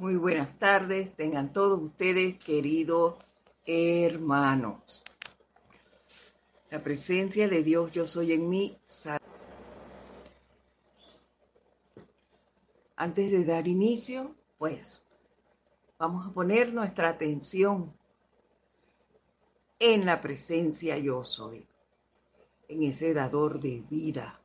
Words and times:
Muy 0.00 0.14
buenas 0.14 0.56
tardes, 0.60 1.16
tengan 1.16 1.52
todos 1.52 1.82
ustedes, 1.82 2.38
queridos 2.38 3.16
hermanos. 3.66 5.02
La 6.70 6.80
presencia 6.84 7.48
de 7.48 7.64
Dios, 7.64 7.90
yo 7.90 8.06
soy 8.06 8.32
en 8.32 8.48
mí. 8.48 8.78
Antes 12.94 13.32
de 13.32 13.44
dar 13.44 13.66
inicio, 13.66 14.36
pues 14.56 15.02
vamos 15.98 16.28
a 16.28 16.32
poner 16.32 16.72
nuestra 16.72 17.08
atención 17.08 17.92
en 19.80 20.06
la 20.06 20.20
presencia 20.20 20.96
yo 20.96 21.24
soy, 21.24 21.66
en 22.68 22.84
ese 22.84 23.14
dador 23.14 23.60
de 23.60 23.82
vida, 23.90 24.40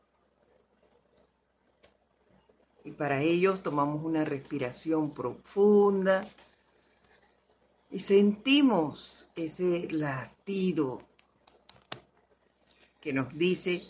para 2.94 3.22
ello 3.22 3.60
tomamos 3.60 4.04
una 4.04 4.24
respiración 4.24 5.12
profunda 5.12 6.24
y 7.92 8.00
sentimos 8.00 9.28
ese 9.36 9.88
latido 9.92 11.02
que 13.00 13.14
nos 13.14 13.38
dice, 13.38 13.84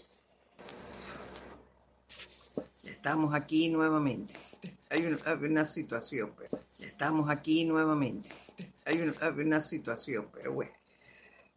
estamos 2.84 3.34
aquí 3.34 3.70
nuevamente. 3.70 4.34
Hay 4.90 5.06
una, 5.42 5.66
situación, 5.66 6.34
pero 6.38 6.64
estamos 6.80 7.30
aquí 7.30 7.64
nuevamente. 7.64 8.30
Hay 8.86 9.02
una, 9.02 9.30
una 9.30 9.62
situación, 9.62 10.30
pero 10.34 10.52
bueno, 10.52 10.74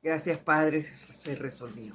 gracias 0.02 0.38
Padre, 0.38 0.86
se 1.12 1.34
resolvió. 1.34 1.94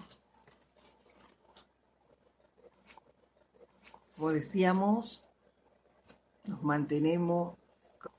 Como 4.15 4.31
decíamos, 4.33 5.23
nos 6.45 6.63
mantenemos, 6.63 7.57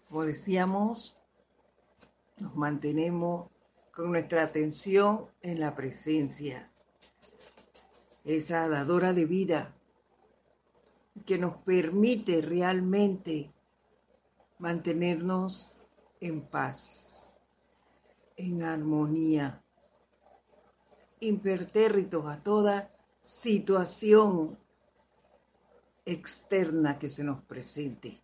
como 0.08 0.24
decíamos, 0.24 1.16
nos 2.38 2.54
mantenemos 2.54 3.50
con 3.94 4.10
nuestra 4.10 4.44
atención 4.44 5.26
en 5.42 5.60
la 5.60 5.74
presencia, 5.74 6.70
esa 8.24 8.68
dadora 8.68 9.12
de 9.12 9.26
vida 9.26 9.74
que 11.26 11.38
nos 11.38 11.56
permite 11.58 12.40
realmente 12.40 13.52
mantenernos 14.58 15.88
en 16.20 16.40
paz, 16.40 17.36
en 18.36 18.62
armonía, 18.62 19.62
impertérritos 21.20 22.26
a 22.26 22.42
toda 22.42 22.90
situación 23.20 24.58
externa 26.04 26.98
que 26.98 27.08
se 27.08 27.24
nos 27.24 27.42
presente. 27.42 28.20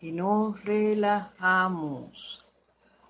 Y 0.00 0.12
nos 0.12 0.64
relajamos, 0.64 2.46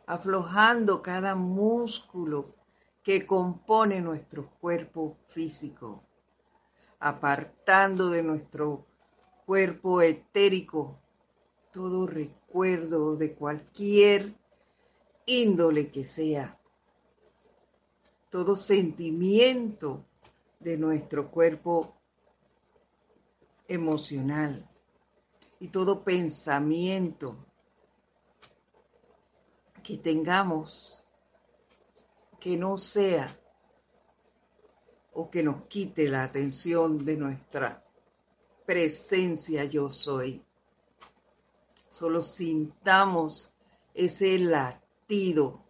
aflojando 0.06 1.02
cada 1.02 1.34
músculo 1.34 2.54
que 3.02 3.26
compone 3.26 4.00
nuestro 4.00 4.50
cuerpo 4.60 5.16
físico, 5.28 6.02
apartando 6.98 8.10
de 8.10 8.22
nuestro 8.22 8.86
cuerpo 9.46 10.02
etérico 10.02 11.00
todo 11.72 12.06
recuerdo 12.06 13.16
de 13.16 13.34
cualquier 13.34 14.34
índole 15.26 15.90
que 15.90 16.04
sea, 16.04 16.58
todo 18.28 18.56
sentimiento 18.56 20.04
de 20.60 20.76
nuestro 20.76 21.30
cuerpo 21.30 21.96
emocional 23.66 24.68
y 25.58 25.68
todo 25.68 26.04
pensamiento 26.04 27.46
que 29.82 29.96
tengamos 29.96 31.04
que 32.38 32.56
no 32.56 32.76
sea 32.76 33.34
o 35.14 35.30
que 35.30 35.42
nos 35.42 35.66
quite 35.66 36.08
la 36.08 36.24
atención 36.24 37.04
de 37.04 37.16
nuestra 37.16 37.82
presencia 38.66 39.64
yo 39.64 39.90
soy. 39.90 40.44
Solo 41.88 42.22
sintamos 42.22 43.50
ese 43.94 44.38
latido 44.38 45.64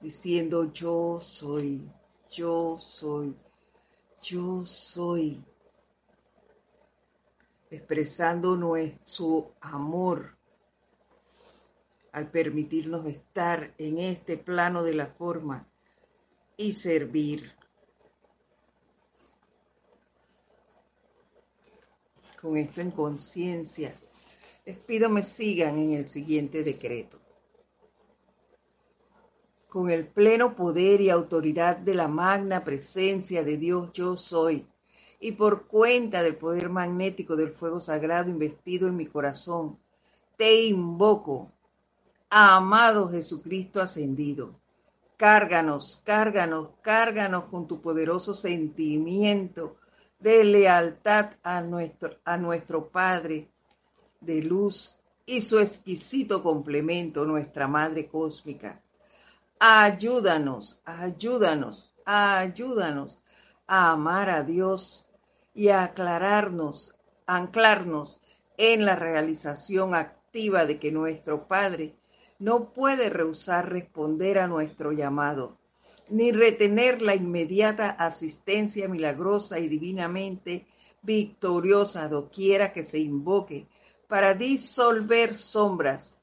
diciendo 0.00 0.72
yo 0.72 1.20
soy, 1.20 1.90
yo 2.30 2.78
soy 2.78 3.36
yo 4.20 4.66
soy, 4.66 5.42
expresando 7.70 8.56
nuestro 8.56 9.54
amor 9.60 10.36
al 12.12 12.30
permitirnos 12.30 13.06
estar 13.06 13.72
en 13.78 13.98
este 13.98 14.36
plano 14.36 14.82
de 14.82 14.94
la 14.94 15.06
forma 15.06 15.66
y 16.56 16.72
servir. 16.72 17.54
Con 22.40 22.56
esto 22.56 22.80
en 22.80 22.90
conciencia, 22.90 23.94
les 24.64 24.78
pido 24.78 25.08
me 25.08 25.22
sigan 25.22 25.78
en 25.78 25.92
el 25.92 26.08
siguiente 26.08 26.64
decreto 26.64 27.19
con 29.70 29.88
el 29.88 30.08
pleno 30.08 30.56
poder 30.56 31.00
y 31.00 31.10
autoridad 31.10 31.76
de 31.78 31.94
la 31.94 32.08
magna 32.08 32.64
presencia 32.64 33.44
de 33.44 33.56
Dios 33.56 33.90
yo 33.94 34.16
soy, 34.16 34.66
y 35.20 35.32
por 35.32 35.68
cuenta 35.68 36.22
del 36.22 36.36
poder 36.36 36.68
magnético 36.68 37.36
del 37.36 37.52
fuego 37.52 37.80
sagrado 37.80 38.28
investido 38.28 38.88
en 38.88 38.96
mi 38.96 39.06
corazón, 39.06 39.78
te 40.36 40.64
invoco, 40.64 41.52
amado 42.30 43.08
Jesucristo 43.10 43.80
ascendido. 43.80 44.58
Cárganos, 45.16 46.02
cárganos, 46.04 46.70
cárganos 46.82 47.44
con 47.44 47.68
tu 47.68 47.80
poderoso 47.80 48.34
sentimiento 48.34 49.76
de 50.18 50.42
lealtad 50.44 51.34
a 51.42 51.60
nuestro, 51.60 52.16
a 52.24 52.38
nuestro 52.38 52.88
Padre 52.88 53.48
de 54.20 54.42
luz 54.42 54.98
y 55.26 55.42
su 55.42 55.60
exquisito 55.60 56.42
complemento, 56.42 57.24
nuestra 57.24 57.68
Madre 57.68 58.08
Cósmica 58.08 58.82
Ayúdanos, 59.62 60.80
ayúdanos, 60.86 61.92
ayúdanos 62.06 63.20
a 63.66 63.92
amar 63.92 64.30
a 64.30 64.42
Dios 64.42 65.06
y 65.52 65.68
a 65.68 65.84
aclararnos, 65.84 66.98
anclarnos 67.26 68.22
en 68.56 68.86
la 68.86 68.96
realización 68.96 69.94
activa 69.94 70.64
de 70.64 70.78
que 70.78 70.90
nuestro 70.90 71.46
Padre 71.46 71.94
no 72.38 72.72
puede 72.72 73.10
rehusar 73.10 73.70
responder 73.70 74.38
a 74.38 74.46
nuestro 74.46 74.92
llamado, 74.92 75.58
ni 76.08 76.32
retener 76.32 77.02
la 77.02 77.14
inmediata 77.14 77.90
asistencia 77.90 78.88
milagrosa 78.88 79.58
y 79.58 79.68
divinamente 79.68 80.64
victoriosa 81.02 82.08
doquiera 82.08 82.72
que 82.72 82.82
se 82.82 82.98
invoque 82.98 83.68
para 84.08 84.32
disolver 84.32 85.34
sombras 85.34 86.19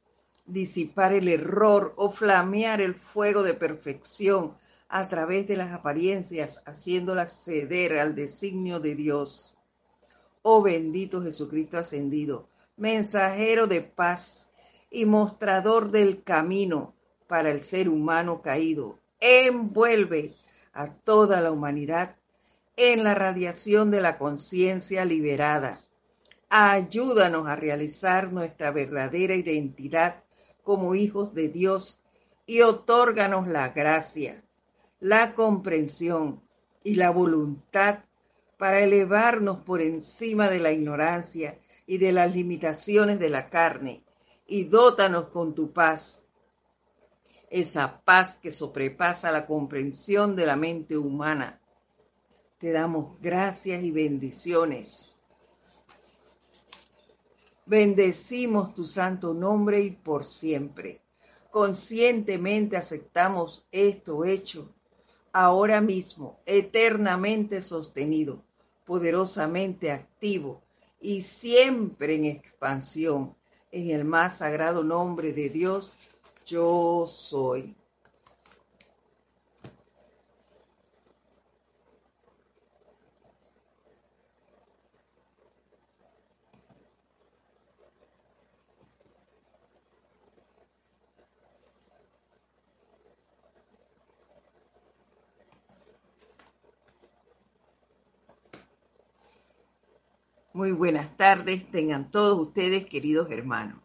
disipar 0.47 1.13
el 1.13 1.27
error 1.27 1.93
o 1.97 2.09
flamear 2.09 2.81
el 2.81 2.95
fuego 2.95 3.43
de 3.43 3.53
perfección 3.53 4.57
a 4.89 5.09
través 5.09 5.47
de 5.47 5.57
las 5.57 5.73
apariencias, 5.73 6.63
haciéndolas 6.65 7.43
ceder 7.43 7.99
al 7.99 8.15
designio 8.15 8.79
de 8.79 8.95
Dios. 8.95 9.57
Oh 10.41 10.61
bendito 10.61 11.21
Jesucristo 11.21 11.77
ascendido, 11.77 12.47
mensajero 12.77 13.67
de 13.67 13.81
paz 13.81 14.49
y 14.89 15.05
mostrador 15.05 15.91
del 15.91 16.23
camino 16.23 16.95
para 17.27 17.51
el 17.51 17.61
ser 17.61 17.89
humano 17.89 18.41
caído, 18.41 18.97
envuelve 19.19 20.33
a 20.71 20.93
toda 20.93 21.41
la 21.41 21.51
humanidad 21.51 22.15
en 22.77 23.03
la 23.03 23.15
radiación 23.15 23.91
de 23.91 23.99
la 23.99 24.17
conciencia 24.17 25.03
liberada. 25.03 25.83
Ayúdanos 26.49 27.47
a 27.47 27.57
realizar 27.57 28.31
nuestra 28.31 28.71
verdadera 28.71 29.35
identidad 29.35 30.23
como 30.67 30.95
hijos 30.95 31.33
de 31.33 31.47
Dios 31.47 32.01
y 32.45 32.59
otórganos 32.59 33.47
la 33.47 33.69
gracia, 33.69 34.43
la 34.99 35.33
comprensión 35.33 36.41
y 36.83 36.95
la 36.95 37.09
voluntad 37.09 38.03
para 38.57 38.81
elevarnos 38.81 39.59
por 39.59 39.81
encima 39.81 40.49
de 40.49 40.59
la 40.59 40.73
ignorancia 40.73 41.57
y 41.85 41.99
de 41.99 42.11
las 42.11 42.35
limitaciones 42.35 43.17
de 43.17 43.29
la 43.29 43.49
carne 43.49 44.03
y 44.45 44.65
dótanos 44.65 45.29
con 45.29 45.55
tu 45.55 45.71
paz, 45.71 46.25
esa 47.49 48.01
paz 48.03 48.35
que 48.35 48.51
sobrepasa 48.51 49.31
la 49.31 49.45
comprensión 49.45 50.35
de 50.35 50.47
la 50.47 50.57
mente 50.57 50.97
humana. 50.97 51.61
Te 52.57 52.73
damos 52.73 53.21
gracias 53.21 53.81
y 53.83 53.91
bendiciones 53.91 55.16
Bendecimos 57.67 58.73
tu 58.73 58.85
santo 58.85 59.33
nombre 59.33 59.81
y 59.81 59.91
por 59.91 60.23
siempre. 60.25 61.01
Conscientemente 61.51 62.77
aceptamos 62.77 63.65
esto 63.73 64.23
hecho, 64.23 64.73
ahora 65.33 65.81
mismo, 65.81 66.39
eternamente 66.45 67.61
sostenido, 67.61 68.41
poderosamente 68.85 69.91
activo 69.91 70.61
y 71.01 71.19
siempre 71.19 72.15
en 72.15 72.25
expansión. 72.25 73.35
En 73.69 73.89
el 73.89 74.05
más 74.05 74.37
sagrado 74.37 74.81
nombre 74.81 75.33
de 75.33 75.49
Dios, 75.49 75.93
yo 76.45 77.05
soy. 77.09 77.76
Muy 100.57 100.71
buenas 100.71 101.15
tardes, 101.17 101.69
tengan 101.69 102.09
todos 102.09 102.47
ustedes, 102.47 102.87
queridos 102.87 103.29
hermanos. 103.29 103.79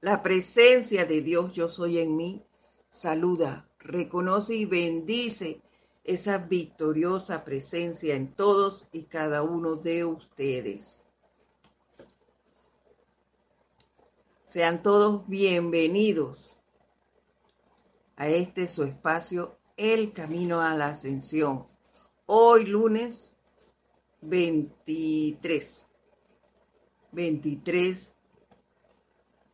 La 0.00 0.22
presencia 0.22 1.04
de 1.04 1.20
Dios 1.20 1.52
yo 1.52 1.68
soy 1.68 1.98
en 1.98 2.16
mí 2.16 2.42
saluda, 2.88 3.68
reconoce 3.78 4.54
y 4.54 4.64
bendice 4.64 5.60
esa 6.02 6.38
victoriosa 6.38 7.44
presencia 7.44 8.14
en 8.14 8.34
todos 8.34 8.88
y 8.90 9.02
cada 9.02 9.42
uno 9.42 9.76
de 9.76 10.06
ustedes. 10.06 11.04
Sean 14.46 14.82
todos 14.82 15.28
bienvenidos 15.28 16.56
a 18.16 18.28
este 18.28 18.66
su 18.66 18.84
espacio, 18.84 19.58
El 19.76 20.14
Camino 20.14 20.62
a 20.62 20.74
la 20.74 20.86
Ascensión. 20.86 21.66
Hoy 22.24 22.64
lunes 22.64 23.36
23 24.22 25.86
23 27.14 28.14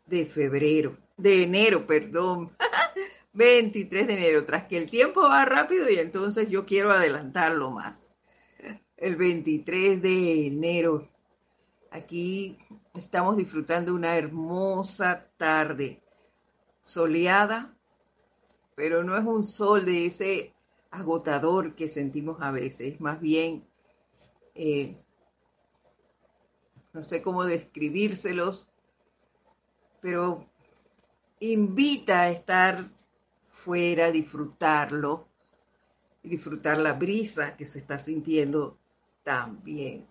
de 0.06 0.26
febrero, 0.26 0.98
de 1.16 1.44
enero, 1.44 1.86
perdón. 1.86 2.56
23 3.32 4.06
de 4.06 4.14
enero, 4.14 4.44
tras 4.44 4.64
que 4.64 4.76
el 4.76 4.90
tiempo 4.90 5.22
va 5.22 5.44
rápido 5.44 5.88
y 5.88 5.96
entonces 5.96 6.48
yo 6.48 6.66
quiero 6.66 6.90
adelantarlo 6.90 7.70
más. 7.70 8.16
El 8.96 9.16
23 9.16 10.02
de 10.02 10.46
enero, 10.46 11.08
aquí 11.90 12.58
estamos 12.94 13.36
disfrutando 13.36 13.94
una 13.94 14.16
hermosa 14.16 15.28
tarde, 15.36 16.02
soleada, 16.82 17.74
pero 18.74 19.04
no 19.04 19.16
es 19.16 19.24
un 19.24 19.44
sol 19.44 19.84
de 19.84 20.06
ese 20.06 20.54
agotador 20.90 21.74
que 21.74 21.88
sentimos 21.88 22.38
a 22.40 22.50
veces, 22.50 23.00
más 23.00 23.20
bien 23.20 23.64
eh, 24.54 24.96
no 26.92 27.02
sé 27.02 27.22
cómo 27.22 27.44
describírselos, 27.44 28.68
pero 30.00 30.46
invita 31.40 32.22
a 32.22 32.30
estar 32.30 32.90
fuera, 33.50 34.10
disfrutarlo 34.10 35.30
disfrutar 36.22 36.78
la 36.78 36.94
brisa 36.94 37.56
que 37.56 37.66
se 37.66 37.78
está 37.78 37.98
sintiendo 37.98 38.78
también. 39.22 40.06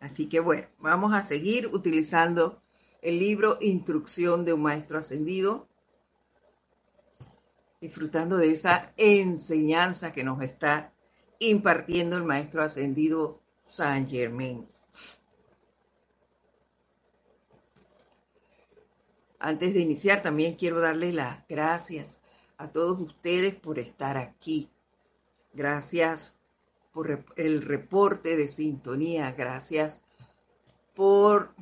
Así 0.00 0.28
que 0.28 0.40
bueno, 0.40 0.66
vamos 0.78 1.12
a 1.12 1.24
seguir 1.24 1.68
utilizando 1.72 2.62
el 3.02 3.18
libro 3.18 3.58
Instrucción 3.60 4.44
de 4.44 4.52
un 4.52 4.62
Maestro 4.62 4.98
Ascendido, 4.98 5.68
disfrutando 7.80 8.36
de 8.36 8.50
esa 8.50 8.92
enseñanza 8.96 10.12
que 10.12 10.24
nos 10.24 10.42
está 10.42 10.92
impartiendo 11.38 12.16
el 12.16 12.24
Maestro 12.24 12.62
Ascendido 12.62 13.40
Saint 13.64 14.08
Germain. 14.10 14.68
Antes 19.38 19.74
de 19.74 19.80
iniciar, 19.80 20.22
también 20.22 20.56
quiero 20.56 20.80
darle 20.80 21.12
las 21.12 21.46
gracias 21.48 22.20
a 22.56 22.72
todos 22.72 23.00
ustedes 23.00 23.54
por 23.54 23.78
estar 23.78 24.16
aquí. 24.16 24.70
Gracias 25.52 26.36
por 26.92 27.24
el 27.36 27.62
reporte 27.62 28.36
de 28.36 28.48
sintonía. 28.48 29.32
Gracias 29.32 30.02
por 30.94 31.54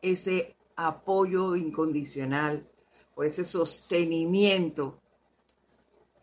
ese 0.00 0.56
apoyo 0.74 1.56
incondicional, 1.56 2.66
por 3.14 3.26
ese 3.26 3.44
sostenimiento 3.44 5.00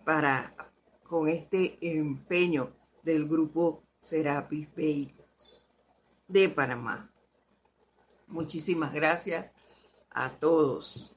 para 0.03 0.55
con 1.03 1.27
este 1.27 1.77
empeño 1.81 2.75
del 3.03 3.27
grupo 3.27 3.83
Serapis 3.99 4.67
Bay 4.75 5.15
de 6.27 6.49
Panamá. 6.49 7.11
Muchísimas 8.27 8.93
gracias 8.93 9.53
a 10.13 10.29
todos. 10.29 11.15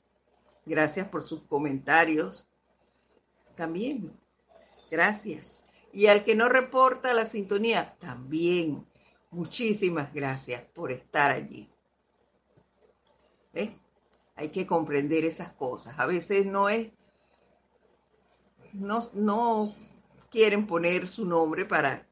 Gracias 0.65 1.09
por 1.09 1.23
sus 1.23 1.43
comentarios. 1.43 2.47
También, 3.55 4.13
gracias. 4.91 5.67
Y 5.93 6.09
al 6.09 6.25
que 6.25 6.35
no 6.35 6.49
reporta 6.49 7.15
la 7.15 7.25
sintonía, 7.25 7.97
también. 7.99 8.87
Muchísimas 9.31 10.13
gracias 10.13 10.63
por 10.75 10.93
estar 10.93 11.31
allí. 11.31 11.71
Hay 14.35 14.51
que 14.51 14.67
comprender 14.67 15.25
esas 15.25 15.53
cosas. 15.53 15.99
A 15.99 16.07
veces 16.07 16.45
no 16.45 16.69
es, 16.69 16.93
no, 18.75 18.99
no 19.15 19.75
quieren 20.31 20.67
poner 20.67 21.09
su 21.09 21.25
nombre 21.25 21.65
para 21.65 22.07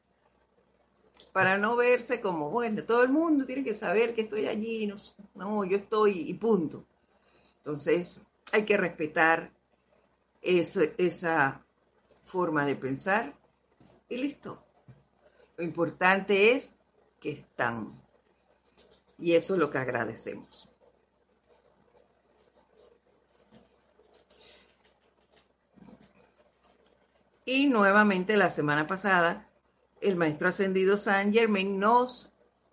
para 1.33 1.59
no 1.59 1.77
verse 1.77 2.21
como, 2.21 2.51
bueno, 2.51 2.85
todo 2.85 3.03
el 3.03 3.09
mundo 3.09 3.45
tiene 3.45 3.65
que 3.65 3.75
saber 3.75 4.15
que 4.15 4.23
estoy 4.23 4.47
allí, 4.47 4.87
no, 4.87 4.97
no 5.35 5.65
yo 5.65 5.77
estoy 5.77 6.31
y 6.31 6.35
punto. 6.35 6.85
Entonces, 7.57 8.25
hay 8.53 8.65
que 8.65 8.77
respetar 8.77 9.51
esa 10.43 11.65
forma 12.25 12.65
de 12.67 12.77
pensar 12.77 13.35
y 14.09 14.17
listo. 14.17 14.63
Lo 15.57 15.65
importante 15.65 16.53
es 16.53 16.75
que 17.21 17.33
están. 17.33 17.89
Y 19.19 19.35
eso 19.35 19.55
es 19.55 19.61
lo 19.61 19.71
que 19.71 19.79
agradecemos. 19.79 20.69
Y 27.47 27.67
nuevamente 27.67 28.37
la 28.37 28.51
semana 28.51 28.87
pasada 28.87 29.49
el 30.05 30.17
maestro 30.17 30.49
ascendido 30.49 30.99
Saint 30.99 31.33
Germain 31.33 31.79
nos 31.79 32.31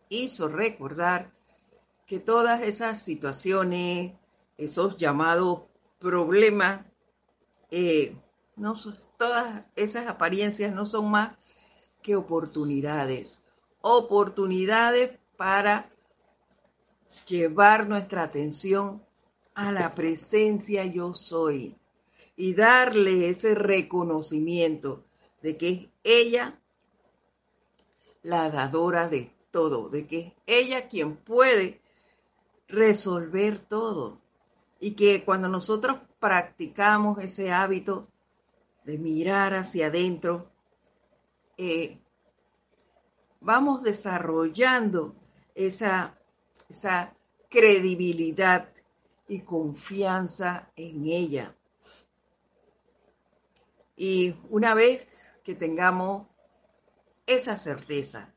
hizo 0.10 0.50
recordar 0.50 1.32
que 2.06 2.20
todas 2.20 2.62
esas 2.62 3.02
situaciones, 3.02 4.14
esos 4.58 4.98
llamados 4.98 5.62
problemas, 5.98 6.94
eh, 7.72 8.18
no, 8.58 8.76
todas 9.18 9.64
esas 9.78 10.08
apariencias 10.08 10.74
no 10.74 10.86
son 10.86 11.10
más 11.10 11.38
que 12.02 12.18
oportunidades, 12.18 13.42
oportunidades 13.80 15.18
para 15.38 15.90
llevar 17.28 17.88
nuestra 17.88 18.24
atención 18.24 19.02
a 19.54 19.72
la 19.72 19.96
presencia 19.96 20.86
yo 20.86 21.14
soy 21.14 21.78
y 22.36 22.56
darle 22.56 23.30
ese 23.30 23.56
reconocimiento 23.56 25.06
de 25.42 25.58
que 25.58 25.92
ella 26.04 26.61
la 28.24 28.50
dadora 28.50 29.10
de 29.10 29.32
todo, 29.52 29.90
de 29.90 30.08
que 30.08 30.20
es 30.20 30.34
ella 30.46 30.88
quien 30.88 31.18
puede 31.18 31.82
resolver 32.68 33.60
todo. 33.60 34.20
Y 34.80 34.96
que 34.96 35.24
cuando 35.24 35.48
nosotros 35.48 36.00
practicamos 36.20 37.20
ese 37.20 37.52
hábito 37.52 38.08
de 38.84 38.98
mirar 38.98 39.54
hacia 39.54 39.88
adentro, 39.88 40.52
eh, 41.58 42.00
vamos 43.40 43.84
desarrollando 43.84 45.16
esa, 45.54 46.18
esa 46.70 47.16
credibilidad 47.50 48.70
y 49.28 49.42
confianza 49.42 50.72
en 50.76 51.06
ella. 51.06 51.56
Y 53.96 54.36
una 54.50 54.74
vez 54.74 55.08
que 55.44 55.54
tengamos 55.54 56.28
esa 57.26 57.56
certeza 57.56 58.34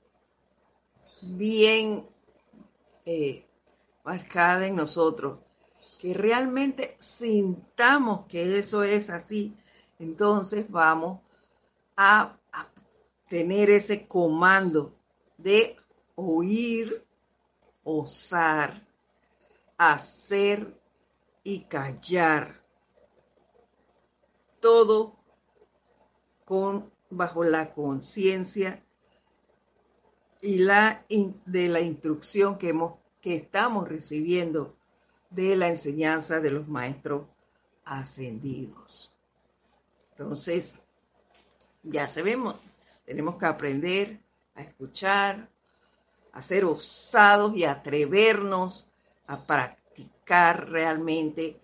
bien 1.22 2.08
eh, 3.06 3.46
marcada 4.04 4.66
en 4.66 4.76
nosotros, 4.76 5.38
que 6.00 6.14
realmente 6.14 6.96
sintamos 6.98 8.26
que 8.26 8.58
eso 8.58 8.82
es 8.82 9.10
así, 9.10 9.56
entonces 9.98 10.70
vamos 10.70 11.20
a, 11.96 12.36
a 12.52 12.68
tener 13.28 13.70
ese 13.70 14.06
comando 14.06 14.94
de 15.38 15.76
oír, 16.14 17.04
osar, 17.82 18.86
hacer 19.78 20.80
y 21.42 21.64
callar. 21.64 22.62
Todo 24.60 25.16
con 26.44 26.93
bajo 27.10 27.44
la 27.44 27.72
conciencia 27.72 28.82
y 30.40 30.58
la 30.58 31.04
de 31.08 31.68
la 31.68 31.80
instrucción 31.80 32.58
que 32.58 32.70
hemos 32.70 32.94
que 33.20 33.36
estamos 33.36 33.88
recibiendo 33.88 34.76
de 35.30 35.56
la 35.56 35.68
enseñanza 35.68 36.40
de 36.40 36.50
los 36.50 36.68
maestros 36.68 37.26
ascendidos. 37.86 39.14
Entonces, 40.10 40.78
ya 41.82 42.06
sabemos, 42.06 42.56
tenemos 43.06 43.36
que 43.36 43.46
aprender 43.46 44.20
a 44.54 44.60
escuchar, 44.60 45.48
a 46.32 46.42
ser 46.42 46.66
osados 46.66 47.56
y 47.56 47.64
atrevernos 47.64 48.86
a 49.26 49.46
practicar 49.46 50.68
realmente, 50.68 51.58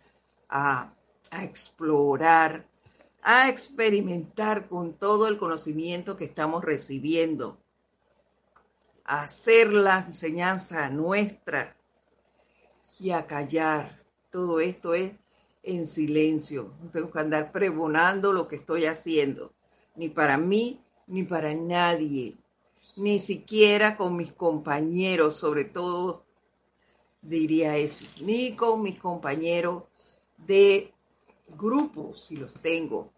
a, 0.48 0.94
a 1.30 1.44
explorar, 1.44 2.66
a 3.22 3.48
experimentar 3.48 4.68
con 4.68 4.94
todo 4.94 5.28
el 5.28 5.38
conocimiento 5.38 6.16
que 6.16 6.24
estamos 6.24 6.64
recibiendo, 6.64 7.58
a 9.04 9.22
hacer 9.22 9.72
la 9.72 9.98
enseñanza 9.98 10.88
nuestra 10.90 11.76
y 12.98 13.10
a 13.10 13.26
callar. 13.26 13.98
Todo 14.30 14.60
esto 14.60 14.94
es 14.94 15.12
en 15.62 15.86
silencio. 15.86 16.72
No 16.82 16.90
tengo 16.90 17.10
que 17.10 17.18
andar 17.18 17.52
pregonando 17.52 18.32
lo 18.32 18.48
que 18.48 18.56
estoy 18.56 18.86
haciendo, 18.86 19.52
ni 19.96 20.08
para 20.08 20.38
mí, 20.38 20.80
ni 21.06 21.24
para 21.24 21.52
nadie, 21.54 22.36
ni 22.96 23.18
siquiera 23.18 23.96
con 23.96 24.16
mis 24.16 24.32
compañeros, 24.32 25.36
sobre 25.36 25.64
todo 25.64 26.24
diría 27.22 27.76
eso, 27.76 28.06
ni 28.20 28.54
con 28.54 28.82
mis 28.82 28.98
compañeros 28.98 29.84
de 30.38 30.94
grupo, 31.56 32.14
si 32.14 32.36
los 32.36 32.54
tengo. 32.54 33.12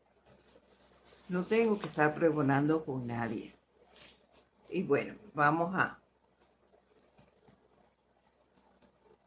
No 1.28 1.44
tengo 1.44 1.78
que 1.78 1.86
estar 1.86 2.14
pregonando 2.14 2.84
con 2.84 3.06
nadie. 3.06 3.54
Y 4.68 4.82
bueno, 4.82 5.14
vamos 5.34 5.74
a 5.74 6.02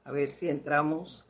a 0.05 0.11
ver 0.11 0.31
si 0.31 0.49
entramos 0.49 1.25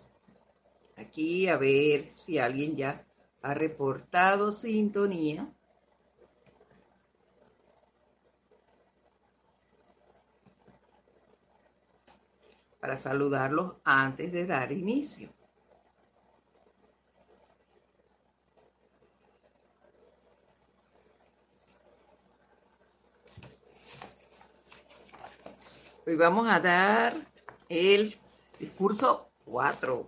aquí, 0.98 1.48
a 1.48 1.58
ver 1.58 2.10
si 2.10 2.38
alguien 2.38 2.75
ya 2.75 3.05
ha 3.41 3.53
reportado 3.53 4.51
sintonía. 4.51 5.50
Para 12.82 12.98
saludarlos 12.98 13.77
antes 13.84 14.32
de 14.32 14.46
dar 14.46 14.72
inicio. 14.72 15.35
Hoy 26.07 26.15
vamos 26.15 26.47
a 26.47 26.59
dar 26.59 27.15
el 27.67 28.15
discurso 28.59 29.27
4. 29.45 30.07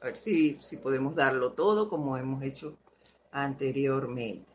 A 0.00 0.04
ver 0.06 0.16
si, 0.16 0.54
si 0.54 0.78
podemos 0.78 1.14
darlo 1.14 1.52
todo 1.52 1.88
como 1.88 2.16
hemos 2.16 2.42
hecho 2.42 2.76
anteriormente. 3.30 4.50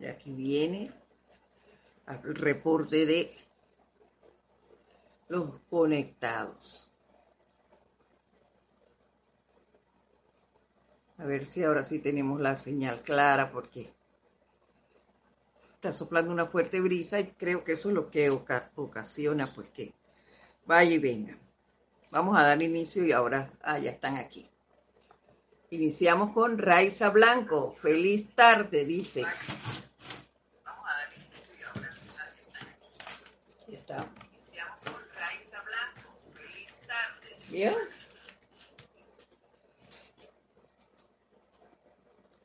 Y 0.00 0.06
viene 0.34 0.90
el 2.06 2.34
reporte 2.34 3.06
de 3.06 3.30
los 5.28 5.60
conectados. 5.70 6.90
A 11.18 11.24
ver 11.24 11.44
si 11.46 11.62
ahora 11.62 11.84
sí 11.84 11.98
tenemos 11.98 12.40
la 12.40 12.56
señal 12.56 13.02
clara 13.02 13.52
porque 13.52 13.92
está 15.72 15.92
soplando 15.92 16.32
una 16.32 16.46
fuerte 16.46 16.80
brisa 16.80 17.20
y 17.20 17.26
creo 17.32 17.62
que 17.62 17.72
eso 17.72 17.90
es 17.90 17.94
lo 17.94 18.10
que 18.10 18.30
ocasiona 18.30 19.52
pues 19.54 19.68
que 19.68 19.92
vaya 20.66 20.92
y 20.92 20.98
venga. 20.98 21.36
Vamos 22.10 22.36
a 22.38 22.42
dar 22.42 22.60
inicio 22.60 23.04
y 23.04 23.12
ahora 23.12 23.52
ah, 23.62 23.78
ya 23.78 23.90
están 23.90 24.16
aquí. 24.16 24.48
Iniciamos 25.70 26.32
con 26.32 26.58
Raiza 26.58 27.10
Blanco. 27.10 27.72
Feliz 27.74 28.34
tarde, 28.34 28.84
dice. 28.84 29.24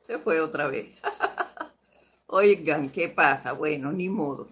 Se 0.02 0.18
fue 0.18 0.40
otra 0.40 0.66
vez. 0.66 0.88
Oigan, 2.26 2.90
¿qué 2.90 3.08
pasa? 3.08 3.52
Bueno, 3.52 3.92
ni 3.92 4.08
modo. 4.08 4.48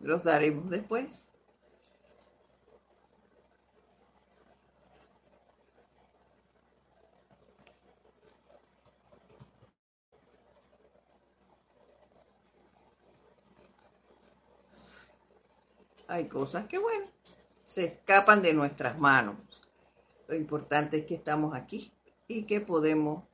Los 0.00 0.24
daremos 0.24 0.70
después. 0.70 1.10
Hay 16.08 16.26
cosas 16.26 16.66
que, 16.66 16.78
bueno, 16.78 17.06
se 17.64 17.84
escapan 17.84 18.40
de 18.42 18.54
nuestras 18.54 18.98
manos. 18.98 19.36
Lo 20.26 20.34
importante 20.34 20.98
es 20.98 21.06
que 21.06 21.14
estamos 21.14 21.54
aquí 21.54 21.92
y 22.26 22.44
que 22.44 22.62
podemos 22.62 23.24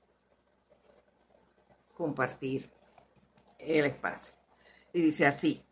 compartir 1.97 2.69
el 3.61 3.85
espacio. 3.87 4.35
Y 4.93 5.03
dice 5.03 5.25
así, 5.25 5.65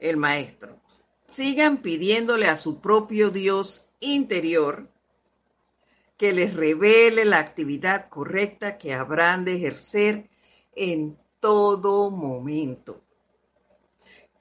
el 0.00 0.16
maestro, 0.16 0.80
sigan 1.26 1.82
pidiéndole 1.82 2.48
a 2.48 2.56
su 2.56 2.80
propio 2.80 3.30
Dios 3.30 3.90
interior 4.00 4.88
que 6.16 6.32
les 6.32 6.54
revele 6.54 7.26
la 7.26 7.40
actividad 7.40 8.08
correcta 8.08 8.78
que 8.78 8.94
habrán 8.94 9.44
de 9.44 9.56
ejercer 9.56 10.30
en 10.74 11.18
todo 11.40 12.10
momento 12.10 13.01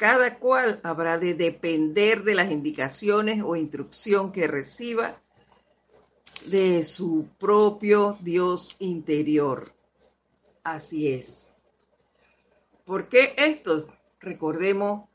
cada 0.02 0.40
cual 0.40 0.80
habrá 0.82 1.20
de 1.20 1.36
depender 1.36 2.24
de 2.24 2.34
las 2.34 2.50
indicaciones 2.50 3.44
o 3.46 3.56
instrucción 3.56 4.32
que 4.32 4.48
reciba 4.48 5.16
de 6.48 6.84
su 6.86 7.28
propio 7.38 8.18
Dios 8.22 8.76
interior. 8.80 9.72
Así 10.64 11.14
es. 11.14 11.56
¿Por 12.84 13.10
qué 13.10 13.36
esto? 13.38 13.88
Recordemos 14.20 15.08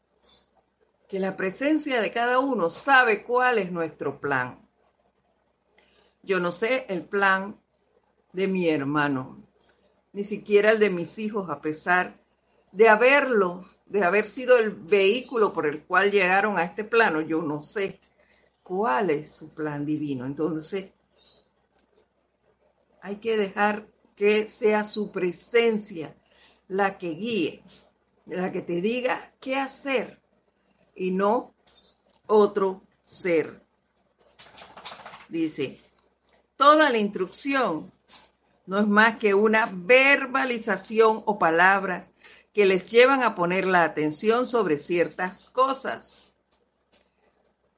que 1.09 1.19
la 1.19 1.37
presencia 1.37 2.00
de 2.00 2.12
cada 2.12 2.38
uno 2.38 2.71
sabe 2.71 3.25
cuál 3.25 3.59
es 3.59 3.73
nuestro 3.73 4.21
plan. 4.21 4.64
Yo 6.23 6.38
no 6.38 6.52
sé 6.52 6.87
el 6.88 7.05
plan 7.05 7.61
de 8.33 8.47
mi 8.47 8.69
hermano, 8.69 9.45
ni 10.12 10.23
siquiera 10.23 10.71
el 10.71 10.78
de 10.78 10.90
mis 10.90 11.19
hijos, 11.19 11.50
a 11.50 11.61
pesar 11.61 12.21
de 12.71 12.88
haberlo 12.88 13.64
de 13.87 14.05
haber 14.05 14.26
sido 14.26 14.59
el 14.59 14.71
vehículo 14.71 15.52
por 15.52 15.66
el 15.66 15.85
cual 15.85 16.11
llegaron 16.11 16.59
a 16.59 16.64
este 16.64 16.85
plano, 16.85 17.21
yo 17.21 17.43
no 17.43 17.62
sé 17.62 17.99
cuál 18.62 19.11
es 19.11 19.31
su 19.33 19.49
plan 19.55 19.87
divino. 19.87 20.26
Entonces, 20.26 20.93
hay 23.00 23.16
que 23.16 23.37
dejar 23.37 23.87
que 24.16 24.49
sea 24.49 24.83
su 24.83 25.12
presencia 25.12 26.16
la 26.69 26.99
que 26.99 27.11
guíe, 27.11 27.62
la 28.26 28.50
que 28.50 28.62
te 28.62 28.81
diga 28.81 29.33
qué 29.40 29.57
hacer 29.57 30.21
y 30.97 31.12
no 31.12 31.55
otro 32.26 32.83
ser. 33.05 33.62
Dice, 35.28 35.78
toda 36.57 36.90
la 36.90 36.99
instrucción 36.99 37.90
no 38.66 38.78
es 38.81 38.87
más 38.88 39.19
que 39.19 39.35
una 39.35 39.71
verbalización 39.73 41.23
o 41.25 41.38
palabras 41.38 42.09
que 42.57 42.65
les 42.65 42.89
llevan 42.91 43.23
a 43.23 43.35
poner 43.35 43.67
la 43.67 43.85
atención 43.85 44.47
sobre 44.47 44.79
ciertas 44.79 45.51
cosas. 45.51 46.33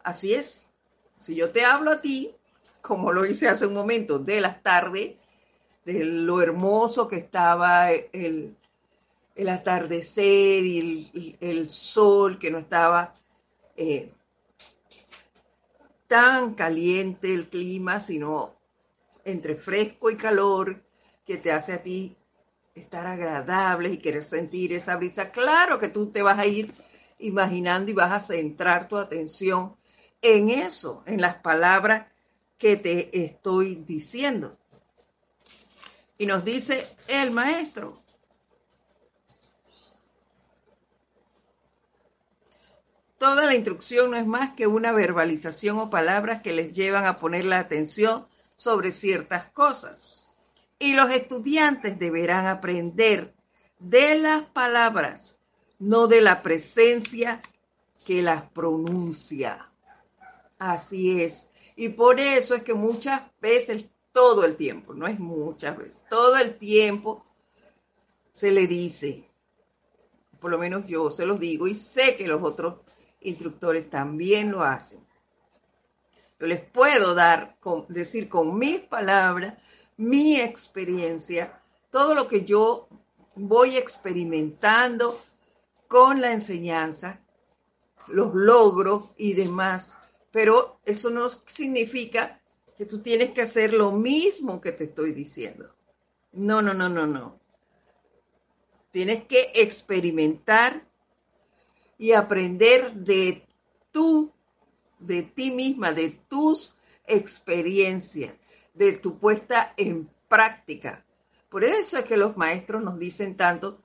Así 0.05 0.35
es, 0.35 0.71
si 1.17 1.35
yo 1.35 1.51
te 1.51 1.65
hablo 1.65 1.91
a 1.91 2.01
ti, 2.01 2.31
como 2.81 3.11
lo 3.11 3.27
hice 3.27 3.49
hace 3.49 3.67
un 3.67 3.75
momento, 3.75 4.21
de 4.21 4.41
las 4.41 4.63
tardes, 4.63 5.17
de 5.85 6.05
lo 6.05 6.41
hermoso 6.41 7.09
que 7.09 7.17
estaba 7.17 7.91
el, 7.91 8.57
atardecer 9.49 10.65
y 10.65 11.37
el, 11.41 11.71
sol 11.71 12.39
que 12.39 12.53
no 12.53 12.59
estaba 12.59 13.13
eh, 13.77 14.13
tan 16.07 16.55
caliente 16.55 17.35
el 17.35 17.49
clima, 17.49 17.99
sino 17.99 18.55
entre 19.25 19.57
fresco 19.57 20.09
y 20.09 20.17
calor 20.17 20.81
que 21.27 21.37
te 21.37 21.51
hace 21.51 21.73
a 21.73 21.83
ti 21.83 22.17
estar 22.79 23.07
agradable 23.07 23.91
y 23.91 23.99
querer 23.99 24.25
sentir 24.25 24.73
esa 24.73 24.97
brisa. 24.97 25.31
Claro 25.31 25.79
que 25.79 25.89
tú 25.89 26.11
te 26.11 26.23
vas 26.23 26.39
a 26.39 26.47
ir 26.47 26.73
imaginando 27.19 27.91
y 27.91 27.95
vas 27.95 28.13
a 28.13 28.21
centrar 28.21 28.89
tu 28.89 28.97
atención 28.97 29.77
en 30.23 30.51
eso, 30.51 31.03
en 31.07 31.21
las 31.21 31.37
palabras 31.37 32.07
que 32.59 32.77
te 32.77 33.25
estoy 33.25 33.77
diciendo. 33.77 34.57
Y 36.17 36.27
nos 36.27 36.45
dice 36.45 36.87
el 37.07 37.31
maestro, 37.31 37.97
Toda 43.19 43.47
la 43.47 43.57
instrucción 43.57 44.13
no 44.13 44.17
es 44.17 44.27
más 44.27 44.51
que 44.55 44.69
una 44.69 44.93
verbalización 44.93 45.79
o 45.81 45.91
palabras 45.91 46.41
que 46.41 46.53
les 46.53 46.73
llevan 46.73 47.05
a 47.05 47.19
poner 47.19 47.45
la 47.45 47.59
atención 47.59 48.25
sobre 48.55 48.93
ciertas 48.93 49.47
cosas. 49.47 50.18
Y 50.79 50.95
los 50.95 51.11
estudiantes 51.11 51.99
deberán 51.99 52.47
aprender 52.47 53.35
de 53.79 54.17
las 54.17 54.45
palabras, 54.45 55.39
no 55.79 56.07
de 56.07 56.21
la 56.21 56.43
presencia 56.43 57.41
que 58.05 58.23
las 58.23 58.51
pronuncia. 58.51 59.71
Así 60.59 61.23
es. 61.23 61.51
Y 61.77 61.91
por 61.91 62.21
eso 62.21 62.55
es 62.55 62.63
que 62.63 62.75
muchas 62.75 63.23
veces, 63.41 63.85
todo 64.13 64.45
el 64.45 64.57
tiempo, 64.57 64.95
no 64.95 65.07
es 65.07 65.19
muchas 65.21 65.77
veces, 65.77 66.05
todo 66.11 66.37
el 66.39 66.57
tiempo 66.57 67.25
se 68.33 68.51
le 68.51 68.67
dice, 68.67 69.29
por 70.41 70.51
lo 70.51 70.59
menos 70.59 70.87
yo 70.87 71.11
se 71.11 71.27
los 71.27 71.39
digo 71.39 71.69
y 71.69 71.75
sé 71.75 72.17
que 72.17 72.27
los 72.27 72.43
otros 72.43 72.79
instructores 73.21 73.91
también 73.91 74.51
lo 74.51 74.63
hacen. 74.63 75.07
Yo 76.41 76.47
les 76.47 76.61
puedo 76.61 77.15
dar, 77.15 77.57
decir 77.89 78.29
con 78.29 78.59
mis 78.59 78.81
palabras, 78.81 79.55
mi 79.99 80.41
experiencia, 80.41 81.61
todo 81.91 82.15
lo 82.15 82.27
que 82.29 82.45
yo 82.45 82.89
voy 83.35 83.77
experimentando 83.77 85.21
con 85.87 86.21
la 86.21 86.33
enseñanza, 86.33 87.21
los 88.07 88.35
logros 88.35 89.05
y 89.17 89.35
demás. 89.35 89.95
Pero 90.31 90.79
eso 90.85 91.11
no 91.11 91.29
significa 91.29 92.41
que 92.77 92.87
tú 92.87 93.01
tienes 93.01 93.33
que 93.33 93.43
hacer 93.43 93.73
lo 93.73 93.91
mismo 93.91 94.61
que 94.61 94.73
te 94.73 94.85
estoy 94.85 95.13
diciendo. 95.13 95.75
No, 96.33 96.63
no, 96.63 96.75
no, 96.75 96.89
no, 96.89 97.07
no. 97.07 97.39
Tienes 98.93 99.25
que 99.25 99.51
experimentar 99.55 100.87
y 101.99 102.13
aprender 102.13 102.93
de 102.93 103.45
tú, 103.91 104.33
de 105.01 105.23
ti 105.23 105.51
misma, 105.51 105.93
de 105.93 106.11
tus 106.11 106.77
experiencias, 107.07 108.33
de 108.79 108.93
tu 108.93 109.19
puesta 109.19 109.75
en 109.77 110.09
práctica. 110.29 111.05
Por 111.51 111.65
eso 111.65 111.99
es 111.99 112.05
que 112.05 112.17
los 112.17 112.37
maestros 112.37 112.83
nos 112.83 112.99
dicen 112.99 113.37
tanto, 113.37 113.83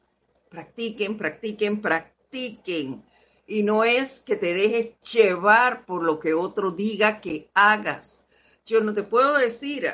practiquen, 0.50 1.18
practiquen, 1.18 1.82
practiquen. 1.82 3.04
Y 3.48 3.64
no 3.64 3.84
es 3.84 4.20
que 4.20 4.36
te 4.36 4.54
dejes 4.54 5.00
llevar 5.02 5.86
por 5.86 6.04
lo 6.04 6.20
que 6.20 6.34
otro 6.34 6.72
diga 6.72 7.20
que 7.20 7.50
hagas. 7.54 8.26
Yo 8.66 8.82
no 8.82 8.94
te 8.94 9.04
puedo 9.04 9.38
decir, 9.38 9.90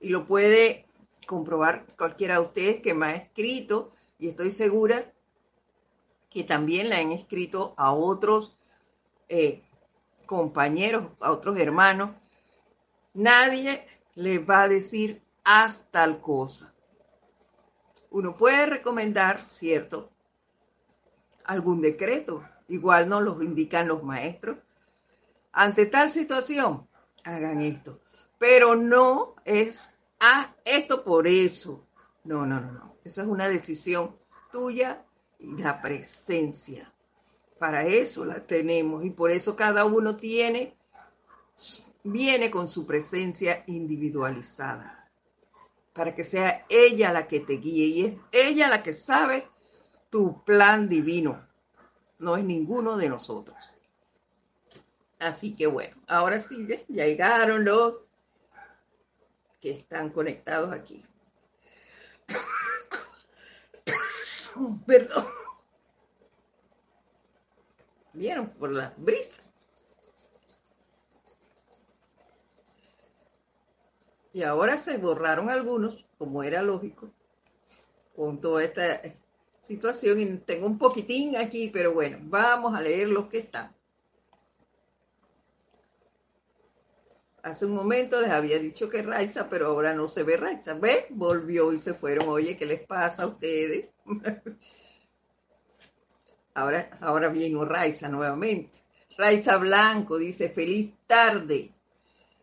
y 0.00 0.08
lo 0.08 0.26
puede 0.26 0.86
comprobar 1.26 1.86
cualquiera 1.96 2.34
de 2.34 2.46
ustedes 2.46 2.82
que 2.82 2.92
me 2.92 3.06
ha 3.06 3.16
escrito, 3.16 3.92
y 4.18 4.28
estoy 4.28 4.50
segura 4.50 5.12
que 6.28 6.44
también 6.44 6.90
la 6.90 6.98
han 6.98 7.12
escrito 7.12 7.74
a 7.76 7.92
otros 7.92 8.56
eh, 9.28 9.62
compañeros, 10.26 11.06
a 11.20 11.32
otros 11.32 11.58
hermanos, 11.58 12.10
nadie 13.14 13.84
les 14.14 14.48
va 14.48 14.62
a 14.62 14.68
decir 14.68 15.22
haz 15.44 15.88
tal 15.90 16.20
cosa. 16.20 16.74
Uno 18.10 18.36
puede 18.36 18.66
recomendar, 18.66 19.40
¿cierto? 19.40 20.10
Algún 21.44 21.80
decreto, 21.80 22.44
igual 22.68 23.08
nos 23.08 23.22
lo 23.22 23.42
indican 23.42 23.88
los 23.88 24.02
maestros. 24.02 24.58
Ante 25.52 25.86
tal 25.86 26.10
situación, 26.10 26.88
hagan 27.24 27.60
esto. 27.60 28.00
Pero 28.38 28.74
no 28.74 29.34
es, 29.44 29.98
ah, 30.20 30.54
esto 30.64 31.04
por 31.04 31.26
eso. 31.26 31.86
No, 32.24 32.46
no, 32.46 32.60
no, 32.60 32.72
no. 32.72 32.96
Esa 33.04 33.22
es 33.22 33.28
una 33.28 33.48
decisión 33.48 34.16
tuya 34.52 35.04
y 35.38 35.56
la 35.56 35.80
presencia. 35.80 36.92
Para 37.58 37.84
eso 37.86 38.24
la 38.24 38.46
tenemos 38.46 39.04
y 39.04 39.10
por 39.10 39.30
eso 39.30 39.56
cada 39.56 39.84
uno 39.84 40.16
tiene, 40.16 40.76
viene 42.02 42.50
con 42.50 42.68
su 42.68 42.86
presencia 42.86 43.64
individualizada. 43.66 45.08
Para 45.92 46.14
que 46.14 46.24
sea 46.24 46.64
ella 46.68 47.12
la 47.12 47.26
que 47.26 47.40
te 47.40 47.54
guíe 47.54 47.86
y 47.86 48.06
es 48.06 48.14
ella 48.32 48.68
la 48.68 48.82
que 48.82 48.92
sabe 48.92 49.46
tu 50.08 50.44
plan 50.44 50.88
divino. 50.88 51.46
No 52.18 52.36
es 52.36 52.44
ninguno 52.44 52.96
de 52.96 53.08
nosotros. 53.08 53.56
Así 55.18 55.54
que 55.54 55.66
bueno, 55.66 55.96
ahora 56.06 56.40
sí, 56.40 56.66
ya 56.88 57.04
llegaron 57.04 57.64
los 57.64 58.00
que 59.60 59.72
están 59.72 60.10
conectados 60.10 60.72
aquí. 60.72 61.04
Perdón. 64.86 65.26
Vieron 68.12 68.48
por 68.50 68.72
las 68.72 68.92
brisas. 68.96 69.49
Y 74.32 74.42
ahora 74.42 74.78
se 74.78 74.96
borraron 74.98 75.50
algunos, 75.50 76.06
como 76.18 76.42
era 76.42 76.62
lógico, 76.62 77.10
con 78.14 78.40
toda 78.40 78.62
esta 78.62 79.02
situación. 79.60 80.20
Y 80.20 80.26
tengo 80.38 80.66
un 80.66 80.78
poquitín 80.78 81.36
aquí, 81.36 81.70
pero 81.72 81.92
bueno, 81.92 82.18
vamos 82.22 82.74
a 82.74 82.80
leer 82.80 83.08
los 83.08 83.28
que 83.28 83.38
están. 83.38 83.74
Hace 87.42 87.64
un 87.64 87.72
momento 87.72 88.20
les 88.20 88.30
había 88.30 88.58
dicho 88.58 88.90
que 88.90 89.02
Raiza, 89.02 89.48
pero 89.48 89.68
ahora 89.68 89.94
no 89.94 90.08
se 90.08 90.22
ve 90.22 90.36
Raiza. 90.36 90.74
¿Ve? 90.74 91.06
Volvió 91.10 91.72
y 91.72 91.80
se 91.80 91.94
fueron. 91.94 92.28
Oye, 92.28 92.56
¿qué 92.56 92.66
les 92.66 92.86
pasa 92.86 93.22
a 93.22 93.26
ustedes? 93.28 93.88
ahora, 96.54 96.90
ahora 97.00 97.28
vino 97.28 97.64
Raiza 97.64 98.08
nuevamente. 98.08 98.78
Raiza 99.16 99.56
Blanco 99.56 100.18
dice, 100.18 100.50
feliz 100.50 100.94
tarde. 101.06 101.70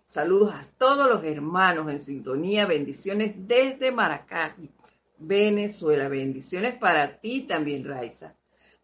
Saludos 0.08 0.54
a 0.54 0.66
todos 0.78 1.10
los 1.10 1.26
hermanos 1.26 1.92
en 1.92 2.00
sintonía. 2.00 2.66
Bendiciones 2.66 3.36
desde 3.46 3.92
Maracay, 3.92 4.72
Venezuela. 5.18 6.08
Bendiciones 6.08 6.76
para 6.76 7.20
ti 7.20 7.42
también, 7.42 7.84
Raiza. 7.84 8.34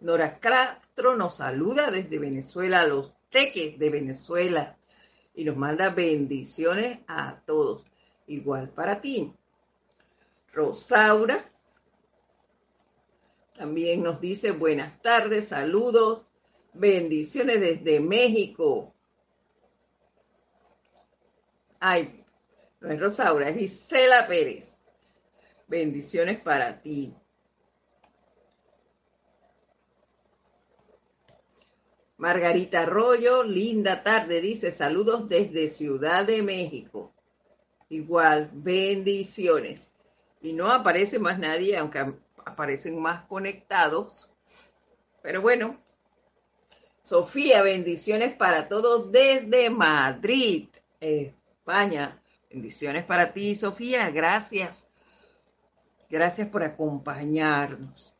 Nora 0.01 0.37
Castro 0.39 1.15
nos 1.15 1.37
saluda 1.37 1.91
desde 1.91 2.19
Venezuela, 2.19 2.81
a 2.81 2.87
los 2.87 3.13
teques 3.29 3.79
de 3.79 3.89
Venezuela 3.89 4.77
y 5.33 5.45
nos 5.45 5.55
manda 5.55 5.91
bendiciones 5.91 6.99
a 7.07 7.39
todos. 7.45 7.85
Igual 8.27 8.69
para 8.69 8.99
ti. 8.99 9.33
Rosaura 10.51 11.43
también 13.55 14.03
nos 14.03 14.19
dice 14.19 14.51
buenas 14.51 15.01
tardes, 15.01 15.47
saludos, 15.47 16.25
bendiciones 16.73 17.61
desde 17.61 18.01
México. 18.01 18.92
Ay, 21.85 22.23
no 22.79 22.91
es 22.93 22.97
Rosaura, 22.97 23.49
es 23.49 23.57
Gisela 23.57 24.25
Pérez. 24.25 24.77
Bendiciones 25.67 26.39
para 26.39 26.81
ti. 26.81 27.13
Margarita 32.15 32.83
Arroyo, 32.83 33.43
linda 33.43 34.01
tarde, 34.01 34.39
dice 34.39 34.71
saludos 34.71 35.27
desde 35.27 35.69
Ciudad 35.69 36.23
de 36.23 36.41
México. 36.41 37.11
Igual, 37.89 38.49
bendiciones. 38.53 39.91
Y 40.41 40.53
no 40.53 40.71
aparece 40.71 41.19
más 41.19 41.37
nadie, 41.37 41.75
aunque 41.75 42.13
aparecen 42.45 42.97
más 43.01 43.25
conectados. 43.25 44.31
Pero 45.21 45.41
bueno, 45.41 45.83
Sofía, 47.01 47.61
bendiciones 47.61 48.33
para 48.37 48.69
todos 48.69 49.11
desde 49.11 49.69
Madrid, 49.69 50.69
España. 51.65 52.21
Bendiciones 52.49 53.05
para 53.05 53.31
ti, 53.31 53.55
Sofía. 53.55 54.09
Gracias. 54.09 54.89
Gracias 56.09 56.49
por 56.49 56.61
acompañarnos. 56.61 58.13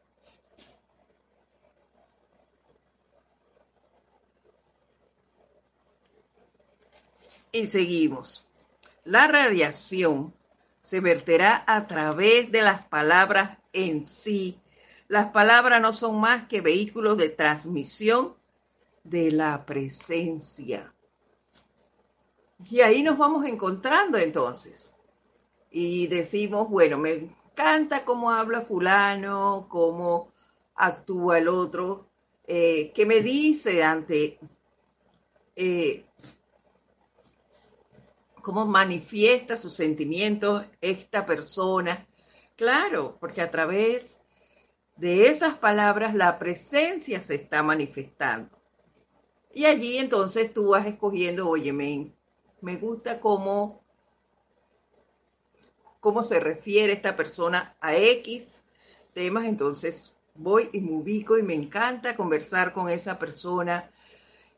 Y 7.52 7.68
seguimos. 7.68 8.46
La 9.04 9.28
radiación 9.28 10.34
se 10.82 11.02
verterá 11.02 11.66
a 11.68 11.86
través 11.86 12.50
de 12.50 12.62
las 12.62 12.86
palabras 12.86 13.58
en 13.74 14.04
sí, 14.04 14.58
Las 15.10 15.32
palabras 15.32 15.82
no 15.82 15.92
son 15.92 16.22
más 16.22 16.48
que 16.48 16.62
vehículos 16.62 17.18
de 17.18 17.28
transmisión 17.28 18.34
de 19.04 19.32
la 19.32 19.66
presencia. 19.66 20.94
Y 22.70 22.82
ahí 22.82 23.04
nos 23.04 23.18
vamos 23.18 23.46
encontrando 23.46 24.18
entonces. 24.18 24.96
Y 25.72 26.08
decimos, 26.08 26.70
bueno, 26.70 26.98
me 26.98 27.14
encanta 27.14 28.06
cómo 28.06 28.32
habla 28.32 28.62
fulano, 28.62 29.68
cómo 29.70 30.32
actúa 30.76 31.40
el 31.40 31.48
otro, 31.48 32.08
eh, 32.46 32.92
qué 32.94 33.06
me 33.06 33.22
dice 33.22 33.84
ante, 33.84 34.40
eh, 35.56 36.06
cómo 38.42 38.66
manifiesta 38.66 39.58
sus 39.58 39.74
sentimientos 39.74 40.66
esta 40.82 41.26
persona. 41.26 42.08
Claro, 42.56 43.18
porque 43.20 43.42
a 43.42 43.50
través 43.50 44.22
de 44.98 45.28
esas 45.28 45.58
palabras 45.58 46.14
la 46.14 46.38
presencia 46.38 47.22
se 47.22 47.36
está 47.36 47.64
manifestando. 47.64 48.56
Y 49.54 49.66
allí 49.66 49.98
entonces 49.98 50.54
tú 50.54 50.70
vas 50.70 50.86
escogiendo, 50.86 51.48
oye, 51.48 51.72
me, 51.74 52.12
me 52.64 52.78
gusta 52.78 53.20
cómo, 53.20 53.82
cómo 56.00 56.24
se 56.24 56.40
refiere 56.40 56.94
esta 56.94 57.18
persona 57.18 57.76
a 57.82 57.94
X 57.94 58.64
temas, 59.14 59.46
entonces 59.46 60.16
voy 60.34 60.70
y 60.72 60.80
me 60.80 60.94
ubico 60.94 61.38
y 61.38 61.44
me 61.44 61.56
encanta 61.56 62.16
conversar 62.16 62.72
con 62.72 62.90
esa 62.90 63.20
persona, 63.20 63.92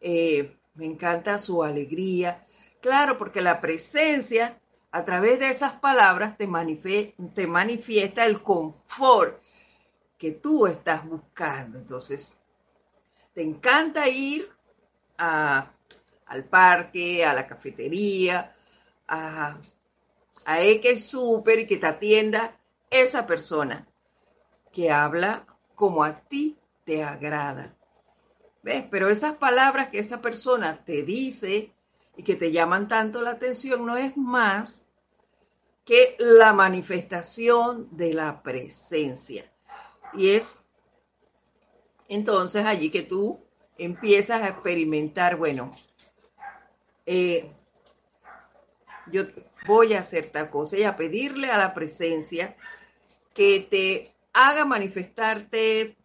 eh, 0.02 0.56
me 0.76 0.86
encanta 0.86 1.40
su 1.40 1.64
alegría. 1.64 2.46
Claro, 2.80 3.18
porque 3.18 3.42
la 3.42 3.60
presencia 3.60 4.62
a 4.92 5.04
través 5.04 5.40
de 5.40 5.50
esas 5.50 5.74
palabras 5.74 6.38
te, 6.38 6.48
te 7.34 7.48
manifiesta 7.48 8.26
el 8.28 8.44
confort 8.44 9.42
que 10.20 10.32
tú 10.32 10.68
estás 10.68 11.04
buscando. 11.10 11.80
Entonces, 11.80 12.40
te 13.34 13.42
encanta 13.42 14.08
ir 14.08 14.48
al 16.28 16.46
parque, 16.46 17.26
a 17.26 17.34
la 17.34 17.48
cafetería, 17.48 18.56
a, 19.08 19.58
a 20.46 20.64
X 20.64 21.08
Super 21.08 21.60
y 21.60 21.68
que 21.68 21.78
te 21.78 21.88
atienda 21.88 22.58
esa 22.90 23.26
persona 23.28 23.88
que 24.72 24.92
habla 24.92 25.46
como 25.76 26.04
a 26.04 26.16
ti 26.16 26.58
te 26.86 27.04
agrada. 27.04 27.76
¿Ves? 28.64 28.86
Pero 28.90 29.10
esas 29.10 29.36
palabras 29.36 29.90
que 29.90 30.00
esa 30.00 30.22
persona 30.22 30.84
te 30.84 31.04
dice 31.04 31.72
y 32.18 32.24
que 32.24 32.36
te 32.36 32.52
llaman 32.52 32.88
tanto 32.88 33.22
la 33.22 33.32
atención 33.32 33.86
no 33.86 33.98
es 33.98 34.18
más 34.18 34.88
que 35.86 36.16
la 36.18 36.54
manifestación 36.54 37.88
de 37.92 38.14
la 38.14 38.42
presencia. 38.42 39.46
Y 40.14 40.32
es 40.32 40.60
entonces 42.08 42.66
allí 42.66 42.90
que 42.90 43.04
tú 43.04 43.40
empiezas 43.78 44.42
a 44.42 44.50
experimentar, 44.50 45.36
bueno, 45.36 45.72
eh, 47.06 47.52
yo 49.12 49.24
voy 49.68 49.94
a 49.94 50.00
hacer 50.00 50.30
tal 50.32 50.50
cosa 50.50 50.78
y 50.78 50.84
a 50.84 50.96
pedirle 50.96 51.52
a 51.52 51.58
la 51.58 51.74
presencia 51.74 52.56
que 53.34 53.60
te 53.62 54.14
haga 54.34 54.66
manifestarte 54.66 55.98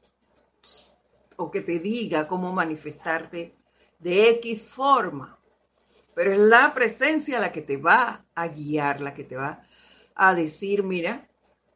o 1.36 1.50
que 1.50 1.62
te 1.62 1.78
diga 1.78 2.28
cómo 2.28 2.52
manifestarte 2.52 3.54
de 3.98 4.30
X 4.30 4.62
forma. 4.62 5.38
Pero 6.14 6.32
es 6.32 6.38
la 6.38 6.74
presencia 6.74 7.40
la 7.40 7.52
que 7.52 7.62
te 7.62 7.76
va 7.76 8.26
a 8.34 8.48
guiar, 8.48 9.00
la 9.00 9.14
que 9.14 9.24
te 9.24 9.36
va 9.36 9.62
a 10.14 10.34
decir, 10.34 10.82
mira, 10.82 11.28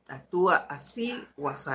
actúa 0.09 0.67
así 0.69 1.27
o 1.37 1.49
así 1.49 1.71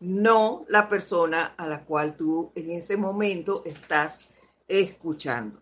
no 0.00 0.64
la 0.68 0.88
persona 0.88 1.54
a 1.56 1.66
la 1.66 1.84
cual 1.84 2.16
tú 2.16 2.52
en 2.54 2.70
ese 2.70 2.96
momento 2.96 3.62
estás 3.64 4.28
escuchando. 4.66 5.60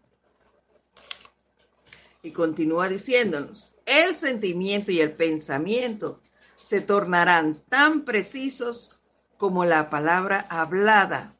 Y 2.26 2.32
continúa 2.32 2.88
diciéndonos, 2.88 3.70
el 3.86 4.16
sentimiento 4.16 4.90
y 4.90 5.00
el 5.00 5.12
pensamiento 5.12 6.20
se 6.60 6.80
tornarán 6.80 7.62
tan 7.68 8.04
precisos 8.04 8.98
como 9.36 9.64
la 9.64 9.90
palabra 9.90 10.44
hablada 10.50 11.32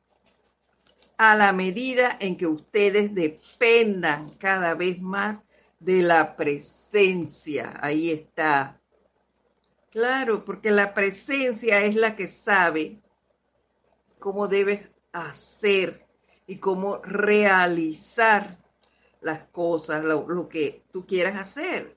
a 1.19 1.35
la 1.35 1.53
medida 1.53 2.17
en 2.21 2.37
que 2.37 2.47
ustedes 2.47 3.13
dependan 3.17 4.31
cada 4.39 4.75
vez 4.75 5.03
más 5.03 5.39
de 5.81 6.03
la 6.03 6.37
presencia. 6.37 7.77
Ahí 7.83 8.13
está 8.13 8.81
Claro, 9.91 10.45
porque 10.45 10.71
la 10.71 10.95
presencia 10.95 11.83
es 11.83 11.97
la 11.97 12.15
que 12.15 12.29
sabe 12.29 13.01
cómo 14.21 14.47
debes 14.47 14.83
hacer 15.11 16.07
y 16.47 16.59
cómo 16.59 16.99
realizar 16.99 18.66
las 19.27 19.49
cosas, 19.49 20.05
lo, 20.05 20.49
que 20.49 20.85
tú 20.93 21.05
quieras 21.05 21.37
hacer. 21.37 21.97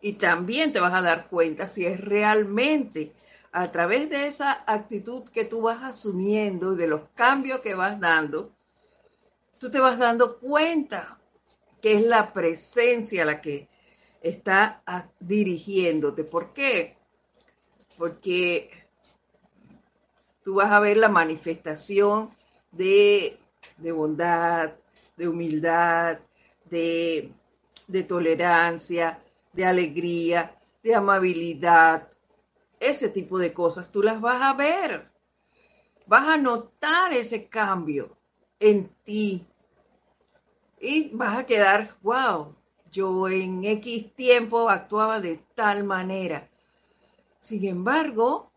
Y 0.00 0.14
también 0.14 0.72
te 0.72 0.80
vas 0.80 0.94
a 0.94 1.02
dar 1.02 1.28
cuenta 1.28 1.68
si 1.68 1.84
es 1.84 2.00
realmente 2.00 3.12
a 3.50 3.72
través 3.72 4.08
de 4.08 4.28
esa 4.28 4.64
actitud 4.66 5.28
que 5.30 5.44
tú 5.44 5.62
vas 5.62 5.82
asumiendo 5.82 6.74
y 6.74 6.76
de 6.76 6.86
los 6.86 7.08
cambios 7.14 7.60
que 7.60 7.74
vas 7.74 7.98
dando, 7.98 8.54
tú 9.58 9.70
te 9.70 9.80
vas 9.80 9.98
dando 9.98 10.38
cuenta 10.38 11.18
que 11.82 11.94
es 11.94 12.04
la 12.04 12.32
presencia 12.32 13.24
la 13.24 13.40
que 13.40 13.68
está 14.20 14.82
dirigiéndote. 15.18 16.22
¿Por 16.24 16.52
qué? 16.52 16.96
Porque 17.98 18.70
tú 20.44 20.54
vas 20.54 20.70
a 20.70 20.80
ver 20.80 20.98
la 20.98 21.08
manifestación 21.08 22.30
de, 22.70 23.38
bondad, 23.92 24.72
de 25.16 25.28
humildad, 25.28 26.18
de, 26.70 27.32
de 27.86 28.02
tolerancia, 28.02 29.22
de 29.52 29.64
alegría, 29.64 30.54
de 30.82 30.94
amabilidad, 30.94 32.08
ese 32.80 33.08
tipo 33.08 33.38
de 33.38 33.52
cosas, 33.52 33.90
tú 33.90 34.02
las 34.02 34.20
vas 34.20 34.42
a 34.42 34.52
ver. 34.54 35.10
Vas 36.06 36.28
a 36.28 36.36
notar 36.36 37.12
ese 37.12 37.48
cambio 37.48 38.16
en 38.60 38.88
ti. 39.04 39.46
Y 40.80 41.08
vas 41.14 41.38
a 41.38 41.46
quedar, 41.46 41.96
wow, 42.02 42.54
yo 42.92 43.28
en 43.28 43.64
X 43.64 44.14
tiempo 44.14 44.68
actuaba 44.68 45.20
de 45.20 45.38
tal 45.54 45.84
manera. 45.84 46.48
Sin 47.40 47.66
embargo, 47.66 48.50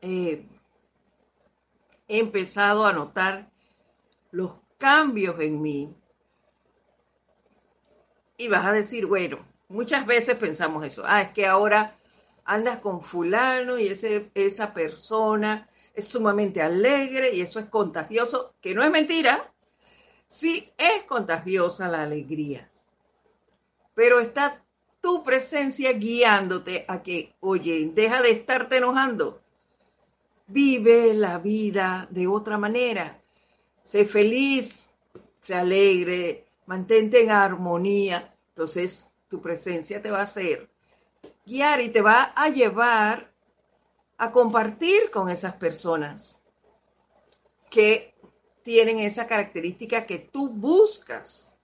eh, 0.00 0.44
he 2.08 2.18
empezado 2.18 2.84
a 2.84 2.92
notar 2.92 3.50
los 4.36 4.52
cambios 4.78 5.40
en 5.40 5.60
mí. 5.62 5.96
Y 8.38 8.48
vas 8.48 8.66
a 8.66 8.72
decir, 8.72 9.06
bueno, 9.06 9.38
muchas 9.68 10.06
veces 10.06 10.36
pensamos 10.36 10.84
eso, 10.84 11.02
ah, 11.06 11.22
es 11.22 11.30
que 11.30 11.46
ahora 11.46 11.96
andas 12.44 12.78
con 12.78 13.02
fulano 13.02 13.78
y 13.78 13.88
ese, 13.88 14.30
esa 14.34 14.74
persona 14.74 15.68
es 15.94 16.08
sumamente 16.08 16.60
alegre 16.60 17.34
y 17.34 17.40
eso 17.40 17.58
es 17.58 17.66
contagioso, 17.66 18.54
que 18.60 18.74
no 18.74 18.84
es 18.84 18.90
mentira, 18.90 19.52
sí 20.28 20.70
es 20.76 21.04
contagiosa 21.04 21.88
la 21.88 22.02
alegría 22.02 22.70
pero 23.96 24.20
está 24.20 24.62
tu 25.00 25.24
presencia 25.24 25.94
guiándote 25.94 26.84
a 26.86 27.02
que, 27.02 27.34
oye, 27.40 27.90
deja 27.94 28.20
de 28.20 28.30
estarte 28.30 28.76
enojando. 28.76 29.40
Vive 30.46 31.14
la 31.14 31.38
vida 31.38 32.06
de 32.10 32.26
otra 32.26 32.58
manera. 32.58 33.22
Sé 33.86 34.04
feliz, 34.04 34.90
sé 35.40 35.54
alegre, 35.54 36.44
mantente 36.66 37.22
en 37.22 37.30
armonía. 37.30 38.34
Entonces, 38.48 39.10
tu 39.28 39.40
presencia 39.40 40.02
te 40.02 40.10
va 40.10 40.18
a 40.18 40.24
hacer 40.24 40.68
guiar 41.46 41.80
y 41.80 41.90
te 41.90 42.02
va 42.02 42.32
a 42.34 42.48
llevar 42.48 43.30
a 44.18 44.32
compartir 44.32 45.10
con 45.12 45.28
esas 45.28 45.54
personas 45.54 46.42
que 47.70 48.14
tienen 48.62 48.98
esa 48.98 49.28
característica 49.28 50.06
que 50.06 50.18
tú 50.18 50.48
buscas 50.48 51.58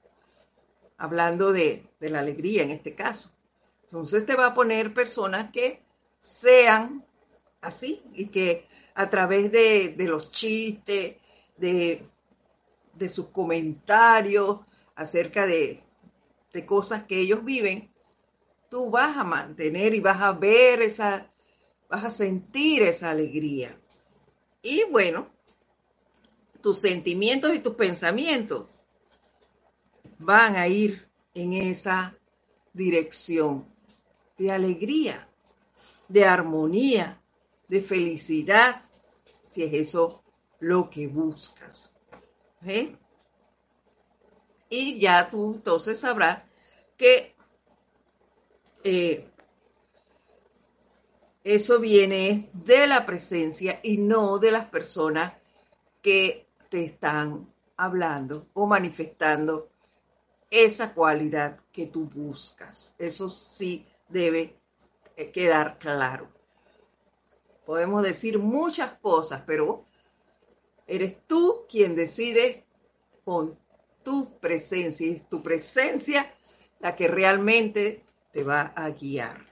hablando 0.98 1.52
de, 1.52 1.84
la 1.98 2.20
alegría 2.20 2.62
en 2.62 2.70
este 2.70 2.94
caso. 2.94 3.30
Entonces 3.84 4.24
te 4.24 4.36
va 4.36 4.46
a 4.46 4.54
poner 4.54 4.94
personas 4.94 5.50
que 5.50 5.82
sean 6.20 7.04
así 7.60 8.02
y 8.14 8.28
que 8.28 8.68
a 8.94 9.10
través 9.10 9.50
de, 9.50 9.96
los 9.98 10.28
chistes, 10.30 11.16
de, 11.56 12.06
sus 13.08 13.28
comentarios 13.28 14.60
acerca 14.94 15.46
de, 15.46 15.80
de 16.52 16.66
cosas 16.66 17.04
que 17.04 17.20
ellos 17.20 17.44
viven, 17.44 17.90
tú 18.70 18.90
vas 18.90 19.16
a 19.16 19.24
mantener 19.24 19.94
y 19.94 20.00
vas 20.00 20.20
a 20.20 20.32
ver 20.32 20.82
esa, 20.82 21.30
vas 21.88 22.04
a 22.04 22.10
sentir 22.10 22.82
esa 22.82 23.10
alegría. 23.10 23.78
Y 24.62 24.84
bueno, 24.90 25.30
tus 26.60 26.78
sentimientos 26.80 27.54
y 27.54 27.58
tus 27.58 27.74
pensamientos 27.74 28.84
van 30.18 30.56
a 30.56 30.68
ir 30.68 31.02
en 31.34 31.54
esa 31.54 32.16
dirección 32.72 33.66
de 34.38 34.52
alegría. 34.52 35.28
de 36.08 36.24
armonía, 36.26 37.22
de 37.68 37.80
felicidad, 37.80 38.82
si 39.48 39.62
es 39.62 39.72
eso 39.72 40.22
lo 40.60 40.90
que 40.90 41.08
buscas. 41.08 41.91
¿Eh? 42.66 42.96
Y 44.68 44.98
ya 44.98 45.28
tú 45.30 45.54
entonces 45.54 46.00
sabrás 46.00 46.42
que 46.96 47.34
eh, 48.84 49.28
eso 51.44 51.80
viene 51.80 52.48
de 52.52 52.86
la 52.86 53.04
presencia 53.04 53.80
y 53.82 53.98
no 53.98 54.38
de 54.38 54.52
las 54.52 54.66
personas 54.66 55.34
que 56.00 56.46
te 56.68 56.84
están 56.84 57.52
hablando 57.76 58.46
o 58.54 58.66
manifestando 58.66 59.68
esa 60.50 60.94
cualidad 60.94 61.60
que 61.72 61.86
tú 61.86 62.08
buscas. 62.08 62.94
Eso 62.98 63.28
sí 63.28 63.86
debe 64.08 64.56
quedar 65.32 65.78
claro. 65.78 66.28
Podemos 67.64 68.02
decir 68.02 68.38
muchas 68.38 68.94
cosas, 68.94 69.42
pero 69.46 69.84
eres 70.86 71.16
tú 71.26 71.64
quien 71.68 71.94
decide 71.94 72.64
con 73.24 73.58
tu 74.02 74.38
presencia 74.38 75.06
y 75.06 75.10
es 75.12 75.28
tu 75.28 75.42
presencia 75.42 76.34
la 76.80 76.96
que 76.96 77.08
realmente 77.08 78.04
te 78.32 78.42
va 78.42 78.72
a 78.74 78.90
guiar. 78.90 79.46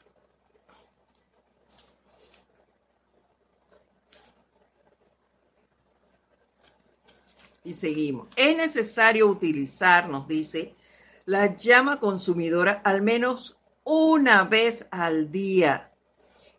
Y 7.63 7.75
seguimos. 7.75 8.29
Es 8.37 8.57
necesario 8.57 9.29
utilizar, 9.29 10.09
nos 10.09 10.27
dice, 10.27 10.75
la 11.27 11.57
llama 11.57 12.01
consumidora 12.01 12.81
al 12.85 13.03
menos 13.03 13.57
una 13.85 14.45
vez 14.45 14.89
al 14.91 15.31
día. 15.31 15.93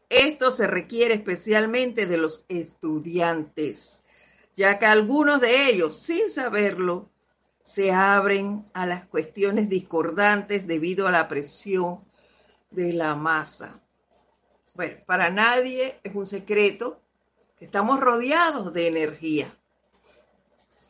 Esto 0.09 0.51
se 0.51 0.67
requiere 0.67 1.15
especialmente 1.15 2.05
de 2.05 2.17
los 2.17 2.45
estudiantes, 2.49 4.00
ya 4.55 4.79
que 4.79 4.85
algunos 4.85 5.41
de 5.41 5.69
ellos, 5.69 5.97
sin 5.97 6.29
saberlo, 6.29 7.09
se 7.63 7.91
abren 7.91 8.65
a 8.73 8.85
las 8.85 9.05
cuestiones 9.07 9.69
discordantes 9.69 10.67
debido 10.67 11.07
a 11.07 11.11
la 11.11 11.27
presión 11.27 12.03
de 12.69 12.93
la 12.93 13.15
masa. 13.15 13.81
Bueno, 14.73 14.97
para 15.05 15.29
nadie 15.29 15.99
es 16.03 16.15
un 16.15 16.25
secreto 16.25 16.99
que 17.57 17.65
estamos 17.65 17.99
rodeados 17.99 18.73
de 18.73 18.87
energía. 18.87 19.55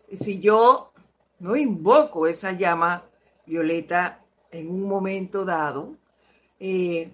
Y 0.10 0.18
si 0.18 0.40
yo 0.40 0.92
no 1.40 1.56
invoco 1.56 2.28
esa 2.28 2.52
llama 2.52 3.04
violeta 3.46 4.24
en 4.52 4.70
un 4.70 4.88
momento 4.88 5.46
dado, 5.46 5.96
eh, 6.60 7.12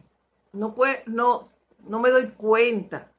no, 0.53 0.75
no, 1.05 1.47
no 1.87 1.99
me 1.99 2.09
doy 2.09 2.27
cuenta. 2.31 3.11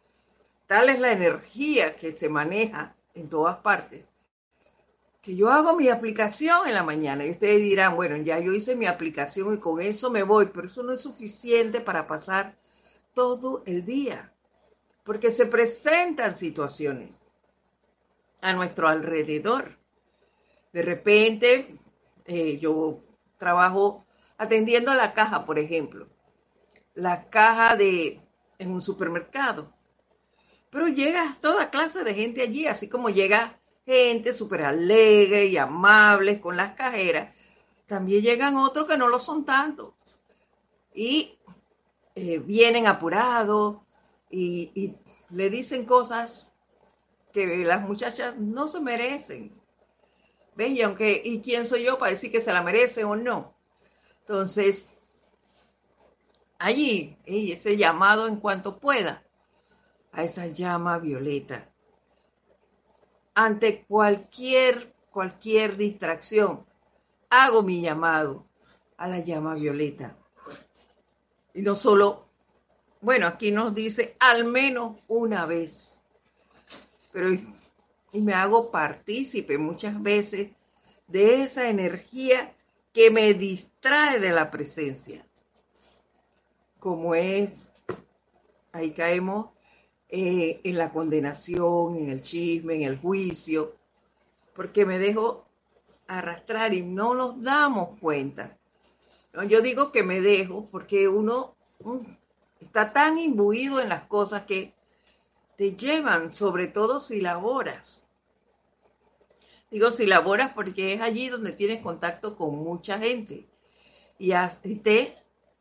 Tal 0.67 0.91
es 0.91 0.99
la 0.99 1.13
energía 1.13 1.97
que 1.97 2.13
se 2.13 2.29
maneja 2.29 2.95
en 3.19 3.29
todas 3.29 3.57
partes. 3.59 4.09
Que 5.23 5.37
yo 5.37 5.51
hago 5.51 5.77
mi 5.77 5.89
aplicación 5.89 6.69
en 6.69 6.75
la 6.75 6.83
mañana 6.83 7.27
y 7.27 7.31
ustedes 7.31 7.61
dirán, 7.61 7.97
bueno, 7.97 8.17
ya 8.17 8.39
yo 8.39 8.53
hice 8.53 8.77
mi 8.77 8.87
aplicación 8.87 9.55
y 9.55 9.59
con 9.59 9.81
eso 9.81 10.11
me 10.11 10.23
voy, 10.23 10.47
pero 10.47 10.67
eso 10.67 10.83
no 10.83 10.93
es 10.93 11.01
suficiente 11.01 11.81
para 11.81 12.07
pasar 12.07 12.57
todo 13.15 13.63
el 13.67 13.85
día, 13.85 14.33
porque 15.05 15.33
se 15.33 15.47
presentan 15.47 16.37
situaciones 16.37 17.21
a 18.41 18.53
nuestro 18.53 18.89
alrededor. 18.89 19.77
De 20.73 20.83
repente, 20.83 21.77
eh, 22.27 22.59
yo 22.59 23.01
trabajo 23.39 24.07
atendiendo 24.37 24.91
a 24.93 24.95
la 24.95 25.15
caja, 25.15 25.45
por 25.45 25.59
ejemplo, 25.59 26.09
la 26.95 27.29
caja 27.29 27.77
de 27.77 28.21
en 28.59 28.71
un 28.71 28.83
supermercado. 28.83 29.73
Pero 30.71 30.89
llega 30.89 31.37
toda 31.41 31.71
clase 31.71 32.05
de 32.05 32.15
gente 32.15 32.43
allí, 32.43 32.67
así 32.67 32.89
como 32.89 33.09
llega 33.09 33.59
gente 33.87 34.35
súper 34.35 34.63
alegre 34.65 35.47
y 35.47 35.57
amable 35.57 36.41
con 36.41 36.57
las 36.57 36.75
cajeras, 36.75 37.35
también 37.87 38.23
llegan 38.23 38.57
otros 38.57 38.87
que 38.87 38.99
no 38.99 39.09
lo 39.09 39.19
son 39.19 39.47
tantos. 39.47 39.95
Y 40.95 41.39
eh, 42.15 42.39
vienen 42.39 42.87
apurados 42.87 43.79
y, 44.31 44.95
le 45.31 45.51
dicen 45.51 45.85
cosas 45.85 46.53
que 47.33 47.65
las 47.65 47.83
muchachas 47.83 48.37
no 48.39 48.69
se 48.69 48.81
merecen. 48.81 49.59
¿Ven? 50.55 50.77
Y 50.77 50.83
aunque, 50.83 51.23
¿y 51.25 51.41
quién 51.41 51.67
soy 51.67 51.85
yo 51.85 51.99
para 51.99 52.11
decir 52.11 52.33
que 52.33 52.41
se 52.41 52.53
la 52.53 52.63
merece 52.63 53.05
o 53.05 53.15
no? 53.15 53.55
Entonces, 54.21 54.91
allí, 56.59 57.17
ese 57.25 57.77
llamado 57.77 58.27
en 58.27 58.37
cuanto 58.37 58.79
pueda, 58.79 59.23
a 60.13 60.25
esa 60.25 60.47
llama 60.47 60.99
violeta. 60.99 61.69
Ante 63.35 63.85
cualquier, 63.85 64.95
cualquier 65.11 65.77
distracción, 65.77 66.67
hago 67.31 67.63
mi 67.63 67.81
llamado 67.81 68.47
a 68.97 69.09
la 69.09 69.21
llama 69.21 69.55
violeta. 69.55 70.17
Y 71.55 71.63
no 71.63 71.77
solo, 71.77 72.29
bueno, 73.01 73.27
aquí 73.27 73.51
nos 73.51 73.75
dice 73.75 74.17
al 74.19 74.45
menos 74.45 74.97
una 75.07 75.47
vez, 75.47 76.03
pero 77.13 77.31
y 78.13 78.23
me 78.23 78.33
hago 78.33 78.71
partícipe 78.71 79.59
muchas 79.59 80.01
veces 80.03 80.51
de 81.07 81.43
esa 81.43 81.69
energía 81.69 82.55
que 82.93 83.11
me 83.11 83.35
distrae 83.35 84.19
de 84.19 84.31
la 84.31 84.51
presencia. 84.51 85.27
Como 86.79 87.15
es, 87.15 87.73
ahí 88.73 88.93
caemos 88.93 89.51
eh, 90.11 90.61
en 90.65 90.79
la 90.79 90.93
condenación, 90.93 91.97
en 91.97 92.09
el 92.09 92.23
chisme, 92.23 92.77
en 92.77 92.83
el 92.83 92.99
juicio, 92.99 93.75
porque 94.55 94.87
me 94.87 94.99
dejo 94.99 95.47
arrastrar 96.07 96.75
y 96.75 96.83
no 96.83 97.15
nos 97.15 97.43
damos 97.43 97.99
cuenta. 98.01 98.57
Yo 99.49 99.61
digo 99.61 99.93
que 99.93 100.03
me 100.03 100.21
dejo 100.21 100.69
porque 100.71 101.09
uno 101.09 101.55
mm, 101.81 101.99
está 102.61 102.93
tan 102.93 103.19
imbuido 103.19 103.81
en 103.81 103.89
las 103.89 104.05
cosas 104.05 104.45
que 104.45 104.75
te 105.57 105.77
llevan, 105.77 106.33
sobre 106.33 106.69
todo 106.69 106.99
si 106.99 107.21
laboras. 107.21 108.09
Digo 109.71 109.91
si 109.91 110.07
laboras 110.07 110.53
porque 110.55 110.95
es 110.95 111.01
allí 111.03 111.29
donde 111.29 111.53
tienes 111.53 111.83
contacto 111.83 112.37
con 112.37 112.57
mucha 112.57 112.99
gente 112.99 113.47
y 114.19 114.31
te 114.77 115.17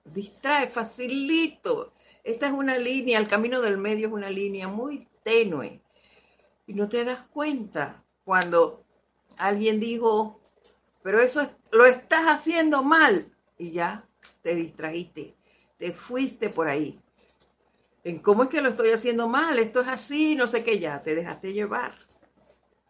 distrae 0.06 0.68
facilito. 0.68 1.92
Esta 2.28 2.48
es 2.48 2.52
una 2.52 2.78
línea, 2.78 3.20
el 3.20 3.30
camino 3.30 3.62
del 3.62 3.78
medio 3.78 4.08
es 4.08 4.14
una 4.14 4.30
línea 4.30 4.68
muy 4.68 5.08
tenue 5.24 5.80
y 6.66 6.74
no 6.74 6.90
te 6.90 7.06
das 7.06 7.20
cuenta 7.32 8.04
cuando 8.26 8.84
alguien 9.38 9.80
dijo, 9.80 10.38
pero 11.04 11.22
eso 11.22 11.50
lo 11.72 11.86
estás 11.86 12.26
haciendo 12.26 12.84
mal 12.84 13.34
y 13.58 13.72
ya 13.72 14.04
te 14.42 14.56
distrajiste, 14.56 15.36
te 15.78 15.94
fuiste 15.94 16.50
por 16.50 16.68
ahí 16.68 17.00
en 18.04 18.20
cómo 18.20 18.44
es 18.44 18.50
que 18.50 18.62
lo 18.62 18.68
estoy 18.68 18.90
haciendo 18.90 19.30
mal, 19.30 19.58
esto 19.58 19.80
es 19.80 19.88
así, 19.88 20.36
no 20.36 20.48
sé 20.48 20.66
qué, 20.66 20.80
ya 20.80 21.02
te 21.02 21.16
dejaste 21.16 21.54
llevar. 21.54 21.94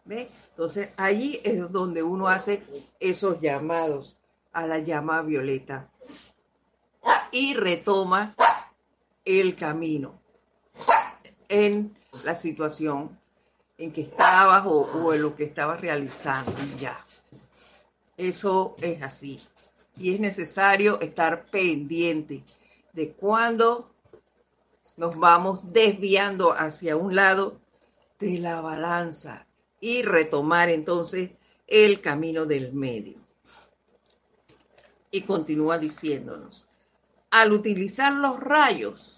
¿Ve? 0.05 0.29
Entonces 0.49 0.89
allí 0.97 1.39
es 1.43 1.71
donde 1.71 2.01
uno 2.01 2.27
hace 2.27 2.63
esos 2.99 3.39
llamados 3.39 4.17
a 4.51 4.65
la 4.65 4.79
llama 4.79 5.21
violeta 5.21 5.91
y 7.31 7.53
retoma 7.53 8.35
el 9.27 9.55
camino 9.55 10.19
en 11.49 11.95
la 12.23 12.33
situación 12.33 13.19
en 13.77 13.91
que 13.91 14.01
estabas 14.01 14.65
o, 14.65 14.83
o 14.83 15.13
en 15.13 15.21
lo 15.21 15.35
que 15.35 15.43
estabas 15.43 15.81
realizando 15.81 16.53
ya. 16.79 17.05
Eso 18.15 18.75
es 18.81 19.01
así. 19.03 19.39
Y 19.97 20.13
es 20.13 20.19
necesario 20.19 20.99
estar 21.01 21.45
pendiente 21.45 22.43
de 22.93 23.11
cuándo 23.11 23.91
nos 24.95 25.17
vamos 25.17 25.71
desviando 25.71 26.53
hacia 26.53 26.95
un 26.95 27.15
lado 27.15 27.59
de 28.19 28.39
la 28.39 28.61
balanza 28.61 29.45
y 29.79 30.01
retomar 30.01 30.69
entonces 30.69 31.31
el 31.67 32.01
camino 32.01 32.45
del 32.45 32.73
medio. 32.73 33.17
Y 35.11 35.21
continúa 35.21 35.77
diciéndonos, 35.77 36.67
al 37.29 37.51
utilizar 37.51 38.13
los 38.13 38.39
rayos, 38.39 39.16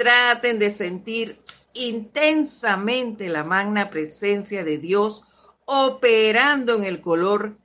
traten 0.00 0.58
de 0.58 0.72
sentir 0.72 1.38
intensamente 1.74 3.28
la 3.28 3.44
magna 3.44 3.90
presencia 3.90 4.64
de 4.64 4.78
Dios 4.78 5.26
operando 5.66 6.74
en 6.74 6.84
el 6.84 7.02
color 7.02 7.58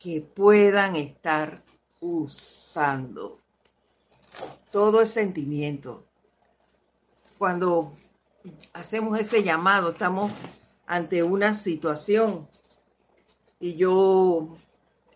que 0.00 0.20
puedan 0.20 0.96
estar 0.96 1.62
usando. 2.00 3.38
Todo 4.72 5.00
es 5.00 5.12
sentimiento, 5.12 6.04
cuando 7.38 7.92
hacemos 8.72 9.20
ese 9.20 9.44
llamado, 9.44 9.90
estamos 9.90 10.32
ante 10.88 11.22
una 11.22 11.54
situación 11.54 12.48
y 13.60 13.76
yo 13.76 14.56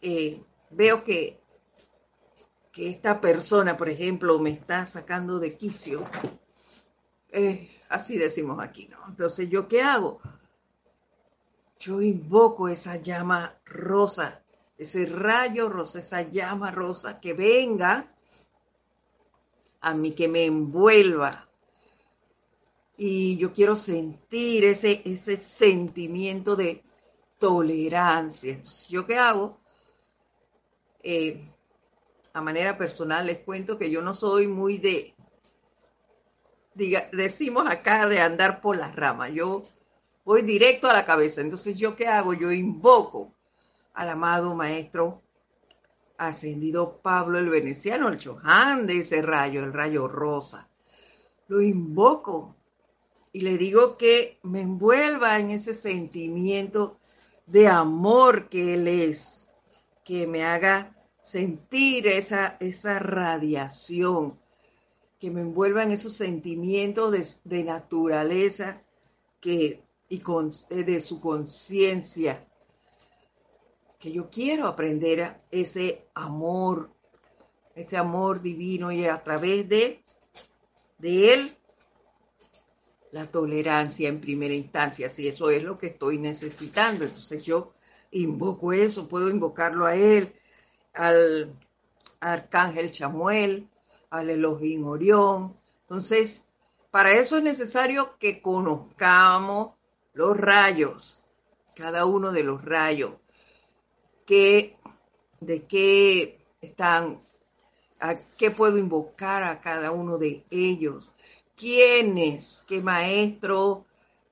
eh, 0.02 0.40
veo 0.70 1.02
que, 1.02 1.40
que 2.70 2.90
esta 2.90 3.20
persona, 3.20 3.76
por 3.76 3.88
ejemplo, 3.88 4.38
me 4.38 4.50
está 4.50 4.86
sacando 4.86 5.40
de 5.40 5.56
quicio 5.56 6.04
Eh, 7.32 7.70
así 7.88 8.18
decimos 8.18 8.58
aquí, 8.60 8.88
¿no? 8.88 8.98
Entonces, 9.08 9.48
¿yo 9.48 9.68
qué 9.68 9.82
hago? 9.82 10.20
Yo 11.78 12.02
invoco 12.02 12.68
esa 12.68 12.96
llama 12.96 13.58
rosa, 13.64 14.42
ese 14.76 15.06
rayo 15.06 15.68
rosa, 15.68 16.00
esa 16.00 16.22
llama 16.22 16.70
rosa 16.70 17.20
que 17.20 17.32
venga 17.32 18.12
a 19.80 19.94
mí, 19.94 20.12
que 20.12 20.28
me 20.28 20.44
envuelva. 20.44 21.48
Y 22.96 23.38
yo 23.38 23.52
quiero 23.52 23.76
sentir 23.76 24.66
ese, 24.66 25.00
ese 25.06 25.38
sentimiento 25.38 26.54
de 26.54 26.82
tolerancia. 27.38 28.52
Entonces, 28.52 28.88
¿yo 28.88 29.06
qué 29.06 29.16
hago? 29.16 29.58
Eh, 31.02 31.42
a 32.34 32.42
manera 32.42 32.76
personal 32.76 33.26
les 33.26 33.38
cuento 33.38 33.78
que 33.78 33.90
yo 33.90 34.02
no 34.02 34.12
soy 34.14 34.46
muy 34.46 34.78
de, 34.78 35.14
decimos 36.74 37.68
acá, 37.68 38.06
de 38.08 38.20
andar 38.20 38.60
por 38.60 38.76
las 38.76 38.94
ramas. 38.96 39.32
Yo 39.32 39.62
voy 40.24 40.42
directo 40.42 40.88
a 40.88 40.92
la 40.92 41.04
cabeza. 41.04 41.40
Entonces, 41.40 41.76
¿yo 41.76 41.96
qué 41.96 42.06
hago? 42.06 42.34
Yo 42.34 42.52
invoco 42.52 43.34
al 43.94 44.10
amado 44.10 44.54
maestro 44.54 45.22
ascendido 46.16 47.00
Pablo 47.02 47.38
el 47.38 47.48
Veneciano, 47.48 48.08
el 48.08 48.18
Choján 48.18 48.86
de 48.86 49.00
ese 49.00 49.22
rayo, 49.22 49.64
el 49.64 49.72
rayo 49.72 50.06
rosa. 50.06 50.68
Lo 51.48 51.62
invoco 51.62 52.54
y 53.32 53.40
le 53.40 53.56
digo 53.56 53.96
que 53.96 54.38
me 54.42 54.60
envuelva 54.60 55.38
en 55.38 55.50
ese 55.50 55.74
sentimiento 55.74 56.98
de 57.46 57.68
amor 57.68 58.48
que 58.48 58.74
Él 58.74 58.86
es, 58.86 59.48
que 60.04 60.26
me 60.26 60.44
haga 60.44 60.94
sentir 61.22 62.06
esa, 62.06 62.56
esa 62.60 62.98
radiación, 62.98 64.38
que 65.20 65.30
me 65.30 65.42
envuelva 65.42 65.82
en 65.82 65.92
esos 65.92 66.14
sentimientos 66.14 67.42
de, 67.44 67.62
naturaleza 67.62 68.82
que, 69.38 69.82
y 70.08 70.22
de 70.82 71.02
su 71.02 71.20
conciencia, 71.20 72.44
que 73.98 74.10
yo 74.10 74.30
quiero 74.30 74.66
aprender 74.66 75.22
a 75.22 75.42
ese 75.50 76.06
amor, 76.14 76.90
ese 77.74 77.98
amor 77.98 78.40
divino 78.40 78.90
y 78.90 79.04
a 79.04 79.22
través 79.22 79.68
de, 79.68 80.02
de 80.98 81.34
él 81.34 81.56
la 83.12 83.26
tolerancia 83.30 84.08
en 84.08 84.22
primera 84.22 84.54
instancia, 84.54 85.10
si 85.10 85.28
eso 85.28 85.50
es 85.50 85.62
lo 85.62 85.76
que 85.76 85.88
estoy 85.88 86.16
necesitando. 86.16 87.04
Entonces 87.04 87.44
yo 87.44 87.74
invoco 88.10 88.72
eso, 88.72 89.06
puedo 89.06 89.28
invocarlo 89.28 89.84
a 89.84 89.96
él, 89.96 90.32
al 90.94 91.54
arcángel 92.20 92.90
Chamuel, 92.90 93.68
al 94.10 94.30
Elohim 94.30 94.86
Orión. 94.86 95.56
Entonces, 95.82 96.44
para 96.90 97.12
eso 97.12 97.36
es 97.36 97.42
necesario 97.42 98.18
que 98.18 98.42
conozcamos 98.42 99.72
los 100.12 100.36
rayos, 100.36 101.22
cada 101.74 102.04
uno 102.04 102.32
de 102.32 102.42
los 102.42 102.64
rayos, 102.64 103.12
que, 104.26 104.76
de 105.40 105.64
qué 105.66 106.38
están, 106.60 107.20
a 108.00 108.16
qué 108.36 108.50
puedo 108.50 108.76
invocar 108.76 109.44
a 109.44 109.60
cada 109.60 109.90
uno 109.92 110.18
de 110.18 110.44
ellos, 110.50 111.12
quiénes, 111.56 112.64
qué 112.66 112.80
maestro, 112.80 113.86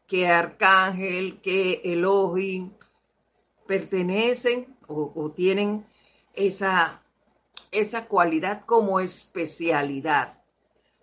qué 0.06 0.26
arcángel, 0.26 1.40
qué 1.40 1.82
Elohim 1.84 2.72
pertenecen 3.66 4.74
o, 4.86 5.30
tienen 5.36 5.84
esa, 6.34 7.02
esa 7.72 8.06
cualidad 8.06 8.64
como 8.64 9.00
especialidad, 9.00 10.42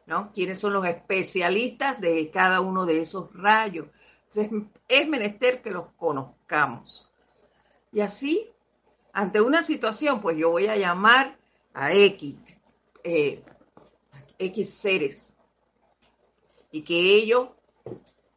¿no? 0.05 0.31
¿Quiénes 0.33 0.59
son 0.59 0.73
los 0.73 0.85
especialistas 0.85 1.99
de 2.01 2.29
cada 2.31 2.61
uno 2.61 2.85
de 2.85 3.01
esos 3.01 3.33
rayos? 3.33 3.87
Es, 4.33 4.49
es 4.87 5.07
menester 5.07 5.61
que 5.61 5.71
los 5.71 5.87
conozcamos. 5.97 7.09
Y 7.91 8.01
así, 8.01 8.49
ante 9.13 9.39
una 9.39 9.63
situación, 9.63 10.19
pues 10.19 10.37
yo 10.37 10.49
voy 10.49 10.67
a 10.67 10.75
llamar 10.75 11.37
a 11.73 11.93
X, 11.93 12.55
eh, 13.03 13.43
X 14.37 14.73
seres 14.73 15.35
y 16.71 16.81
que 16.81 17.15
ellos 17.15 17.49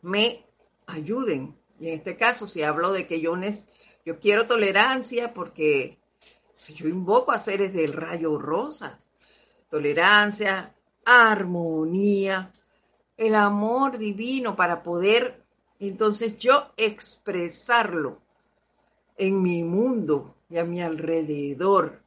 me 0.02 0.44
ayuden. 0.86 1.58
Y 1.80 1.88
en 1.88 1.94
este 1.94 2.16
caso, 2.16 2.46
si 2.46 2.62
hablo 2.62 2.92
de 2.92 3.06
que 3.06 3.20
yo, 3.20 3.34
yo 4.04 4.20
quiero 4.20 4.46
tolerancia, 4.46 5.34
porque 5.34 5.98
si 6.58 6.74
yo 6.74 6.88
invoco 6.88 7.30
a 7.30 7.38
seres 7.38 7.72
del 7.72 7.92
rayo 7.92 8.38
rosa, 8.38 8.98
tolerancia, 9.68 10.74
armonía, 11.04 12.50
el 13.16 13.34
amor 13.34 13.98
divino 13.98 14.56
para 14.56 14.82
poder 14.82 15.44
entonces 15.80 16.36
yo 16.38 16.72
expresarlo 16.76 18.20
en 19.16 19.42
mi 19.42 19.62
mundo 19.62 20.34
y 20.48 20.58
a 20.58 20.64
mi 20.64 20.82
alrededor. 20.82 22.02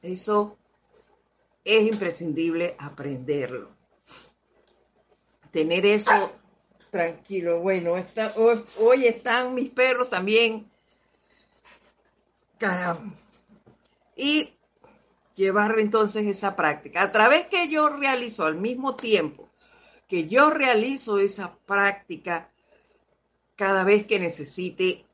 Eso 0.00 0.56
es 1.64 1.82
imprescindible 1.82 2.74
aprenderlo 2.78 3.80
tener 5.50 5.86
eso 5.86 6.32
tranquilo. 6.90 7.60
Bueno, 7.60 7.94
hoy, 8.78 9.06
están 9.06 9.54
mis 9.54 9.70
perros 9.70 10.10
también. 10.10 10.70
Y 14.16 14.52
llevar 15.34 15.78
entonces 15.78 16.26
esa 16.26 16.56
práctica. 16.56 17.02
A 17.02 17.12
través 17.12 17.46
que 17.46 17.68
yo 17.68 17.88
realizo 17.88 18.44
al 18.44 18.56
mismo 18.56 18.96
tiempo 18.96 19.50
que 20.10 20.26
yo 20.26 20.50
realizo 20.50 21.20
esa 21.20 21.56
práctica 21.66 22.50
cada 23.54 23.84
vez 23.84 24.06
que 24.06 24.18
necesite 24.18 25.06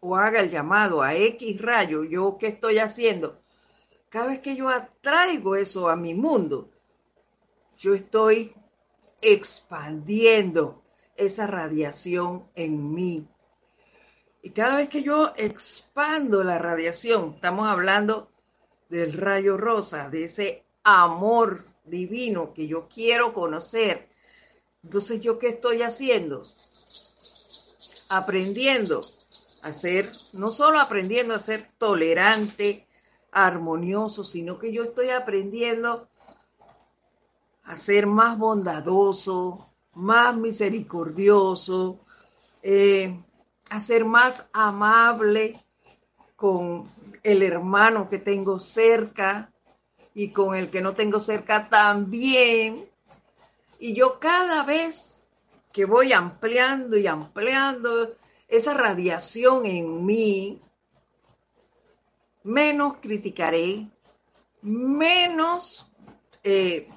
o 0.00 0.16
haga 0.16 0.40
el 0.40 0.50
llamado 0.50 1.02
a 1.02 1.14
X 1.14 1.60
rayo, 1.60 2.04
yo 2.04 2.38
qué 2.38 2.46
estoy 2.46 2.78
haciendo? 2.78 3.38
Cada 4.08 4.28
vez 4.28 4.40
que 4.40 4.56
yo 4.56 4.70
atraigo 4.70 5.56
eso 5.56 5.90
a 5.90 5.96
mi 5.96 6.14
mundo, 6.14 6.70
yo 7.76 7.94
estoy 7.94 8.54
expandiendo 9.20 10.82
esa 11.14 11.46
radiación 11.46 12.48
en 12.54 12.94
mí. 12.94 13.28
Y 14.42 14.50
cada 14.50 14.78
vez 14.78 14.88
que 14.88 15.04
yo 15.04 15.32
expando 15.36 16.42
la 16.42 16.58
radiación, 16.58 17.34
estamos 17.36 17.68
hablando 17.68 18.28
del 18.88 19.12
rayo 19.12 19.56
rosa, 19.56 20.10
de 20.10 20.24
ese 20.24 20.64
amor 20.82 21.62
divino 21.84 22.52
que 22.52 22.66
yo 22.66 22.88
quiero 22.88 23.32
conocer. 23.32 24.08
Entonces, 24.82 25.20
¿yo 25.20 25.38
qué 25.38 25.48
estoy 25.48 25.82
haciendo? 25.82 26.42
Aprendiendo 28.08 29.00
a 29.62 29.72
ser, 29.72 30.10
no 30.32 30.50
solo 30.50 30.80
aprendiendo 30.80 31.34
a 31.36 31.38
ser 31.38 31.68
tolerante, 31.78 32.84
armonioso, 33.30 34.24
sino 34.24 34.58
que 34.58 34.72
yo 34.72 34.82
estoy 34.82 35.10
aprendiendo 35.10 36.08
a 37.62 37.76
ser 37.76 38.06
más 38.06 38.36
bondadoso, 38.36 39.68
más 39.94 40.36
misericordioso, 40.36 42.00
eh, 42.62 43.16
a 43.72 43.80
ser 43.80 44.04
más 44.04 44.50
amable 44.52 45.64
con 46.36 46.86
el 47.22 47.42
hermano 47.42 48.10
que 48.10 48.18
tengo 48.18 48.60
cerca 48.60 49.50
y 50.12 50.30
con 50.30 50.54
el 50.54 50.68
que 50.68 50.82
no 50.82 50.92
tengo 50.92 51.20
cerca 51.20 51.70
también. 51.70 52.86
Y 53.78 53.94
yo 53.94 54.20
cada 54.20 54.62
vez 54.64 55.24
que 55.72 55.86
voy 55.86 56.12
ampliando 56.12 56.98
y 56.98 57.06
ampliando 57.06 58.14
esa 58.46 58.74
radiación 58.74 59.64
en 59.64 60.04
mí, 60.04 60.60
menos 62.42 62.98
criticaré, 63.00 63.88
menos 64.60 65.90
eh, 66.44 66.88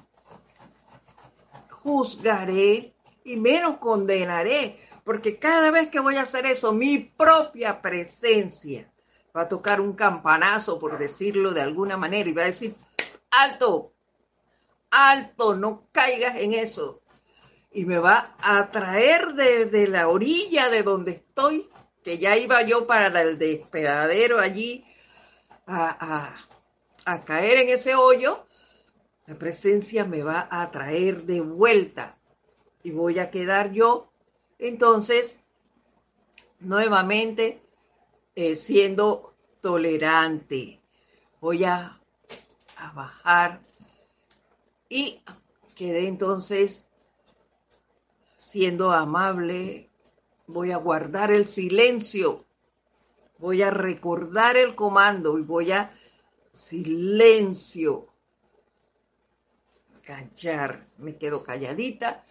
juzgaré 1.82 2.92
y 3.24 3.36
menos 3.36 3.78
condenaré, 3.78 4.78
porque 5.06 5.38
cada 5.38 5.70
vez 5.70 5.88
que 5.88 6.00
voy 6.00 6.16
a 6.16 6.22
hacer 6.22 6.46
eso, 6.46 6.72
mi 6.72 6.98
propia 6.98 7.80
presencia 7.80 8.90
va 9.34 9.42
a 9.42 9.48
tocar 9.48 9.80
un 9.80 9.92
campanazo, 9.92 10.80
por 10.80 10.98
decirlo 10.98 11.52
de 11.52 11.60
alguna 11.60 11.96
manera, 11.96 12.28
y 12.28 12.32
va 12.32 12.42
a 12.42 12.46
decir, 12.46 12.74
alto, 13.30 13.92
alto, 14.90 15.54
no 15.54 15.86
caigas 15.92 16.34
en 16.38 16.54
eso. 16.54 17.02
Y 17.70 17.84
me 17.84 17.98
va 17.98 18.34
a 18.40 18.68
traer 18.72 19.34
desde 19.34 19.86
la 19.86 20.08
orilla 20.08 20.70
de 20.70 20.82
donde 20.82 21.12
estoy, 21.12 21.70
que 22.02 22.18
ya 22.18 22.36
iba 22.36 22.62
yo 22.62 22.88
para 22.88 23.22
el 23.22 23.38
despedadero 23.38 24.40
allí, 24.40 24.84
a, 25.68 26.34
a 27.04 27.24
caer 27.24 27.58
en 27.58 27.68
ese 27.68 27.94
hoyo, 27.94 28.44
la 29.26 29.36
presencia 29.36 30.04
me 30.04 30.24
va 30.24 30.48
a 30.50 30.68
traer 30.72 31.22
de 31.22 31.42
vuelta 31.42 32.18
y 32.82 32.90
voy 32.90 33.20
a 33.20 33.30
quedar 33.30 33.70
yo 33.70 34.10
entonces 34.58 35.40
nuevamente 36.60 37.60
eh, 38.34 38.56
siendo 38.56 39.34
tolerante. 39.60 40.80
Voy 41.40 41.64
a, 41.64 42.00
a 42.76 42.92
bajar 42.92 43.60
Y 44.88 45.22
quedé 45.74 46.08
entonces 46.08 46.88
siendo 48.38 48.92
amable, 48.92 49.90
voy 50.46 50.70
a 50.70 50.76
guardar 50.76 51.32
el 51.32 51.48
silencio, 51.48 52.44
voy 53.38 53.62
a 53.62 53.70
recordar 53.70 54.56
el 54.56 54.76
comando 54.76 55.38
y 55.38 55.42
voy 55.42 55.72
a 55.72 55.90
silencio, 56.52 58.06
callar, 60.04 60.86
me 60.98 61.16
quedo 61.16 61.42
calladita 61.42 62.24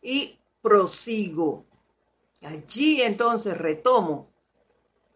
y 0.00 0.38
prosigo. 0.66 1.64
Allí 2.42 3.00
entonces 3.00 3.56
retomo 3.56 4.32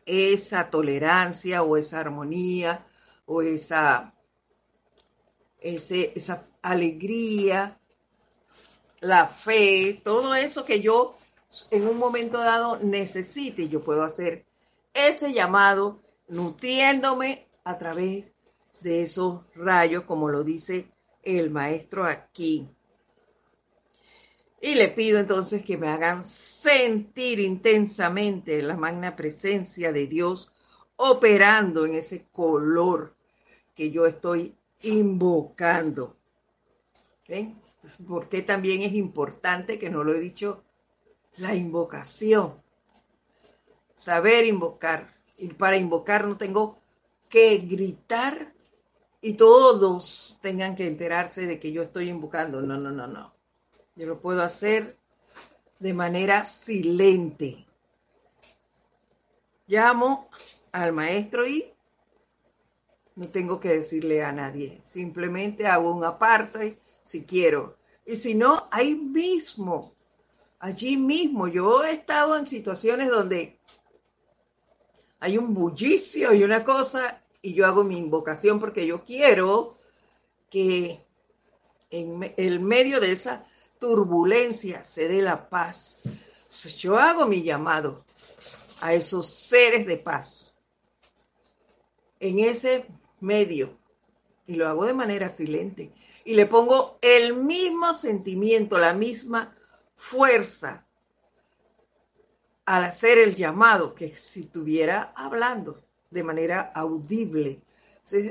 esa 0.06 0.70
tolerancia 0.70 1.64
o 1.64 1.76
esa 1.76 1.98
armonía 1.98 2.86
o 3.26 3.42
esa, 3.42 4.14
esa 5.58 6.46
alegría, 6.62 7.80
la 9.00 9.26
fe, 9.26 10.00
todo 10.04 10.36
eso 10.36 10.64
que 10.64 10.80
yo 10.80 11.16
en 11.72 11.88
un 11.88 11.98
momento 11.98 12.38
dado 12.38 12.78
necesite, 12.78 13.68
yo 13.68 13.82
puedo 13.82 14.04
hacer 14.04 14.46
ese 14.94 15.32
llamado 15.32 16.00
nutriéndome 16.28 17.48
a 17.64 17.76
través 17.76 18.30
de 18.82 19.02
esos 19.02 19.42
rayos, 19.56 20.04
como 20.04 20.28
lo 20.28 20.44
dice 20.44 20.92
el 21.24 21.50
maestro 21.50 22.04
aquí. 22.04 22.70
Y 24.60 24.74
le 24.74 24.88
pido 24.88 25.18
entonces 25.18 25.64
que 25.64 25.78
me 25.78 25.88
hagan 25.88 26.24
sentir 26.24 27.40
intensamente 27.40 28.60
la 28.62 28.76
magna 28.76 29.16
presencia 29.16 29.90
de 29.90 30.06
Dios 30.06 30.52
operando 30.96 31.86
en 31.86 31.94
ese 31.94 32.26
color 32.30 33.14
que 33.74 33.90
yo 33.90 34.04
estoy 34.04 34.54
invocando. 34.82 36.16
Porque 38.06 38.42
también 38.42 38.82
es 38.82 38.92
importante, 38.92 39.78
que 39.78 39.88
no 39.88 40.04
lo 40.04 40.12
he 40.12 40.20
dicho, 40.20 40.62
la 41.36 41.54
invocación. 41.54 42.60
Saber 43.94 44.44
invocar. 44.44 45.14
Y 45.38 45.48
para 45.48 45.78
invocar 45.78 46.26
no 46.26 46.36
tengo 46.36 46.78
que 47.30 47.58
gritar 47.58 48.52
y 49.22 49.34
todos 49.34 50.38
tengan 50.42 50.76
que 50.76 50.86
enterarse 50.86 51.46
de 51.46 51.58
que 51.58 51.72
yo 51.72 51.82
estoy 51.82 52.10
invocando. 52.10 52.60
No, 52.60 52.76
no, 52.76 52.90
no, 52.90 53.06
no. 53.06 53.39
Yo 53.96 54.06
lo 54.06 54.20
puedo 54.20 54.42
hacer 54.42 54.96
de 55.78 55.92
manera 55.94 56.44
silente. 56.44 57.66
Llamo 59.66 60.28
al 60.72 60.92
maestro 60.92 61.46
y 61.46 61.72
no 63.16 63.28
tengo 63.28 63.60
que 63.60 63.70
decirle 63.70 64.22
a 64.22 64.32
nadie. 64.32 64.80
Simplemente 64.84 65.66
hago 65.66 65.92
un 65.92 66.04
aparte 66.04 66.78
si 67.04 67.24
quiero. 67.24 67.76
Y 68.06 68.16
si 68.16 68.34
no, 68.34 68.66
ahí 68.70 68.94
mismo, 68.94 69.94
allí 70.58 70.96
mismo. 70.96 71.48
Yo 71.48 71.84
he 71.84 71.92
estado 71.92 72.36
en 72.36 72.46
situaciones 72.46 73.08
donde 73.08 73.58
hay 75.18 75.36
un 75.38 75.52
bullicio 75.54 76.32
y 76.32 76.42
una 76.42 76.64
cosa 76.64 77.22
y 77.42 77.54
yo 77.54 77.66
hago 77.66 77.84
mi 77.84 77.96
invocación 77.96 78.58
porque 78.58 78.86
yo 78.86 79.04
quiero 79.04 79.76
que 80.50 81.04
en 81.90 82.32
el 82.36 82.60
medio 82.60 83.00
de 83.00 83.12
esa 83.12 83.44
turbulencia 83.80 84.84
se 84.84 85.08
dé 85.08 85.22
la 85.22 85.48
paz. 85.48 86.02
yo 86.78 86.98
hago 86.98 87.26
mi 87.26 87.42
llamado 87.42 88.04
a 88.80 88.94
esos 88.94 89.26
seres 89.26 89.86
de 89.86 89.96
paz 89.96 90.54
en 92.20 92.38
ese 92.38 92.86
medio 93.20 93.76
y 94.46 94.54
lo 94.54 94.68
hago 94.68 94.84
de 94.84 94.94
manera 94.94 95.28
silente 95.28 95.92
y 96.24 96.34
le 96.34 96.46
pongo 96.46 96.98
el 97.00 97.34
mismo 97.34 97.94
sentimiento, 97.94 98.78
la 98.78 98.94
misma 98.94 99.54
fuerza 99.96 100.86
al 102.66 102.84
hacer 102.84 103.18
el 103.18 103.34
llamado 103.34 103.94
que 103.94 104.14
si 104.14 104.40
estuviera 104.40 105.12
hablando 105.16 105.82
de 106.10 106.22
manera 106.22 106.60
audible. 106.74 107.62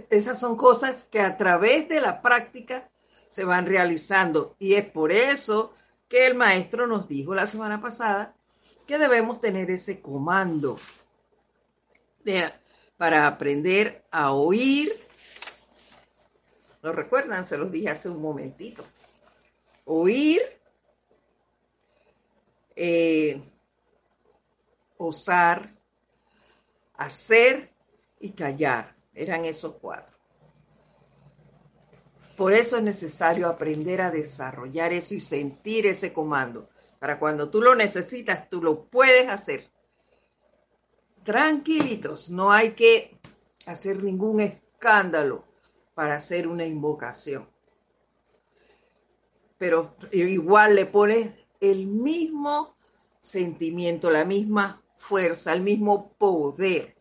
esas 0.10 0.40
son 0.40 0.56
cosas 0.56 1.06
que 1.06 1.20
a 1.20 1.38
través 1.38 1.90
de 1.90 2.00
la 2.00 2.22
práctica 2.22 2.90
se 3.30 3.46
van 3.46 3.66
realizando 3.68 4.56
y 4.60 4.74
es 4.74 4.86
por 4.86 5.12
eso 5.12 5.74
que 6.10 6.26
el 6.28 6.36
maestro 6.36 6.88
nos 6.88 7.08
dijo 7.08 7.34
la 7.36 7.48
semana 7.48 7.80
pasada 7.80 8.36
que 8.88 8.98
debemos 8.98 9.40
tener 9.40 9.70
ese 9.70 10.02
comando 10.02 10.78
para 12.98 13.28
aprender 13.28 14.04
a 14.12 14.34
oír. 14.34 14.92
¿Lo 16.82 16.92
recuerdan? 16.92 17.46
Se 17.46 17.58
los 17.58 17.72
dije 17.72 17.90
hace 17.90 18.10
un 18.10 18.22
momentito. 18.22 18.84
Oír, 19.86 20.42
eh, 22.76 23.42
osar, 24.98 25.74
hacer 26.96 27.72
y 28.20 28.32
callar. 28.32 28.96
Eran 29.14 29.46
esos 29.46 29.76
cuatro. 29.82 30.19
Por 32.40 32.54
eso 32.54 32.78
es 32.78 32.84
necesario 32.84 33.50
aprender 33.50 34.00
a 34.00 34.12
desarrollar 34.12 34.94
eso 34.94 35.14
y 35.14 35.20
sentir 35.20 35.86
ese 35.86 36.14
comando. 36.14 36.70
Para 36.98 37.20
cuando 37.20 37.50
tú 37.50 37.62
lo 37.62 37.76
necesitas, 37.76 38.50
tú 38.50 38.64
lo 38.64 38.86
puedes 38.86 39.28
hacer. 39.28 39.70
Tranquilitos, 41.26 42.30
no 42.30 42.50
hay 42.50 42.72
que 42.72 43.20
hacer 43.66 44.02
ningún 44.02 44.40
escándalo 44.40 45.44
para 45.94 46.16
hacer 46.16 46.48
una 46.48 46.64
invocación. 46.64 47.46
Pero 49.58 49.98
igual 50.14 50.76
le 50.76 50.86
pones 50.86 51.36
el 51.60 51.88
mismo 51.88 52.74
sentimiento, 53.20 54.10
la 54.10 54.24
misma 54.24 54.82
fuerza, 54.96 55.52
el 55.52 55.60
mismo 55.60 56.14
poder 56.14 56.96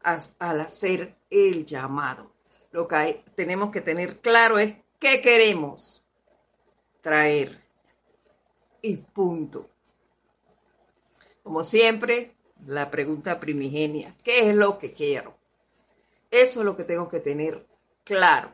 al 0.00 0.60
hacer 0.62 1.18
el 1.28 1.66
llamado. 1.66 2.33
Lo 2.74 2.88
que 2.88 3.22
tenemos 3.36 3.70
que 3.70 3.80
tener 3.80 4.18
claro 4.18 4.58
es 4.58 4.74
qué 4.98 5.20
queremos 5.20 6.04
traer 7.02 7.62
y 8.82 8.96
punto. 8.96 9.70
Como 11.44 11.62
siempre, 11.62 12.34
la 12.66 12.90
pregunta 12.90 13.38
primigenia, 13.38 14.12
¿qué 14.24 14.50
es 14.50 14.56
lo 14.56 14.76
que 14.80 14.92
quiero? 14.92 15.38
Eso 16.32 16.60
es 16.62 16.66
lo 16.66 16.76
que 16.76 16.82
tengo 16.82 17.08
que 17.08 17.20
tener 17.20 17.64
claro. 18.02 18.52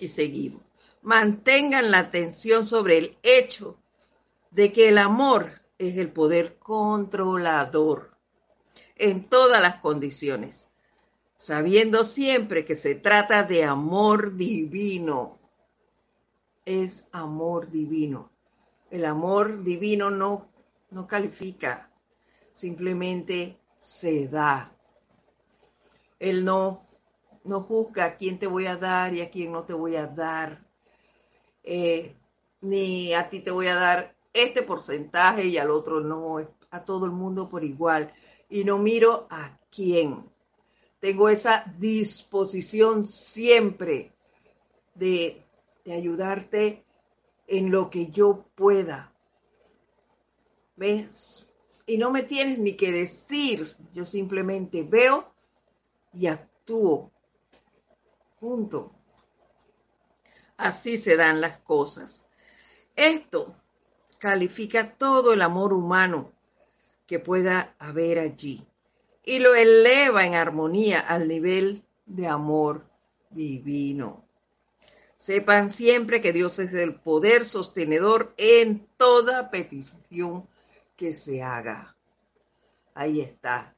Y 0.00 0.08
seguimos. 0.08 0.62
Mantengan 1.02 1.92
la 1.92 2.00
atención 2.00 2.66
sobre 2.66 2.98
el 2.98 3.18
hecho 3.22 3.78
de 4.50 4.72
que 4.72 4.88
el 4.88 4.98
amor 4.98 5.62
es 5.78 5.96
el 5.96 6.10
poder 6.10 6.58
controlador 6.58 8.13
en 8.96 9.28
todas 9.28 9.60
las 9.60 9.76
condiciones, 9.76 10.72
sabiendo 11.36 12.04
siempre 12.04 12.64
que 12.64 12.76
se 12.76 12.94
trata 12.94 13.42
de 13.42 13.64
amor 13.64 14.36
divino. 14.36 15.38
Es 16.64 17.08
amor 17.12 17.70
divino. 17.70 18.30
El 18.90 19.04
amor 19.04 19.62
divino 19.62 20.10
no, 20.10 20.48
no 20.90 21.06
califica, 21.06 21.90
simplemente 22.52 23.58
se 23.78 24.28
da. 24.28 24.72
Él 26.18 26.44
no, 26.44 26.86
no 27.44 27.62
juzga 27.62 28.04
a 28.04 28.16
quién 28.16 28.38
te 28.38 28.46
voy 28.46 28.66
a 28.66 28.76
dar 28.76 29.12
y 29.12 29.20
a 29.20 29.30
quién 29.30 29.52
no 29.52 29.64
te 29.64 29.74
voy 29.74 29.96
a 29.96 30.06
dar. 30.06 30.64
Eh, 31.62 32.16
ni 32.60 33.12
a 33.14 33.28
ti 33.28 33.40
te 33.40 33.50
voy 33.50 33.66
a 33.66 33.74
dar 33.74 34.16
este 34.32 34.62
porcentaje 34.62 35.46
y 35.46 35.58
al 35.58 35.70
otro 35.70 36.00
no, 36.00 36.38
a 36.70 36.84
todo 36.84 37.06
el 37.06 37.12
mundo 37.12 37.48
por 37.48 37.64
igual. 37.64 38.12
Y 38.48 38.64
no 38.64 38.78
miro 38.78 39.26
a 39.30 39.58
quién. 39.70 40.30
Tengo 41.00 41.28
esa 41.28 41.64
disposición 41.78 43.06
siempre 43.06 44.12
de, 44.94 45.44
de 45.84 45.92
ayudarte 45.92 46.84
en 47.46 47.70
lo 47.70 47.90
que 47.90 48.10
yo 48.10 48.46
pueda. 48.54 49.12
¿Ves? 50.76 51.48
Y 51.86 51.98
no 51.98 52.10
me 52.10 52.22
tienes 52.22 52.58
ni 52.58 52.76
que 52.76 52.90
decir, 52.90 53.76
yo 53.92 54.06
simplemente 54.06 54.82
veo 54.82 55.32
y 56.14 56.26
actúo. 56.26 57.10
Punto. 58.40 58.92
Así 60.56 60.96
se 60.96 61.16
dan 61.16 61.40
las 61.40 61.58
cosas. 61.58 62.28
Esto 62.96 63.54
califica 64.18 64.96
todo 64.96 65.32
el 65.32 65.42
amor 65.42 65.72
humano 65.72 66.33
que 67.14 67.20
pueda 67.20 67.76
haber 67.78 68.18
allí 68.18 68.66
y 69.22 69.38
lo 69.38 69.54
eleva 69.54 70.26
en 70.26 70.34
armonía 70.34 70.98
al 70.98 71.28
nivel 71.28 71.84
de 72.06 72.26
amor 72.26 72.90
divino. 73.30 74.24
Sepan 75.16 75.70
siempre 75.70 76.20
que 76.20 76.32
Dios 76.32 76.58
es 76.58 76.74
el 76.74 76.96
poder 76.96 77.44
sostenedor 77.44 78.34
en 78.36 78.88
toda 78.96 79.52
petición 79.52 80.48
que 80.96 81.14
se 81.14 81.40
haga. 81.40 81.96
Ahí 82.94 83.20
está. 83.20 83.76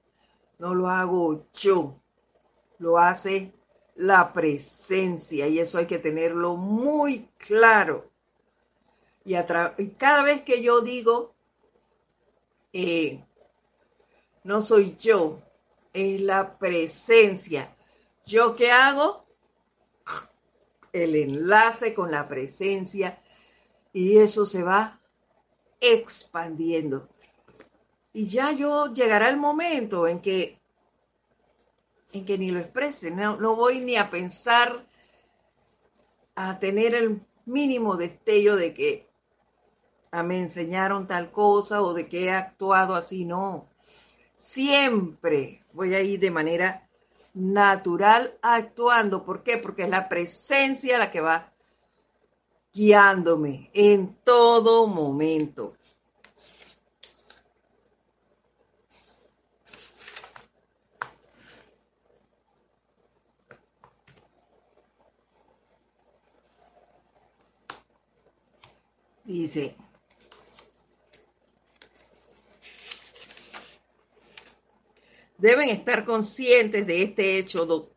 No 0.58 0.74
lo 0.74 0.88
hago 0.88 1.46
yo, 1.52 2.00
lo 2.78 2.96
hace 2.96 3.52
la 3.96 4.32
presencia 4.32 5.46
y 5.46 5.58
eso 5.58 5.76
hay 5.76 5.84
que 5.84 5.98
tenerlo 5.98 6.56
muy 6.56 7.28
claro. 7.36 8.10
Y, 9.26 9.34
cada 9.98 10.22
vez 10.22 10.42
que 10.42 10.62
yo 10.62 10.80
digo, 10.80 11.35
eh, 12.78 13.24
no 14.44 14.60
soy 14.60 14.96
yo, 14.98 15.40
es 15.94 16.20
la 16.20 16.58
presencia. 16.58 17.74
¿Yo 18.26 18.54
qué 18.54 18.70
hago? 18.70 19.24
El 20.92 21.16
enlace 21.16 21.94
con 21.94 22.10
la 22.10 22.28
presencia 22.28 23.18
y 23.94 24.18
eso 24.18 24.44
se 24.44 24.62
va 24.62 25.00
expandiendo. 25.80 27.08
Y 28.12 28.28
ya 28.28 28.52
yo 28.52 28.92
llegará 28.92 29.30
el 29.30 29.38
momento 29.38 30.06
en 30.06 30.20
que 30.20 30.60
en 32.12 32.26
que 32.26 32.36
ni 32.36 32.50
lo 32.50 32.60
exprese, 32.60 33.10
no, 33.10 33.36
no 33.38 33.56
voy 33.56 33.80
ni 33.80 33.96
a 33.96 34.10
pensar 34.10 34.84
a 36.34 36.58
tener 36.58 36.94
el 36.94 37.22
mínimo 37.46 37.96
destello 37.96 38.54
de 38.56 38.74
que 38.74 39.06
ah, 40.10 40.22
me 40.22 40.38
enseñaron 40.38 41.06
tal 41.06 41.30
cosa 41.30 41.82
o 41.82 41.94
de 41.94 42.08
que 42.08 42.24
he 42.24 42.30
actuado 42.30 42.94
así, 42.94 43.24
no. 43.24 43.68
Siempre 44.34 45.64
voy 45.72 45.94
a 45.94 46.02
ir 46.02 46.20
de 46.20 46.30
manera 46.30 46.88
natural 47.34 48.36
actuando. 48.42 49.24
¿Por 49.24 49.42
qué? 49.42 49.58
Porque 49.58 49.82
es 49.82 49.88
la 49.88 50.08
presencia 50.08 50.98
la 50.98 51.10
que 51.10 51.20
va 51.20 51.52
guiándome 52.72 53.70
en 53.72 54.14
todo 54.22 54.86
momento. 54.86 55.74
Dice, 69.24 69.76
deben 75.38 75.68
estar 75.68 76.04
conscientes 76.04 76.86
de 76.86 77.02
este 77.02 77.38
hecho 77.38 77.90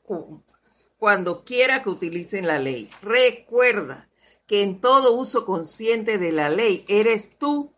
cuando 0.97 1.43
quiera 1.43 1.83
que 1.83 1.89
utilicen 1.89 2.47
la 2.47 2.59
ley. 2.59 2.89
Recuerda 3.01 4.09
que 4.47 4.63
en 4.63 4.81
todo 4.81 5.13
uso 5.13 5.45
consciente 5.45 6.17
de 6.17 6.31
la 6.31 6.49
ley 6.49 6.85
eres 6.87 7.37
tú 7.37 7.71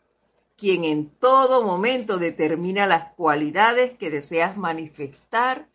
quien 0.58 0.86
en 0.86 1.10
todo 1.10 1.64
momento 1.64 2.18
determina 2.18 2.86
las 2.86 3.14
cualidades 3.14 3.98
que 3.98 4.12
deseas 4.12 4.58
manifestar 4.58 5.68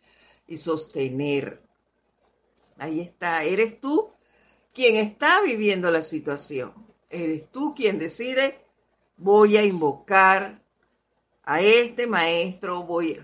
y 0.47 0.57
sostener. 0.57 1.61
Ahí 2.77 3.01
está, 3.01 3.43
eres 3.43 3.81
tú 3.81 4.09
quien 4.73 4.95
está 4.95 5.41
viviendo 5.41 5.91
la 5.91 6.01
situación. 6.01 6.73
Eres 7.09 7.51
tú 7.51 7.73
quien 7.75 7.99
decide, 7.99 8.59
voy 9.17 9.57
a 9.57 9.63
invocar 9.63 10.61
a 11.47 11.61
este 11.61 12.07
maestro, 12.07 12.83
voy 12.83 13.17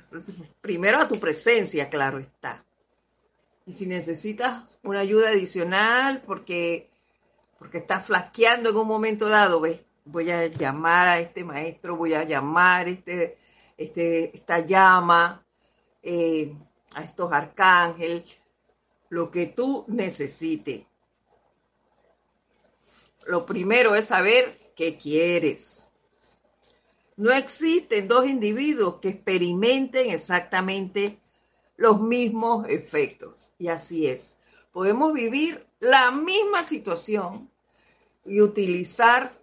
primero 0.61 0.97
a 0.97 1.07
tu 1.07 1.19
presencia, 1.19 1.89
claro 1.89 2.19
está. 2.19 2.63
Y 3.65 3.74
si 3.74 3.86
necesitas 3.86 4.80
una 4.84 5.01
ayuda 5.01 5.30
adicional 5.30 6.21
porque, 6.26 6.89
porque 7.59 7.80
estás 7.80 8.05
flasqueando 8.05 8.69
en 8.69 8.78
un 8.78 8.88
momento 8.88 9.28
dado, 9.28 9.59
¿ves? 9.59 9.82
voy 10.05 10.32
a 10.32 10.47
llamar 10.47 11.07
a 11.07 11.19
este 11.19 11.43
maestro, 11.43 11.95
voy 11.95 12.13
a 12.13 12.24
llamar 12.24 12.88
este, 12.88 13.38
este, 13.78 14.36
esta 14.36 14.59
llama, 14.59 15.45
eh, 16.01 16.53
a 16.95 17.03
estos 17.03 17.32
arcángeles, 17.32 18.24
lo 19.09 19.32
que 19.32 19.47
tú 19.47 19.86
necesites 19.88 20.86
lo 23.26 23.45
primero 23.45 23.95
es 23.95 24.07
saber 24.07 24.57
qué 24.76 24.97
quieres. 24.97 25.83
No 27.16 27.32
existen 27.32 28.07
dos 28.07 28.28
individuos 28.28 28.95
que 28.99 29.09
experimenten 29.09 30.09
exactamente 30.09 31.20
los 31.78 31.99
mismos 31.99 32.68
efectos. 32.70 33.53
Y 33.57 33.68
así 33.68 34.07
es. 34.07 34.39
Podemos 34.72 35.14
vivir 35.14 35.66
la 35.80 36.11
misma 36.11 36.64
situación 36.64 37.49
y 38.26 38.41
utilizar 38.41 39.38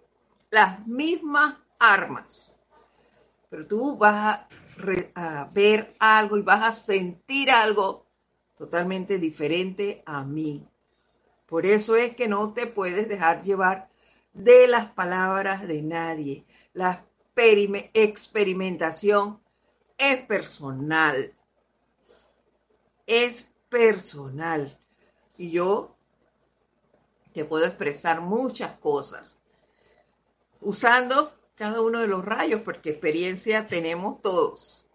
las 0.49 0.85
mismas 0.87 1.55
armas. 1.79 2.59
Pero 3.49 3.67
tú 3.67 3.97
vas 3.97 4.47
a, 5.15 5.49
ver 5.53 5.93
algo 5.99 6.37
y 6.37 6.41
vas 6.41 6.63
a 6.63 6.71
sentir 6.71 7.51
algo 7.51 8.05
totalmente 8.57 9.17
diferente 9.17 10.03
a 10.05 10.23
mí. 10.23 10.63
Por 11.45 11.65
eso 11.65 11.95
es 11.95 12.15
que 12.15 12.27
no 12.27 12.53
te 12.53 12.67
puedes 12.67 13.09
dejar 13.09 13.43
llevar 13.43 13.89
de 14.33 14.67
las 14.67 14.91
palabras 14.91 15.67
de 15.67 15.81
nadie. 15.81 16.45
La 16.73 17.05
experimentación 17.93 19.41
es 19.97 20.21
personal. 20.25 21.33
Es 23.05 23.51
personal. 23.69 24.79
Y 25.37 25.51
yo 25.51 25.95
te 27.33 27.45
puedo 27.45 27.65
expresar 27.65 28.21
muchas 28.21 28.77
cosas 28.79 29.41
usando 30.61 31.33
cada 31.55 31.81
uno 31.81 31.99
de 31.99 32.07
los 32.07 32.25
rayos, 32.25 32.61
porque 32.61 32.91
experiencia 32.91 33.65
tenemos 33.65 34.21
todos. 34.21 34.87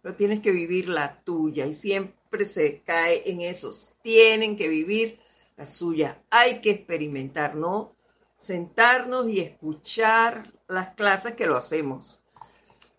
Pero 0.00 0.16
tienes 0.16 0.40
que 0.40 0.50
vivir 0.50 0.88
la 0.88 1.22
tuya 1.22 1.66
y 1.66 1.74
siempre 1.74 2.44
se 2.46 2.82
cae 2.82 3.30
en 3.30 3.40
esos. 3.40 3.94
Tienen 4.02 4.56
que 4.56 4.68
vivir 4.68 5.18
la 5.56 5.66
suya. 5.66 6.20
Hay 6.30 6.60
que 6.60 6.70
experimentar, 6.70 7.54
¿no? 7.54 7.94
Sentarnos 8.38 9.28
y 9.28 9.40
escuchar 9.40 10.42
las 10.72 10.94
clases 10.94 11.34
que 11.34 11.46
lo 11.46 11.56
hacemos. 11.56 12.20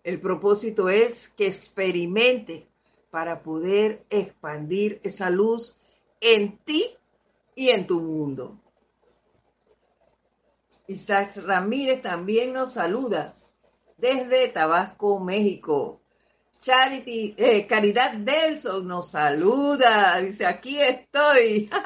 El 0.02 0.20
propósito 0.20 0.88
es 0.88 1.28
que 1.28 1.46
experimente 1.46 2.68
para 3.10 3.42
poder 3.42 4.04
expandir 4.10 5.00
esa 5.02 5.30
luz 5.30 5.76
en 6.20 6.58
ti 6.58 6.84
y 7.54 7.70
en 7.70 7.86
tu 7.86 8.00
mundo. 8.00 8.58
Isaac 10.86 11.36
Ramírez 11.36 12.02
también 12.02 12.52
nos 12.52 12.74
saluda 12.74 13.34
desde 13.96 14.48
Tabasco, 14.48 15.18
México. 15.20 16.00
Charity, 16.60 17.34
eh, 17.36 17.66
Caridad 17.66 18.12
Delson 18.14 18.86
nos 18.86 19.10
saluda, 19.10 20.18
dice, 20.20 20.46
aquí 20.46 20.78
estoy. 20.80 21.70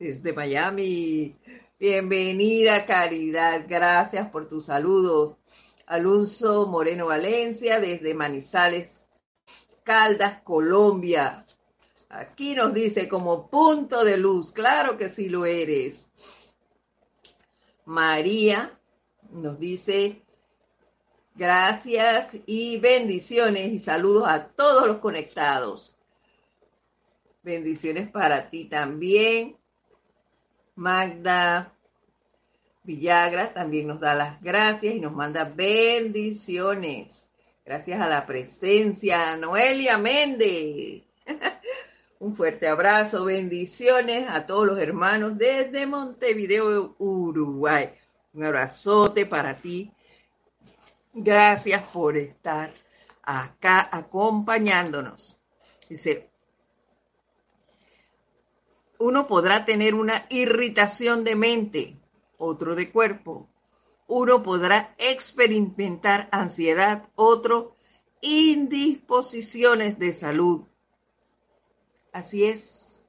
desde 0.00 0.32
Miami. 0.32 1.36
Bienvenida, 1.80 2.84
Caridad. 2.84 3.64
Gracias 3.66 4.28
por 4.28 4.46
tus 4.46 4.66
saludos. 4.66 5.38
Alonso 5.86 6.66
Moreno 6.66 7.06
Valencia, 7.06 7.80
desde 7.80 8.12
Manizales, 8.12 9.06
Caldas, 9.82 10.42
Colombia. 10.42 11.46
Aquí 12.10 12.54
nos 12.54 12.74
dice 12.74 13.08
como 13.08 13.48
punto 13.48 14.04
de 14.04 14.18
luz. 14.18 14.52
Claro 14.52 14.98
que 14.98 15.08
sí 15.08 15.30
lo 15.30 15.46
eres. 15.46 16.10
María 17.86 18.78
nos 19.30 19.58
dice 19.58 20.22
gracias 21.34 22.36
y 22.44 22.78
bendiciones 22.78 23.72
y 23.72 23.78
saludos 23.78 24.24
a 24.28 24.48
todos 24.48 24.86
los 24.86 24.98
conectados. 24.98 25.96
Bendiciones 27.42 28.10
para 28.10 28.50
ti 28.50 28.66
también. 28.66 29.59
Magda 30.80 31.74
Villagra 32.84 33.52
también 33.52 33.86
nos 33.86 34.00
da 34.00 34.14
las 34.14 34.40
gracias 34.40 34.94
y 34.94 35.00
nos 35.00 35.12
manda 35.12 35.44
bendiciones. 35.44 37.28
Gracias 37.66 38.00
a 38.00 38.08
la 38.08 38.24
presencia. 38.24 39.36
Noelia 39.36 39.98
Méndez. 39.98 41.02
Un 42.18 42.34
fuerte 42.34 42.66
abrazo, 42.66 43.26
bendiciones 43.26 44.26
a 44.30 44.46
todos 44.46 44.66
los 44.66 44.78
hermanos 44.78 45.36
desde 45.36 45.86
Montevideo, 45.86 46.94
Uruguay. 46.98 47.90
Un 48.32 48.44
abrazote 48.44 49.26
para 49.26 49.60
ti. 49.60 49.92
Gracias 51.12 51.82
por 51.92 52.16
estar 52.16 52.72
acá 53.22 53.86
acompañándonos. 53.92 55.36
Dice, 55.90 56.29
uno 59.00 59.26
podrá 59.26 59.64
tener 59.64 59.94
una 59.94 60.26
irritación 60.28 61.24
de 61.24 61.34
mente, 61.34 61.96
otro 62.36 62.74
de 62.74 62.92
cuerpo. 62.92 63.48
Uno 64.06 64.42
podrá 64.42 64.94
experimentar 64.98 66.28
ansiedad, 66.32 67.08
otro 67.14 67.74
indisposiciones 68.20 69.98
de 69.98 70.12
salud. 70.12 70.64
Así 72.12 72.44
es, 72.44 73.06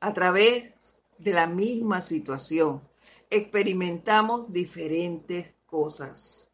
a 0.00 0.12
través 0.12 0.72
de 1.18 1.32
la 1.32 1.46
misma 1.46 2.00
situación 2.00 2.82
experimentamos 3.30 4.52
diferentes 4.52 5.54
cosas, 5.66 6.50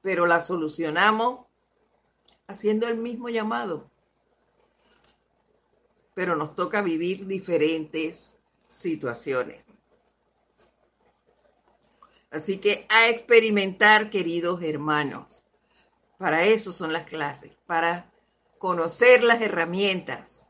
pero 0.00 0.26
la 0.26 0.40
solucionamos 0.40 1.44
haciendo 2.46 2.86
el 2.86 2.98
mismo 2.98 3.30
llamado 3.30 3.90
pero 6.16 6.34
nos 6.34 6.56
toca 6.56 6.80
vivir 6.80 7.26
diferentes 7.26 8.38
situaciones. 8.66 9.62
Así 12.30 12.56
que 12.56 12.86
a 12.88 13.10
experimentar, 13.10 14.08
queridos 14.08 14.62
hermanos. 14.62 15.44
Para 16.16 16.44
eso 16.44 16.72
son 16.72 16.94
las 16.94 17.04
clases, 17.06 17.52
para 17.66 18.10
conocer 18.56 19.22
las 19.24 19.42
herramientas. 19.42 20.48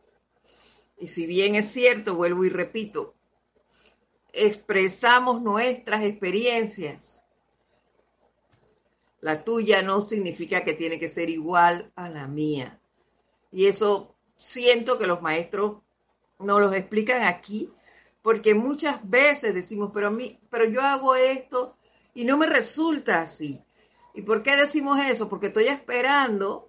Y 0.99 1.09
si 1.09 1.27
bien 1.27 1.57
es 1.57 1.73
cierto, 1.73 2.15
vuelvo 2.15 2.45
y 2.45 2.49
repito, 2.49 3.17
expresamos 4.33 5.43
nuestras 5.43 6.05
experiencias. 6.05 7.25
La 9.21 9.43
tuya 9.43 9.83
no 9.83 10.01
significa 10.01 10.63
que 10.63 10.75
tiene 10.75 11.01
que 11.01 11.09
ser 11.09 11.29
igual 11.29 11.91
a 11.97 12.09
la 12.09 12.29
mía. 12.29 12.81
Y 13.51 13.67
eso 13.67 14.16
siento 14.37 14.99
que 14.99 15.07
los 15.07 15.23
maestros 15.23 15.79
no 16.39 16.61
los 16.61 16.75
explican 16.75 17.23
aquí, 17.23 17.71
porque 18.23 18.55
muchas 18.55 19.09
veces 19.09 19.55
decimos, 19.55 19.91
pero, 19.93 20.09
a 20.09 20.11
mí, 20.11 20.39
pero 20.51 20.65
yo 20.65 20.81
hago 20.81 21.15
esto 21.15 21.77
y 22.15 22.25
no 22.25 22.37
me 22.37 22.47
resulta 22.47 23.23
así. 23.23 23.63
¿Y 24.15 24.23
por 24.23 24.43
qué 24.43 24.57
decimos 24.57 24.99
eso? 25.05 25.29
Porque 25.29 25.49
estoy 25.49 25.67
esperando 25.67 26.69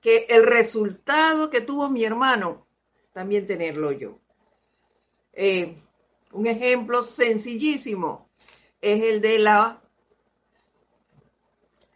que 0.00 0.26
el 0.28 0.44
resultado 0.44 1.48
que 1.48 1.60
tuvo 1.60 1.88
mi 1.88 2.04
hermano, 2.04 2.66
también 3.12 3.46
tenerlo 3.46 3.92
yo. 3.92 4.18
Eh, 5.32 5.76
un 6.32 6.46
ejemplo 6.46 7.02
sencillísimo 7.02 8.28
es 8.80 9.02
el 9.04 9.20
de 9.20 9.38
la 9.38 9.81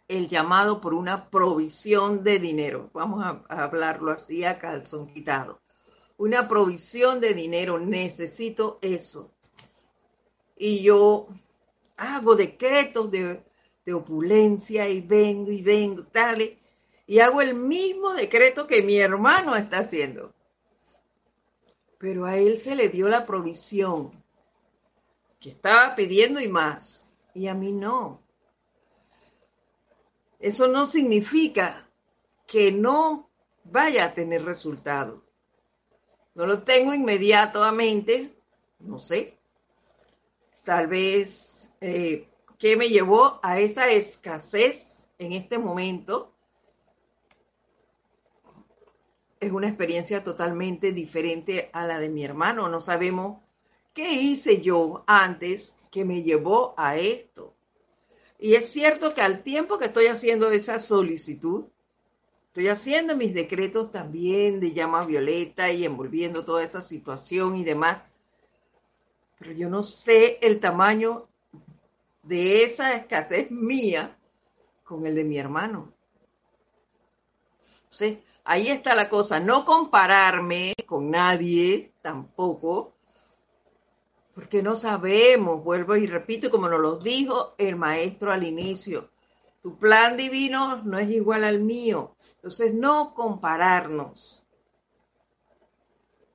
el 0.07 0.27
llamado 0.27 0.79
por 0.79 0.93
una 0.93 1.29
provisión 1.29 2.23
de 2.23 2.39
dinero. 2.39 2.89
Vamos 2.93 3.23
a, 3.25 3.43
hablarlo 3.49 4.11
así 4.11 4.43
a 4.43 4.59
calzón 4.59 5.07
quitado. 5.07 5.59
Una 6.17 6.47
provisión 6.47 7.19
de 7.19 7.33
dinero, 7.33 7.77
necesito 7.77 8.79
eso. 8.81 9.31
Y 10.55 10.81
yo 10.81 11.27
hago 11.97 12.35
decretos 12.35 13.11
de, 13.11 13.43
de 13.85 13.93
opulencia 13.93 14.87
y 14.89 15.01
vengo 15.01 15.51
y 15.51 15.61
vengo, 15.61 16.03
tal, 16.03 16.41
y 17.05 17.19
hago 17.19 17.41
el 17.41 17.53
mismo 17.53 18.13
decreto 18.13 18.65
que 18.65 18.81
mi 18.81 18.97
hermano 18.97 19.55
está 19.55 19.79
haciendo. 19.79 20.33
Pero 21.99 22.25
a 22.25 22.37
él 22.37 22.59
se 22.59 22.75
le 22.75 22.89
dio 22.89 23.07
la 23.07 23.25
provisión 23.25 24.11
que 25.39 25.49
estaba 25.49 25.95
pidiendo 25.95 26.39
y 26.39 26.47
más, 26.47 27.11
y 27.33 27.47
a 27.47 27.53
mí 27.53 27.71
no. 27.71 28.26
Eso 30.39 30.67
no 30.67 30.85
significa 30.85 31.89
que 32.45 32.71
no 32.71 33.29
vaya 33.63 34.05
a 34.05 34.13
tener 34.13 34.45
resultado. 34.45 35.23
No 36.35 36.45
lo 36.45 36.61
tengo 36.61 36.93
inmediatamente, 36.93 38.35
no 38.79 38.99
sé. 38.99 39.37
Tal 40.63 40.87
vez, 40.87 41.73
eh, 41.81 42.27
¿qué 42.59 42.77
me 42.77 42.89
llevó 42.89 43.39
a 43.41 43.59
esa 43.59 43.89
escasez 43.89 45.09
en 45.17 45.33
este 45.33 45.57
momento? 45.57 46.31
Es 49.39 49.51
una 49.51 49.67
experiencia 49.67 50.23
totalmente 50.23 50.91
diferente 50.91 51.69
a 51.73 51.85
la 51.85 51.99
de 51.99 52.09
mi 52.09 52.23
hermano. 52.23 52.69
No 52.69 52.81
sabemos 52.81 53.37
¿Qué 53.97 54.13
hice 54.13 54.61
yo 54.61 55.03
antes 55.07 55.79
que 55.89 56.05
me 56.05 56.21
llevó 56.21 56.75
a 56.77 56.97
esto? 56.97 57.56
Y 58.39 58.55
es 58.55 58.71
cierto 58.71 59.13
que 59.13 59.21
al 59.21 59.43
tiempo 59.43 59.77
que 59.77 59.85
estoy 59.85 60.07
haciendo 60.07 60.51
esa 60.51 60.79
solicitud, 60.79 61.65
estoy 62.47 62.67
haciendo 62.67 63.15
mis 63.15 63.33
decretos 63.33 63.91
también 63.91 64.59
de 64.59 64.73
llama 64.73 65.05
violeta 65.05 65.71
y 65.71 65.85
envolviendo 65.85 66.45
toda 66.45 66.63
esa 66.63 66.81
situación 66.81 67.55
y 67.55 67.63
demás, 67.63 68.05
pero 69.39 69.51
yo 69.51 69.69
no 69.69 69.83
sé 69.83 70.39
el 70.41 70.59
tamaño 70.59 71.27
de 72.23 72.63
esa 72.63 72.95
escasez 72.95 73.49
mía 73.51 74.17
con 74.83 75.05
el 75.05 75.15
de 75.15 75.23
mi 75.23 75.37
hermano. 75.37 75.93
¿Sí? 77.89 78.21
Ahí 78.43 78.69
está 78.69 78.95
la 78.95 79.09
cosa, 79.09 79.39
no 79.39 79.65
compararme 79.65 80.73
con 80.85 81.09
nadie 81.09 81.91
tampoco, 82.01 82.93
porque 84.37 84.61
no 84.61 84.75
sabemos, 84.75 85.63
vuelvo 85.63 85.95
y 85.95 86.05
repito, 86.05 86.51
como 86.51 86.69
nos 86.69 86.79
lo 86.79 86.97
dijo 86.97 87.55
el 87.57 87.75
maestro 87.75 88.31
al 88.31 88.43
inicio, 88.43 89.09
tu 89.63 89.79
plan 89.79 90.15
divino 90.15 90.83
no 90.83 90.99
es 90.99 91.09
igual 91.09 91.43
al 91.43 91.59
mío. 91.59 92.15
Entonces, 92.35 92.71
no 92.71 93.15
compararnos. 93.15 94.45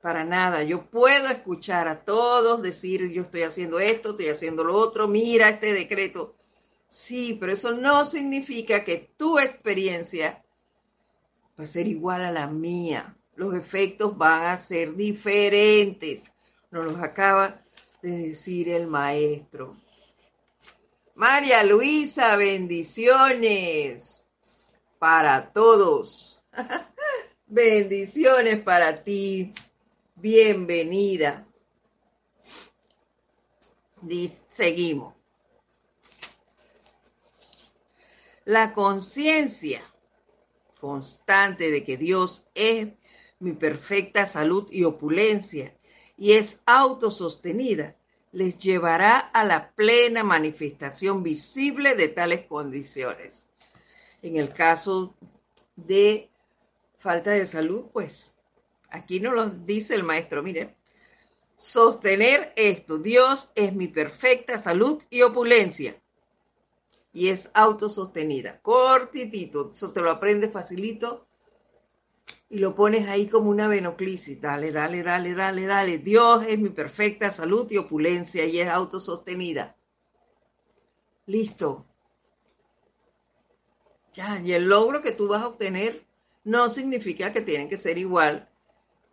Para 0.01 0.25
nada. 0.25 0.65
Yo 0.65 0.91
puedo 0.91 1.29
escuchar 1.29 1.87
a 1.87 2.05
todos 2.05 2.61
decir, 2.61 3.09
yo 3.13 3.23
estoy 3.23 3.43
haciendo 3.43 3.79
esto, 3.79 4.11
estoy 4.11 4.31
haciendo 4.31 4.65
lo 4.65 4.75
otro, 4.75 5.07
mira 5.07 5.49
este 5.49 5.73
decreto. 5.73 6.35
Sí, 6.89 7.37
pero 7.39 7.53
eso 7.53 7.71
no 7.71 8.05
significa 8.05 8.83
que 8.83 9.13
tu 9.17 9.39
experiencia 9.39 10.45
va 11.57 11.63
a 11.63 11.69
ser 11.69 11.87
igual 11.87 12.23
a 12.23 12.33
la 12.33 12.49
mía. 12.49 13.17
Los 13.37 13.55
efectos 13.55 14.19
van 14.19 14.47
a 14.47 14.59
ser 14.59 14.97
diferentes. 14.97 16.33
Nos 16.73 16.85
los 16.85 17.01
acaba 17.01 17.63
de 18.03 18.29
decir 18.29 18.69
el 18.69 18.89
maestro. 18.89 19.77
María 21.15 21.63
Luisa, 21.63 22.37
bendiciones 22.37 24.25
para 24.99 25.53
todos. 25.53 26.43
bendiciones 27.47 28.61
para 28.61 29.05
ti. 29.05 29.55
Bienvenida. 30.17 31.47
Seguimos. 34.49 35.15
La 38.45 38.75
conciencia 38.75 39.81
constante 40.81 41.71
de 41.71 41.85
que 41.85 41.97
Dios 41.97 42.49
es 42.57 42.89
mi 43.39 43.53
perfecta 43.53 44.27
salud 44.27 44.67
y 44.73 44.83
opulencia 44.83 45.73
y 46.17 46.33
es 46.33 46.61
autosostenida, 46.67 47.97
les 48.33 48.59
llevará 48.59 49.19
a 49.19 49.45
la 49.45 49.73
plena 49.73 50.25
manifestación 50.25 51.23
visible 51.23 51.95
de 51.97 52.09
tales 52.09 52.47
condiciones. 52.47 53.47
En 54.23 54.37
el 54.37 54.53
caso 54.53 55.15
de 55.77 56.31
falta 56.99 57.33
de 57.33 57.47
salud, 57.47 57.87
pues 57.93 58.35
aquí 58.89 59.21
nos 59.21 59.35
lo 59.35 59.51
dice 59.51 59.95
el 59.95 60.05
maestro, 60.05 60.43
mire, 60.43 60.77
sostener 61.57 62.53
esto, 62.57 62.99
Dios 62.99 63.51
es 63.55 63.75
mi 63.75 63.89
perfecta 63.89 64.59
salud 64.59 65.03
y 65.11 65.23
opulencia. 65.23 65.97
Y 67.13 67.29
es 67.29 67.51
autosostenida, 67.53 68.61
cortitito, 68.63 69.71
eso 69.71 69.93
te 69.93 70.01
lo 70.01 70.11
aprende 70.11 70.49
facilito 70.49 71.27
y 72.53 72.59
lo 72.59 72.75
pones 72.75 73.09
ahí 73.09 73.29
como 73.29 73.49
una 73.49 73.67
venoclisis. 73.67 74.39
Dale, 74.39 74.73
dale, 74.73 75.03
dale, 75.03 75.35
dale, 75.35 75.65
dale. 75.65 75.97
Dios 75.97 76.45
es 76.47 76.59
mi 76.59 76.69
perfecta 76.69 77.31
salud 77.31 77.67
y 77.71 77.79
opulencia 77.79 78.45
y 78.45 78.61
es 78.61 78.69
autosostenida. 78.69 79.75
Listo. 81.25 81.87
Ya, 84.13 84.39
y 84.45 84.53
el 84.53 84.69
logro 84.69 85.01
que 85.01 85.13
tú 85.13 85.29
vas 85.29 85.43
a 85.43 85.49
obtener 85.49 86.05
no 86.45 86.69
significa 86.69 87.33
que 87.33 87.41
tienen 87.41 87.71
que 87.71 87.79
ser 87.79 87.97
igual 87.97 88.51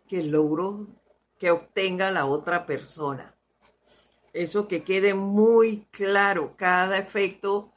que 0.06 0.20
el 0.20 0.30
logro 0.30 0.86
que 1.38 1.50
obtenga 1.50 2.10
la 2.10 2.26
otra 2.26 2.66
persona. 2.66 3.34
Eso 4.34 4.68
que 4.68 4.84
quede 4.84 5.14
muy 5.14 5.86
claro, 5.90 6.56
cada 6.58 6.98
efecto 6.98 7.72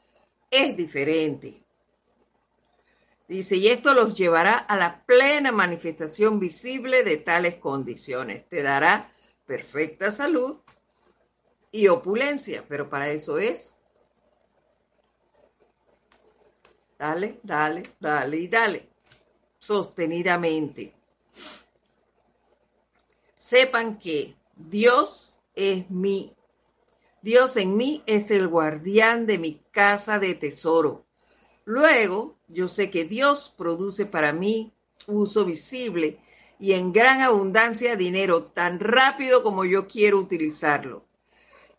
es 0.50 0.76
diferente. 0.76 1.63
Dice, 3.26 3.56
y 3.56 3.68
esto 3.68 3.94
los 3.94 4.14
llevará 4.14 4.56
a 4.56 4.76
la 4.76 5.04
plena 5.06 5.50
manifestación 5.50 6.38
visible 6.38 7.04
de 7.04 7.16
tales 7.16 7.56
condiciones. 7.56 8.46
Te 8.48 8.62
dará 8.62 9.10
perfecta 9.46 10.12
salud 10.12 10.58
y 11.72 11.88
opulencia, 11.88 12.64
pero 12.68 12.90
para 12.90 13.10
eso 13.10 13.38
es. 13.38 13.78
Dale, 16.98 17.40
dale, 17.42 17.82
dale 17.98 18.36
y 18.36 18.48
dale, 18.48 18.88
sostenidamente. 19.58 20.94
Sepan 23.36 23.98
que 23.98 24.36
Dios 24.54 25.38
es 25.54 25.90
mi, 25.90 26.34
Dios 27.22 27.56
en 27.56 27.76
mí 27.76 28.02
es 28.06 28.30
el 28.30 28.48
guardián 28.48 29.26
de 29.26 29.38
mi 29.38 29.54
casa 29.70 30.18
de 30.18 30.34
tesoro. 30.34 31.04
Luego, 31.64 32.33
yo 32.48 32.68
sé 32.68 32.90
que 32.90 33.04
Dios 33.04 33.52
produce 33.56 34.06
para 34.06 34.32
mí 34.32 34.72
uso 35.06 35.44
visible 35.44 36.18
y 36.58 36.72
en 36.72 36.92
gran 36.92 37.20
abundancia 37.20 37.96
dinero 37.96 38.44
tan 38.44 38.80
rápido 38.80 39.42
como 39.42 39.64
yo 39.64 39.88
quiero 39.88 40.18
utilizarlo. 40.18 41.04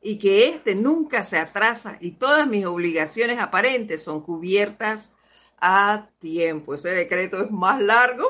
Y 0.01 0.19
que 0.19 0.49
éste 0.49 0.75
nunca 0.75 1.25
se 1.25 1.37
atrasa 1.37 1.97
y 1.99 2.11
todas 2.11 2.47
mis 2.47 2.65
obligaciones 2.65 3.39
aparentes 3.39 4.03
son 4.03 4.21
cubiertas 4.21 5.13
a 5.59 6.09
tiempo. 6.19 6.75
Ese 6.75 6.89
decreto 6.89 7.41
es 7.41 7.49
más 7.49 7.81
largo, 7.81 8.25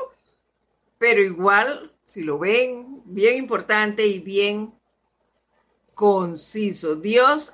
pero 0.98 1.20
igual, 1.20 1.92
si 2.06 2.22
lo 2.22 2.38
ven, 2.38 3.02
bien 3.04 3.36
importante 3.36 4.06
y 4.06 4.20
bien 4.20 4.72
conciso. 5.94 6.96
Dios 6.96 7.52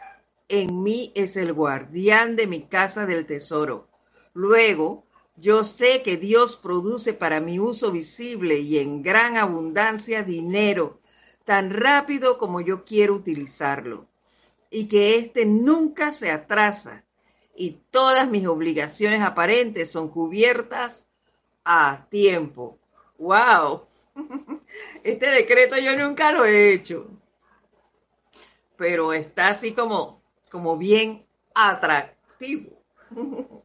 en 0.49 0.83
mí 0.83 1.13
es 1.17 1.37
el 1.37 1.53
guardián 1.53 2.37
de 2.37 2.47
mi 2.47 2.63
casa 2.63 3.07
del 3.07 3.27
tesoro. 3.27 3.89
Luego, 4.35 5.05
yo 5.37 5.65
sé 5.65 6.03
que 6.03 6.17
Dios 6.17 6.57
produce 6.57 7.13
para 7.13 7.41
mi 7.41 7.59
uso 7.59 7.91
visible 7.91 8.59
y 8.59 8.79
en 8.79 9.03
gran 9.03 9.37
abundancia 9.37 10.23
dinero, 10.23 11.01
tan 11.45 11.71
rápido 11.71 12.39
como 12.39 12.61
yo 12.61 12.85
quiero 12.85 13.15
utilizarlo, 13.15 14.07
y 14.71 14.89
que 14.89 15.17
éste 15.17 15.45
nunca 15.47 16.13
se 16.13 16.31
atrasa, 16.31 17.05
y 17.55 17.83
todas 17.91 18.29
mis 18.29 18.47
obligaciones 18.47 19.23
aparentes 19.23 19.91
son 19.91 20.09
cubiertas 20.09 21.07
a 21.65 22.07
tiempo. 22.11 22.79
¡Wow! 23.19 23.87
Este 25.05 25.27
decreto 25.27 25.79
yo 25.79 25.97
nunca 25.97 26.33
lo 26.33 26.45
he 26.45 26.73
hecho, 26.73 27.11
pero 28.77 29.13
está 29.13 29.49
así 29.49 29.73
como, 29.73 30.23
como 30.51 30.79
bien 30.79 31.27
atractivo. 31.55 32.83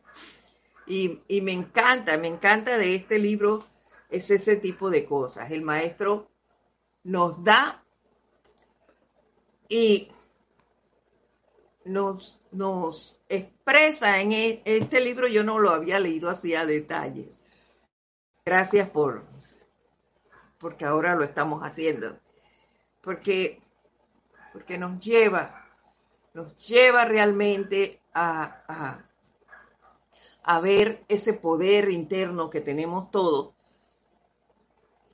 Y, 0.88 1.22
y 1.28 1.42
me 1.42 1.52
encanta, 1.52 2.18
me 2.18 2.28
encanta 2.28 2.78
de 2.78 2.96
este 2.96 3.20
libro, 3.20 3.64
es 4.10 4.32
ese 4.32 4.56
tipo 4.56 4.90
de 4.90 5.06
cosas. 5.06 5.52
El 5.52 5.62
maestro 5.62 6.32
nos 7.04 7.44
da 7.44 7.84
y 9.70 10.10
nos, 11.88 12.42
nos 12.52 13.20
expresa 13.30 14.22
en 14.22 14.34
e, 14.34 14.62
este 14.66 15.02
libro, 15.02 15.28
yo 15.28 15.44
no 15.44 15.60
lo 15.60 15.72
había 15.72 16.00
leído 16.00 16.30
así 16.30 16.56
a 16.56 16.66
detalles. 16.66 17.40
Gracias 18.46 18.90
por, 18.90 19.26
porque 20.58 20.86
ahora 20.86 21.16
lo 21.16 21.24
estamos 21.24 21.62
haciendo. 21.64 22.18
Porque, 23.02 23.62
porque 24.54 24.78
nos 24.78 25.00
lleva, 25.00 25.66
nos 26.34 26.56
lleva 26.68 27.06
realmente 27.06 28.02
a, 28.14 29.04
a, 30.48 30.60
ver 30.60 31.04
ese 31.08 31.34
poder 31.34 31.92
interno 31.92 32.50
que 32.50 32.62
tenemos 32.62 33.12
todos. 33.12 33.54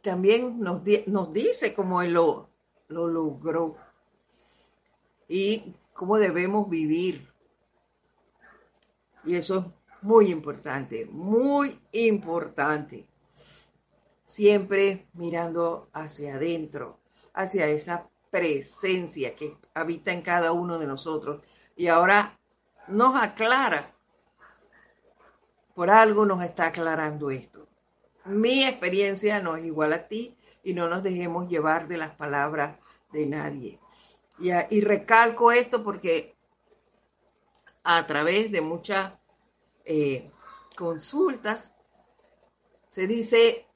También 0.01 0.59
nos, 0.59 0.81
nos 1.07 1.34
dice 1.34 1.73
cómo 1.73 2.01
él 2.01 2.13
lo, 2.13 2.49
lo 2.88 3.07
logró 3.07 3.77
y 5.27 5.73
cómo 5.93 6.17
debemos 6.17 6.69
vivir. 6.69 7.27
Y 9.25 9.36
eso 9.36 9.59
es 9.59 10.03
muy 10.03 10.31
importante, 10.31 11.05
muy 11.05 11.79
importante. 11.91 13.07
Siempre 14.25 15.07
mirando 15.13 15.89
hacia 15.93 16.36
adentro, 16.36 16.99
hacia 17.34 17.67
esa 17.67 18.09
presencia 18.29 19.36
que 19.36 19.57
habita 19.73 20.11
en 20.11 20.21
cada 20.21 20.51
uno 20.51 20.79
de 20.79 20.88
nosotros. 20.88 21.43
Y 21.75 21.88
ahora 21.88 22.38
nos 22.88 23.15
aclara 23.15 23.93
por 25.74 25.89
algo 25.89 26.26
nos 26.26 26.43
está 26.43 26.67
aclarando 26.67 27.32
esto. 27.32 27.67
Mi 28.26 28.63
experiencia 28.63 29.41
no 29.41 29.55
es 29.55 29.65
igual 29.65 29.93
a 29.93 30.07
ti 30.07 30.36
y 30.63 30.74
no 30.74 30.88
nos 30.88 31.03
dejemos 31.03 31.49
llevar 31.49 31.88
de 31.88 31.97
las 31.97 32.11
palabras 32.11 32.78
de 33.11 33.26
nadie. 33.26 33.80
Y, 34.39 34.82
recalco 34.82 35.51
esto 35.51 35.84
porque 35.84 36.36
a 37.84 38.05
través 38.07 38.51
de 38.51 38.61
muchas 38.61 39.13
eh, 39.86 40.32
consultas 40.76 41.76
se 42.89 43.07
dice 43.07 43.67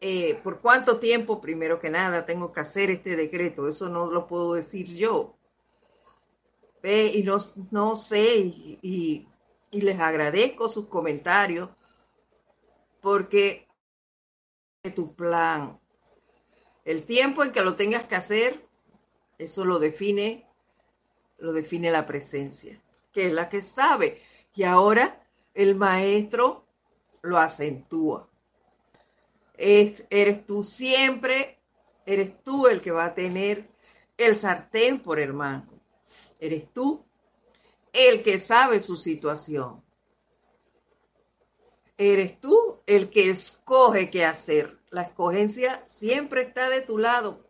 eh, 0.00 0.40
por 0.42 0.60
cuánto 0.60 0.98
tiempo, 0.98 1.40
primero 1.40 1.78
que 1.80 1.90
nada, 1.90 2.26
tengo 2.26 2.52
que 2.52 2.60
hacer 2.60 2.90
este 2.90 3.16
decreto. 3.16 3.68
Eso 3.68 3.88
no 3.88 4.10
lo 4.10 4.26
puedo 4.26 4.54
decir 4.54 4.86
yo. 4.86 5.36
y 6.82 7.22
no, 7.22 7.38
no 7.70 7.96
sé, 7.96 8.36
y 8.82 9.28
les 9.80 9.98
agradezco 9.98 10.68
sus 10.68 10.86
comentarios 10.88 11.70
porque 13.00 13.66
tu 14.94 15.14
plan, 15.14 15.80
el 16.84 17.04
tiempo 17.04 17.42
en 17.42 17.52
que 17.52 17.62
lo 17.62 17.76
tengas 17.76 18.04
que 18.04 18.16
hacer, 18.16 18.66
eso 19.38 19.64
lo 19.64 19.78
define, 19.78 20.46
lo 21.38 21.52
define 21.52 21.90
la 21.90 22.06
presencia, 22.06 22.80
que 23.12 23.26
es 23.26 23.32
la 23.32 23.48
que 23.48 23.62
sabe. 23.62 24.20
Y 24.54 24.64
ahora 24.64 25.24
el 25.54 25.74
maestro 25.74 26.66
lo 27.22 27.38
acentúa. 27.38 28.28
Es, 29.56 30.04
eres 30.10 30.46
tú 30.46 30.64
siempre, 30.64 31.58
eres 32.04 32.42
tú 32.42 32.66
el 32.66 32.80
que 32.80 32.90
va 32.90 33.06
a 33.06 33.14
tener 33.14 33.68
el 34.16 34.38
sartén 34.38 35.00
por 35.00 35.18
el 35.18 35.32
mango. 35.32 35.78
Eres 36.40 36.72
tú 36.72 37.04
el 37.92 38.22
que 38.22 38.38
sabe 38.38 38.80
su 38.80 38.96
situación. 38.96 39.82
Eres 41.98 42.40
tú 42.40 42.80
el 42.86 43.10
que 43.10 43.30
escoge 43.30 44.10
qué 44.10 44.24
hacer. 44.24 44.78
La 44.90 45.02
escogencia 45.02 45.82
siempre 45.86 46.42
está 46.42 46.68
de 46.68 46.82
tu 46.82 46.98
lado. 46.98 47.46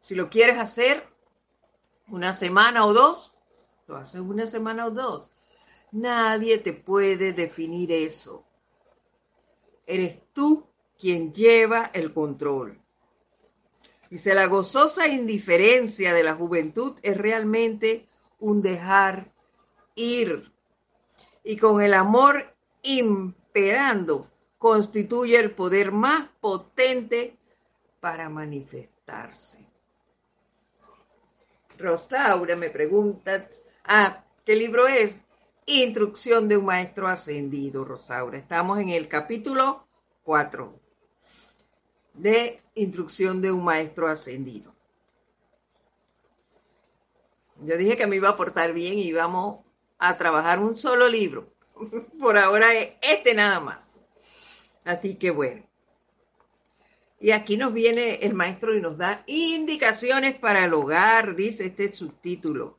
Si 0.00 0.14
lo 0.14 0.30
quieres 0.30 0.58
hacer 0.58 1.02
una 2.08 2.34
semana 2.34 2.86
o 2.86 2.92
dos, 2.92 3.32
lo 3.86 3.96
haces 3.96 4.20
una 4.20 4.46
semana 4.46 4.86
o 4.86 4.90
dos. 4.90 5.30
Nadie 5.92 6.58
te 6.58 6.72
puede 6.72 7.32
definir 7.32 7.92
eso. 7.92 8.44
Eres 9.86 10.22
tú 10.32 10.66
quien 10.98 11.32
lleva 11.32 11.90
el 11.92 12.12
control. 12.12 12.80
Dice, 14.10 14.34
la 14.34 14.46
gozosa 14.46 15.08
indiferencia 15.08 16.12
de 16.12 16.22
la 16.22 16.34
juventud 16.34 16.98
es 17.02 17.16
realmente 17.16 18.06
un 18.42 18.60
dejar 18.60 19.32
ir. 19.94 20.52
Y 21.44 21.56
con 21.56 21.80
el 21.80 21.94
amor 21.94 22.54
imperando 22.82 24.28
constituye 24.58 25.38
el 25.38 25.52
poder 25.52 25.92
más 25.92 26.28
potente 26.40 27.36
para 28.00 28.28
manifestarse. 28.28 29.58
Rosaura 31.78 32.56
me 32.56 32.70
pregunta, 32.70 33.48
ah, 33.84 34.24
¿qué 34.44 34.56
libro 34.56 34.86
es? 34.86 35.22
Instrucción 35.66 36.48
de 36.48 36.56
un 36.56 36.66
maestro 36.66 37.06
ascendido, 37.06 37.84
Rosaura. 37.84 38.38
Estamos 38.38 38.80
en 38.80 38.88
el 38.90 39.08
capítulo 39.08 39.86
4 40.24 40.80
de 42.14 42.60
Instrucción 42.74 43.40
de 43.40 43.52
un 43.52 43.64
maestro 43.64 44.08
ascendido. 44.08 44.74
Yo 47.64 47.76
dije 47.76 47.96
que 47.96 48.06
me 48.06 48.16
iba 48.16 48.30
a 48.30 48.36
portar 48.36 48.72
bien 48.72 48.98
y 48.98 49.04
íbamos 49.04 49.60
a 49.98 50.16
trabajar 50.18 50.58
un 50.58 50.74
solo 50.74 51.08
libro. 51.08 51.52
Por 52.20 52.36
ahora 52.38 52.74
es 52.74 52.92
este 53.02 53.34
nada 53.34 53.60
más. 53.60 54.00
Así 54.84 55.14
que 55.14 55.30
bueno. 55.30 55.64
Y 57.20 57.30
aquí 57.30 57.56
nos 57.56 57.72
viene 57.72 58.16
el 58.22 58.34
maestro 58.34 58.76
y 58.76 58.80
nos 58.80 58.98
da 58.98 59.22
indicaciones 59.26 60.34
para 60.34 60.64
el 60.64 60.74
hogar, 60.74 61.36
dice 61.36 61.66
este 61.66 61.92
subtítulo. 61.92 62.78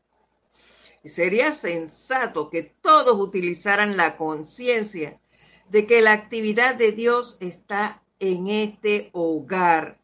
Sería 1.05 1.53
sensato 1.53 2.49
que 2.49 2.63
todos 2.63 3.17
utilizaran 3.19 3.95
la 3.95 4.17
conciencia 4.17 5.19
de 5.69 5.88
que 5.88 6.01
la 6.01 6.11
actividad 6.11 6.75
de 6.75 6.91
Dios 6.91 7.38
está 7.39 8.03
en 8.19 8.49
este 8.49 9.09
hogar 9.13 9.97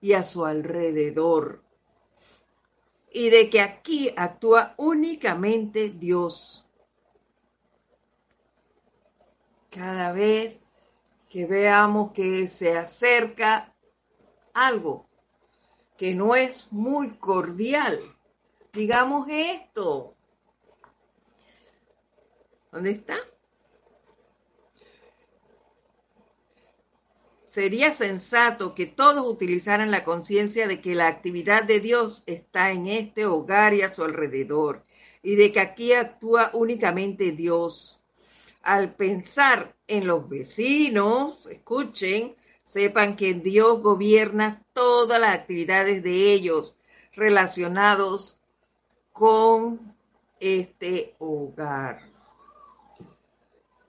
y 0.00 0.12
a 0.12 0.22
su 0.22 0.44
alrededor 0.44 1.62
y 3.12 3.30
de 3.30 3.50
que 3.50 3.60
aquí 3.60 4.12
actúa 4.16 4.74
únicamente 4.76 5.90
Dios. 5.90 6.66
Cada 9.70 10.12
vez 10.12 10.60
que 11.28 11.46
veamos 11.46 12.12
que 12.12 12.48
se 12.48 12.76
acerca 12.76 13.74
algo 14.52 15.08
que 15.96 16.14
no 16.14 16.34
es 16.34 16.72
muy 16.72 17.10
cordial, 17.18 18.00
digamos 18.72 19.28
esto. 19.28 20.16
¿Dónde 22.72 22.92
está? 22.92 23.16
Sería 27.50 27.92
sensato 27.92 28.74
que 28.74 28.86
todos 28.86 29.26
utilizaran 29.28 29.90
la 29.90 30.04
conciencia 30.04 30.68
de 30.68 30.80
que 30.80 30.94
la 30.94 31.08
actividad 31.08 31.64
de 31.64 31.80
Dios 31.80 32.22
está 32.26 32.70
en 32.70 32.86
este 32.86 33.26
hogar 33.26 33.74
y 33.74 33.82
a 33.82 33.92
su 33.92 34.04
alrededor, 34.04 34.84
y 35.22 35.34
de 35.34 35.52
que 35.52 35.60
aquí 35.60 35.92
actúa 35.92 36.50
únicamente 36.54 37.32
Dios. 37.32 38.00
Al 38.62 38.94
pensar 38.94 39.74
en 39.88 40.06
los 40.06 40.28
vecinos, 40.28 41.44
escuchen, 41.50 42.36
sepan 42.62 43.16
que 43.16 43.34
Dios 43.34 43.82
gobierna 43.82 44.62
todas 44.72 45.20
las 45.20 45.36
actividades 45.36 46.02
de 46.04 46.32
ellos 46.32 46.76
relacionados 47.14 48.38
con 49.12 49.94
este 50.38 51.16
hogar. 51.18 52.08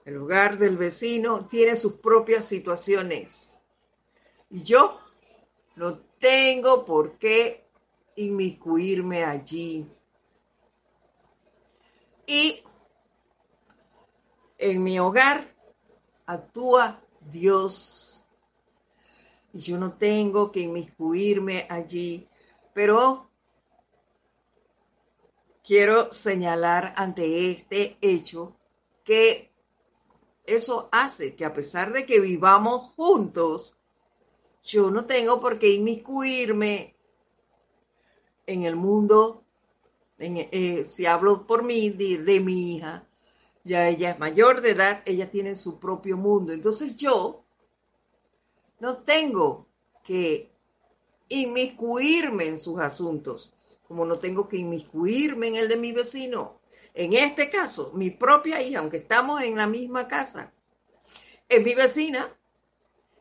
El 0.04 0.16
hogar 0.16 0.58
del 0.58 0.76
vecino 0.76 1.46
tiene 1.46 1.76
sus 1.76 1.92
propias 1.92 2.44
situaciones 2.44 3.51
y 4.52 4.62
yo 4.62 5.00
No 5.76 5.98
tengo 6.20 6.84
por 6.84 7.18
qué 7.18 7.66
inmiscuirme 8.16 9.24
allí. 9.24 9.86
Y 12.26 12.62
en 14.58 14.82
mi 14.82 15.00
hogar 15.00 15.52
actúa 16.26 17.02
Dios. 17.22 18.22
Y 19.54 19.60
yo 19.60 19.78
no 19.78 19.92
tengo 19.92 20.52
que 20.52 20.60
inmiscuirme 20.60 21.66
allí. 21.70 22.28
Pero 22.74 23.30
quiero 25.64 26.12
señalar 26.12 26.92
ante 26.96 27.50
este 27.50 27.96
hecho 28.02 28.54
que 29.02 29.50
eso 30.44 30.90
hace 30.92 31.34
que 31.34 31.46
a 31.46 31.54
pesar 31.54 31.92
de 31.94 32.04
que 32.04 32.20
vivamos 32.20 32.92
juntos, 32.94 33.78
yo 34.64 34.90
no 34.90 35.04
tengo 35.06 35.40
por 35.40 35.58
qué 35.58 35.72
inmiscuirme 35.72 36.94
en 38.46 38.62
el 38.62 38.76
mundo, 38.76 39.42
eh, 40.18 40.84
si 40.90 41.06
hablo 41.06 41.46
por 41.46 41.64
mí, 41.64 41.90
de, 41.90 42.40
mi 42.40 42.76
hija, 42.76 43.06
ya 43.64 43.88
ella 43.88 44.10
es 44.10 44.18
mayor 44.18 44.60
de 44.60 44.70
edad, 44.70 45.02
ella 45.04 45.30
tiene 45.30 45.56
su 45.56 45.78
propio 45.78 46.16
mundo. 46.16 46.52
Entonces 46.52 46.96
yo 46.96 47.44
no 48.78 48.98
tengo 48.98 49.66
que 50.04 50.50
inmiscuirme 51.28 52.46
en 52.46 52.58
sus 52.58 52.80
asuntos, 52.80 53.54
como 53.88 54.04
no 54.04 54.18
tengo 54.18 54.48
que 54.48 54.58
inmiscuirme 54.58 55.48
en 55.48 55.56
el 55.56 55.68
de 55.68 55.76
mi 55.76 55.92
vecino. 55.92 56.60
En 56.94 57.14
este 57.14 57.50
caso, 57.50 57.90
mi 57.94 58.10
propia 58.10 58.62
hija, 58.62 58.80
aunque 58.80 58.98
estamos 58.98 59.42
en 59.42 59.56
la 59.56 59.66
misma 59.66 60.08
casa, 60.08 60.52
es 61.48 61.62
mi 61.64 61.74
vecina, 61.74 62.36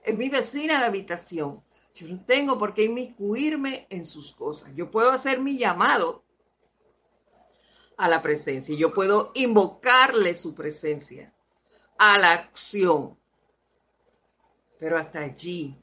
es 0.04 0.18
mi 0.18 0.30
vecina 0.30 0.80
de 0.80 0.86
habitación. 0.86 1.64
Yo 1.93 2.08
no 2.08 2.24
tengo 2.26 2.58
por 2.58 2.74
qué 2.74 2.86
inmiscuirme 2.86 3.88
en 3.89 4.06
sus 4.06 4.32
cosas. 4.32 4.72
Yo 4.76 4.89
puedo 4.89 5.12
hacer 5.12 5.39
mi 5.39 5.58
llamado 5.58 6.24
a 7.97 8.08
la 8.08 8.22
presencia. 8.22 8.76
Yo 8.76 8.93
puedo 8.93 9.32
invocarle 9.36 10.34
su 10.36 10.56
presencia 10.56 11.34
a 11.97 12.18
la 12.18 12.34
acción. 12.34 13.18
Pero 14.80 14.97
hasta 14.97 15.20
allí 15.20 15.78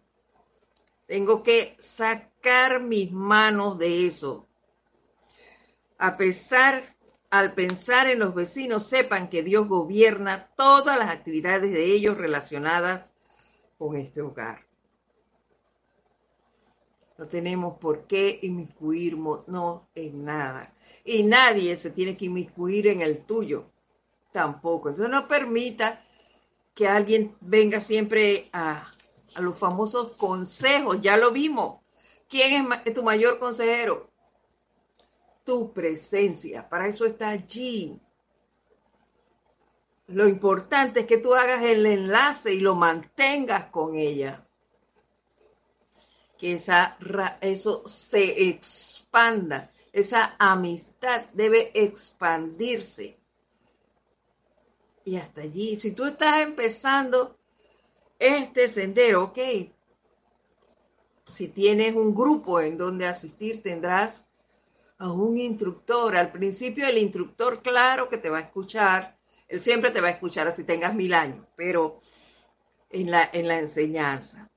tengo 1.07 1.43
que 1.43 1.77
sacar 1.79 2.81
mis 2.81 3.12
manos 3.12 3.79
de 3.79 4.07
eso. 4.07 4.47
A 5.99 6.16
pesar 6.16 6.83
al 7.31 7.55
pensar 7.55 8.09
en 8.09 8.21
los 8.21 8.35
vecinos, 8.35 8.87
sepan 8.87 9.29
que 9.29 9.43
Dios 9.43 9.69
gobierna 9.69 10.49
todas 10.57 10.99
las 10.99 11.11
actividades 11.11 11.73
de 11.73 11.93
ellos 11.93 12.16
relacionadas 12.16 13.12
con 13.79 13.97
este 13.97 14.20
hogar. 14.20 14.66
No 17.16 17.26
tenemos 17.26 17.79
por 17.79 18.07
qué 18.07 18.39
inmiscuirnos 18.43 19.49
no, 19.49 19.89
en 19.95 20.24
nada. 20.24 20.72
Y 21.05 21.22
nadie 21.22 21.76
se 21.76 21.91
tiene 21.91 22.16
que 22.16 22.26
inmiscuir 22.26 22.87
en 22.89 23.01
el 23.01 23.24
tuyo. 23.24 23.70
Tampoco. 24.31 24.89
Entonces 24.89 25.11
no 25.11 25.26
permita 25.26 26.05
que 26.74 26.87
alguien 26.87 27.35
venga 27.41 27.81
siempre 27.81 28.49
a, 28.53 28.89
a 29.35 29.41
los 29.41 29.59
famosos 29.59 30.16
consejos. 30.16 30.99
Ya 31.03 31.16
lo 31.16 31.33
vimos. 31.33 31.81
¿Quién 32.29 32.68
es 32.85 32.95
tu 32.95 33.03
mayor 33.03 33.39
consejero? 33.39 34.09
tu 35.49 35.72
presencia. 35.72 36.68
Para 36.68 36.89
eso 36.89 37.07
está 37.07 37.31
allí. 37.31 37.99
Lo 40.09 40.27
importante 40.27 41.01
es 41.01 41.07
que 41.07 41.19
tú 41.19 41.35
hagas 41.35 41.63
el 41.63 41.85
enlace 41.85 42.55
y 42.55 42.61
lo 42.61 42.75
mantengas 42.75 43.67
con 43.67 43.95
ella. 43.95 44.43
Que 46.39 46.55
esa, 46.55 46.97
eso 47.43 47.87
se 47.87 48.49
expanda. 48.49 49.71
Esa 49.93 50.35
amistad 50.39 51.27
debe 51.35 51.71
expandirse. 51.75 53.19
Y 55.05 55.17
hasta 55.17 55.43
allí, 55.43 55.77
si 55.77 55.91
tú 55.91 56.07
estás 56.07 56.41
empezando 56.41 57.37
este 58.19 58.69
sendero, 58.69 59.25
ok, 59.25 59.39
si 61.27 61.49
tienes 61.49 61.95
un 61.95 62.15
grupo 62.15 62.61
en 62.61 62.79
donde 62.79 63.07
asistir, 63.07 63.63
tendrás 63.63 64.27
a 64.97 65.13
un 65.13 65.37
instructor. 65.39 66.17
Al 66.17 66.33
principio 66.33 66.89
el 66.89 66.97
instructor, 66.97 67.61
claro 67.63 68.09
que 68.09 68.17
te 68.17 68.31
va 68.31 68.39
a 68.39 68.43
escuchar, 68.43 69.18
él 69.49 69.61
siempre 69.61 69.91
te 69.91 70.01
va 70.01 70.09
a 70.09 70.13
escuchar 70.13 70.47
así 70.47 70.65
tengas 70.65 70.95
mil 70.95 71.15
años, 71.15 71.47
pero 71.57 71.99
en 72.91 73.11
la, 73.11 73.29
en 73.33 73.49
la 73.49 73.59
enseñanza. 73.59 74.51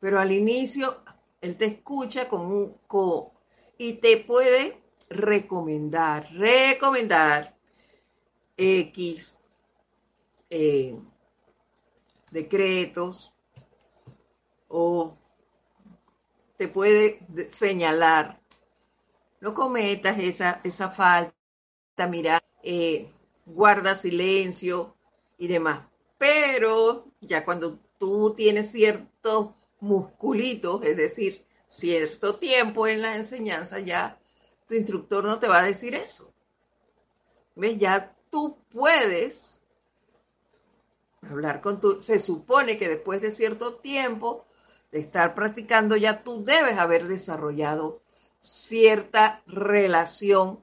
Pero 0.00 0.18
al 0.20 0.32
inicio, 0.32 1.02
él 1.40 1.56
te 1.56 1.66
escucha 1.66 2.28
como 2.28 2.48
un 2.48 2.78
co 2.86 3.32
y 3.78 3.94
te 3.94 4.18
puede 4.18 4.80
recomendar, 5.08 6.28
recomendar 6.32 7.54
X 8.56 9.38
eh, 10.50 10.98
decretos 12.30 13.34
o 14.68 15.16
te 16.56 16.68
puede 16.68 17.20
señalar 17.50 18.40
no 19.44 19.52
cometas 19.52 20.18
esa, 20.18 20.62
esa 20.64 20.88
falta, 20.88 22.06
mira, 22.08 22.42
eh, 22.62 23.06
guarda 23.46 23.96
silencio 23.96 24.96
y 25.38 25.48
demás. 25.48 25.86
Pero 26.18 27.06
ya 27.20 27.44
cuando 27.44 27.78
tú 27.98 28.34
tienes 28.34 28.70
ciertos 28.70 29.50
musculitos, 29.80 30.82
es 30.84 30.96
decir, 30.96 31.44
cierto 31.66 32.36
tiempo 32.36 32.86
en 32.86 33.02
la 33.02 33.16
enseñanza, 33.16 33.80
ya 33.80 34.18
tu 34.66 34.74
instructor 34.74 35.24
no 35.24 35.38
te 35.38 35.48
va 35.48 35.60
a 35.60 35.64
decir 35.64 35.94
eso. 35.94 36.32
¿Ves? 37.54 37.78
Ya 37.78 38.16
tú 38.30 38.58
puedes 38.70 39.60
hablar 41.22 41.60
con 41.60 41.80
tu... 41.80 42.00
Se 42.00 42.18
supone 42.18 42.78
que 42.78 42.88
después 42.88 43.20
de 43.20 43.30
cierto 43.30 43.74
tiempo 43.74 44.46
de 44.90 45.00
estar 45.00 45.34
practicando, 45.34 45.96
ya 45.96 46.22
tú 46.22 46.44
debes 46.44 46.78
haber 46.78 47.06
desarrollado 47.06 48.00
cierta 48.40 49.42
relación 49.46 50.62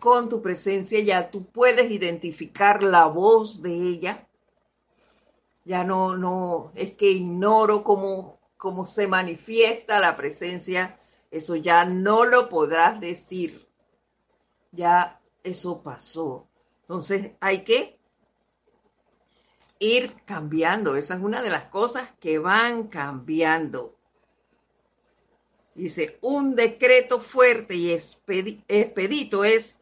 con 0.00 0.28
tu 0.28 0.42
presencia, 0.42 0.98
ya 1.00 1.30
tú 1.30 1.44
puedes 1.44 1.90
identificar 1.90 2.82
la 2.82 3.06
voz 3.06 3.62
de 3.62 3.72
ella. 3.72 4.26
Ya 5.64 5.84
no, 5.84 6.16
no, 6.16 6.72
es 6.74 6.94
que 6.94 7.10
ignoro 7.10 7.84
cómo, 7.84 8.40
cómo 8.56 8.86
se 8.86 9.06
manifiesta 9.06 10.00
la 10.00 10.16
presencia, 10.16 10.98
eso 11.30 11.54
ya 11.54 11.84
no 11.84 12.24
lo 12.24 12.48
podrás 12.48 13.00
decir. 13.00 13.68
Ya 14.72 15.20
eso 15.44 15.82
pasó. 15.82 16.48
Entonces 16.82 17.32
hay 17.40 17.62
que 17.62 18.00
ir 19.78 20.12
cambiando. 20.24 20.96
Esa 20.96 21.14
es 21.14 21.20
una 21.20 21.42
de 21.42 21.50
las 21.50 21.64
cosas 21.64 22.08
que 22.20 22.38
van 22.38 22.88
cambiando. 22.88 23.96
Dice, 25.74 26.18
un 26.20 26.56
decreto 26.56 27.20
fuerte 27.20 27.74
y 27.74 27.92
expedito 27.92 29.44
es, 29.44 29.79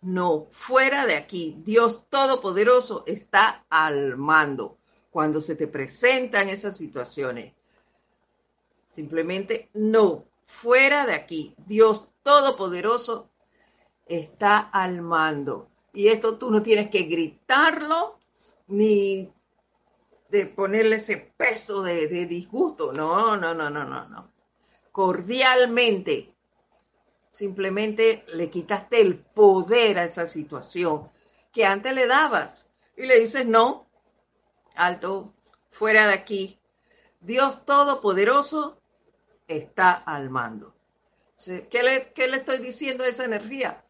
no, 0.00 0.48
fuera 0.52 1.06
de 1.06 1.16
aquí. 1.16 1.60
Dios 1.64 2.04
Todopoderoso 2.08 3.04
está 3.06 3.64
al 3.68 4.16
mando 4.16 4.78
cuando 5.10 5.40
se 5.40 5.56
te 5.56 5.66
presentan 5.66 6.48
esas 6.48 6.76
situaciones. 6.76 7.52
Simplemente, 8.94 9.70
no, 9.74 10.24
fuera 10.46 11.06
de 11.06 11.14
aquí. 11.14 11.54
Dios 11.66 12.10
Todopoderoso 12.22 13.28
está 14.06 14.58
al 14.58 15.02
mando. 15.02 15.68
Y 15.92 16.08
esto 16.08 16.38
tú 16.38 16.50
no 16.50 16.62
tienes 16.62 16.90
que 16.90 17.02
gritarlo 17.02 18.18
ni 18.68 19.32
de 20.30 20.46
ponerle 20.46 20.96
ese 20.96 21.32
peso 21.36 21.82
de, 21.82 22.08
de 22.08 22.26
disgusto. 22.26 22.92
No, 22.92 23.36
no, 23.36 23.54
no, 23.54 23.70
no, 23.70 23.84
no, 23.84 24.08
no 24.08 24.38
cordialmente. 24.98 26.34
Simplemente 27.30 28.24
le 28.34 28.50
quitaste 28.50 29.00
el 29.00 29.16
poder 29.16 29.98
a 29.98 30.04
esa 30.04 30.26
situación 30.26 31.10
que 31.52 31.64
antes 31.64 31.94
le 31.94 32.06
dabas 32.06 32.70
y 32.96 33.06
le 33.06 33.20
dices, 33.20 33.46
no, 33.46 33.86
alto, 34.74 35.34
fuera 35.70 36.06
de 36.08 36.14
aquí. 36.14 36.58
Dios 37.20 37.64
Todopoderoso 37.64 38.80
está 39.46 39.92
al 39.92 40.30
mando. 40.30 40.74
¿Qué 41.44 41.82
le, 41.82 42.12
qué 42.12 42.28
le 42.28 42.38
estoy 42.38 42.58
diciendo 42.58 43.04
a 43.04 43.08
esa 43.08 43.24
energía? 43.24 43.84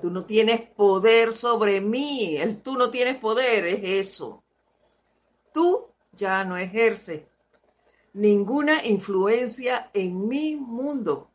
Tú 0.00 0.10
no 0.10 0.24
tienes 0.24 0.62
poder 0.62 1.34
sobre 1.34 1.80
mí, 1.80 2.36
el 2.38 2.62
tú 2.62 2.76
no 2.76 2.90
tienes 2.90 3.16
poder, 3.18 3.66
es 3.66 4.08
eso. 4.08 4.42
Tú 5.52 5.88
ya 6.12 6.44
no 6.44 6.56
ejerces 6.56 7.22
ninguna 8.14 8.84
influencia 8.86 9.90
en 9.92 10.26
mi 10.26 10.56
mundo. 10.56 11.30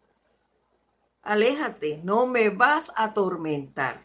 Aléjate, 1.30 2.02
no 2.04 2.26
me 2.26 2.50
vas 2.50 2.92
a 2.96 3.04
atormentar. 3.04 4.04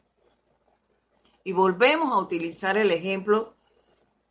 Y 1.43 1.55
volvemos 1.55 2.12
a 2.12 2.18
utilizar 2.18 2.77
el 2.77 2.91
ejemplo 2.91 3.57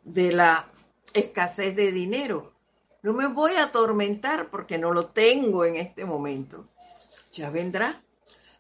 de 0.04 0.32
la 0.32 0.72
escasez 1.12 1.76
de 1.76 1.92
dinero. 1.92 2.54
No 3.02 3.14
me 3.14 3.26
voy 3.26 3.54
a 3.54 3.64
atormentar 3.64 4.52
porque 4.52 4.78
no 4.78 4.92
lo 4.92 5.08
tengo 5.08 5.66
en 5.66 5.78
este 5.78 6.06
momento. 6.06 6.66
Ya 7.32 7.50
vendrá. 7.50 8.00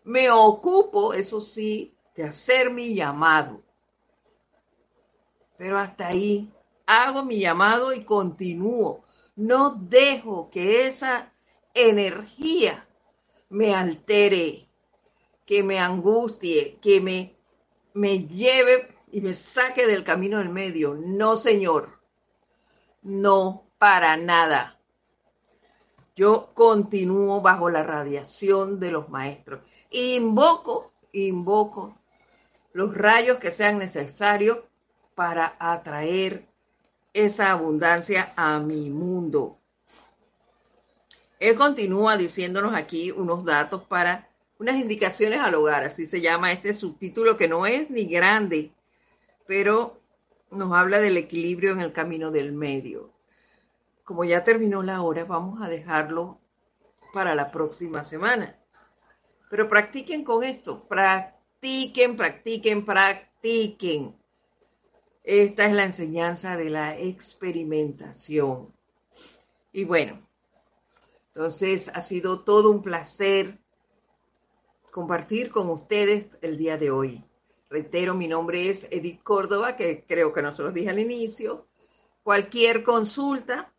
Me 0.03 0.31
ocupo, 0.31 1.13
eso 1.13 1.39
sí, 1.39 1.95
de 2.15 2.23
hacer 2.23 2.71
mi 2.71 2.95
llamado. 2.95 3.61
Pero 5.59 5.77
hasta 5.77 6.07
ahí 6.07 6.51
hago 6.87 7.23
mi 7.23 7.37
llamado 7.37 7.93
y 7.93 8.03
continúo. 8.03 9.03
No 9.35 9.75
dejo 9.75 10.49
que 10.49 10.87
esa 10.87 11.31
energía 11.75 12.87
me 13.49 13.73
altere, 13.73 14.67
que 15.45 15.63
me 15.63 15.79
angustie, 15.79 16.77
que 16.81 17.01
me, 17.01 17.35
me 17.93 18.27
lleve 18.27 18.87
y 19.11 19.21
me 19.21 19.33
saque 19.33 19.85
del 19.85 20.03
camino 20.03 20.39
del 20.39 20.49
medio. 20.49 20.95
No, 20.95 21.37
Señor. 21.37 21.99
No, 23.01 23.65
para 23.77 24.17
nada. 24.17 24.79
Yo 26.15 26.51
continúo 26.53 27.41
bajo 27.41 27.69
la 27.69 27.83
radiación 27.83 28.79
de 28.79 28.91
los 28.91 29.09
maestros. 29.09 29.61
Invoco, 29.89 30.93
invoco 31.11 31.97
los 32.71 32.95
rayos 32.95 33.37
que 33.37 33.51
sean 33.51 33.77
necesarios 33.77 34.59
para 35.15 35.55
atraer 35.59 36.47
esa 37.13 37.51
abundancia 37.51 38.33
a 38.35 38.59
mi 38.59 38.89
mundo. 38.89 39.59
Él 41.43 41.57
continúa 41.57 42.15
diciéndonos 42.15 42.73
aquí 42.73 43.11
unos 43.11 43.43
datos 43.43 43.83
para 43.83 44.29
unas 44.59 44.77
indicaciones 44.77 45.41
al 45.41 45.55
hogar, 45.55 45.83
así 45.83 46.05
se 46.05 46.21
llama 46.21 46.53
este 46.53 46.73
subtítulo 46.73 47.35
que 47.35 47.49
no 47.49 47.65
es 47.65 47.89
ni 47.89 48.05
grande, 48.05 48.71
pero 49.45 49.99
nos 50.51 50.71
habla 50.71 50.99
del 50.99 51.17
equilibrio 51.17 51.73
en 51.73 51.81
el 51.81 51.91
camino 51.91 52.31
del 52.31 52.53
medio. 52.53 53.11
Como 54.05 54.23
ya 54.23 54.45
terminó 54.45 54.83
la 54.83 55.01
hora, 55.01 55.25
vamos 55.25 55.61
a 55.61 55.67
dejarlo 55.67 56.39
para 57.11 57.35
la 57.35 57.51
próxima 57.51 58.05
semana. 58.05 58.57
Pero 59.49 59.67
practiquen 59.67 60.23
con 60.23 60.45
esto, 60.45 60.87
practiquen, 60.87 62.15
practiquen, 62.15 62.85
practiquen. 62.85 64.15
Esta 65.25 65.65
es 65.65 65.73
la 65.73 65.83
enseñanza 65.83 66.55
de 66.55 66.69
la 66.69 66.97
experimentación. 66.97 68.73
Y 69.73 69.83
bueno, 69.83 70.25
entonces 71.35 71.89
ha 71.93 72.01
sido 72.01 72.41
todo 72.41 72.69
un 72.69 72.83
placer 72.83 73.57
compartir 74.91 75.49
con 75.49 75.67
ustedes 75.69 76.37
el 76.41 76.57
día 76.57 76.77
de 76.77 76.91
hoy. 76.91 77.23
Reitero, 77.69 78.13
mi 78.13 78.27
nombre 78.27 78.69
es 78.69 78.87
Edith 78.91 79.23
Córdoba, 79.23 79.75
que 79.75 80.05
creo 80.07 80.31
que 80.31 80.43
no 80.43 80.51
se 80.51 80.61
los 80.61 80.75
dije 80.75 80.91
al 80.91 80.99
inicio. 80.99 81.65
Cualquier 82.21 82.83
consulta, 82.83 83.73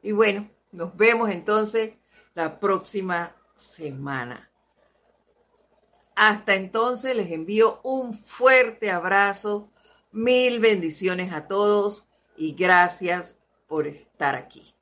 Y 0.02 0.12
bueno, 0.12 0.48
nos 0.72 0.96
vemos 0.96 1.28
entonces 1.28 1.92
la 2.34 2.58
próxima 2.58 3.36
semana. 3.54 4.51
Hasta 6.14 6.54
entonces 6.54 7.16
les 7.16 7.30
envío 7.32 7.80
un 7.82 8.16
fuerte 8.18 8.90
abrazo, 8.90 9.68
mil 10.10 10.60
bendiciones 10.60 11.32
a 11.32 11.46
todos 11.46 12.06
y 12.36 12.54
gracias 12.54 13.38
por 13.66 13.86
estar 13.86 14.34
aquí. 14.34 14.74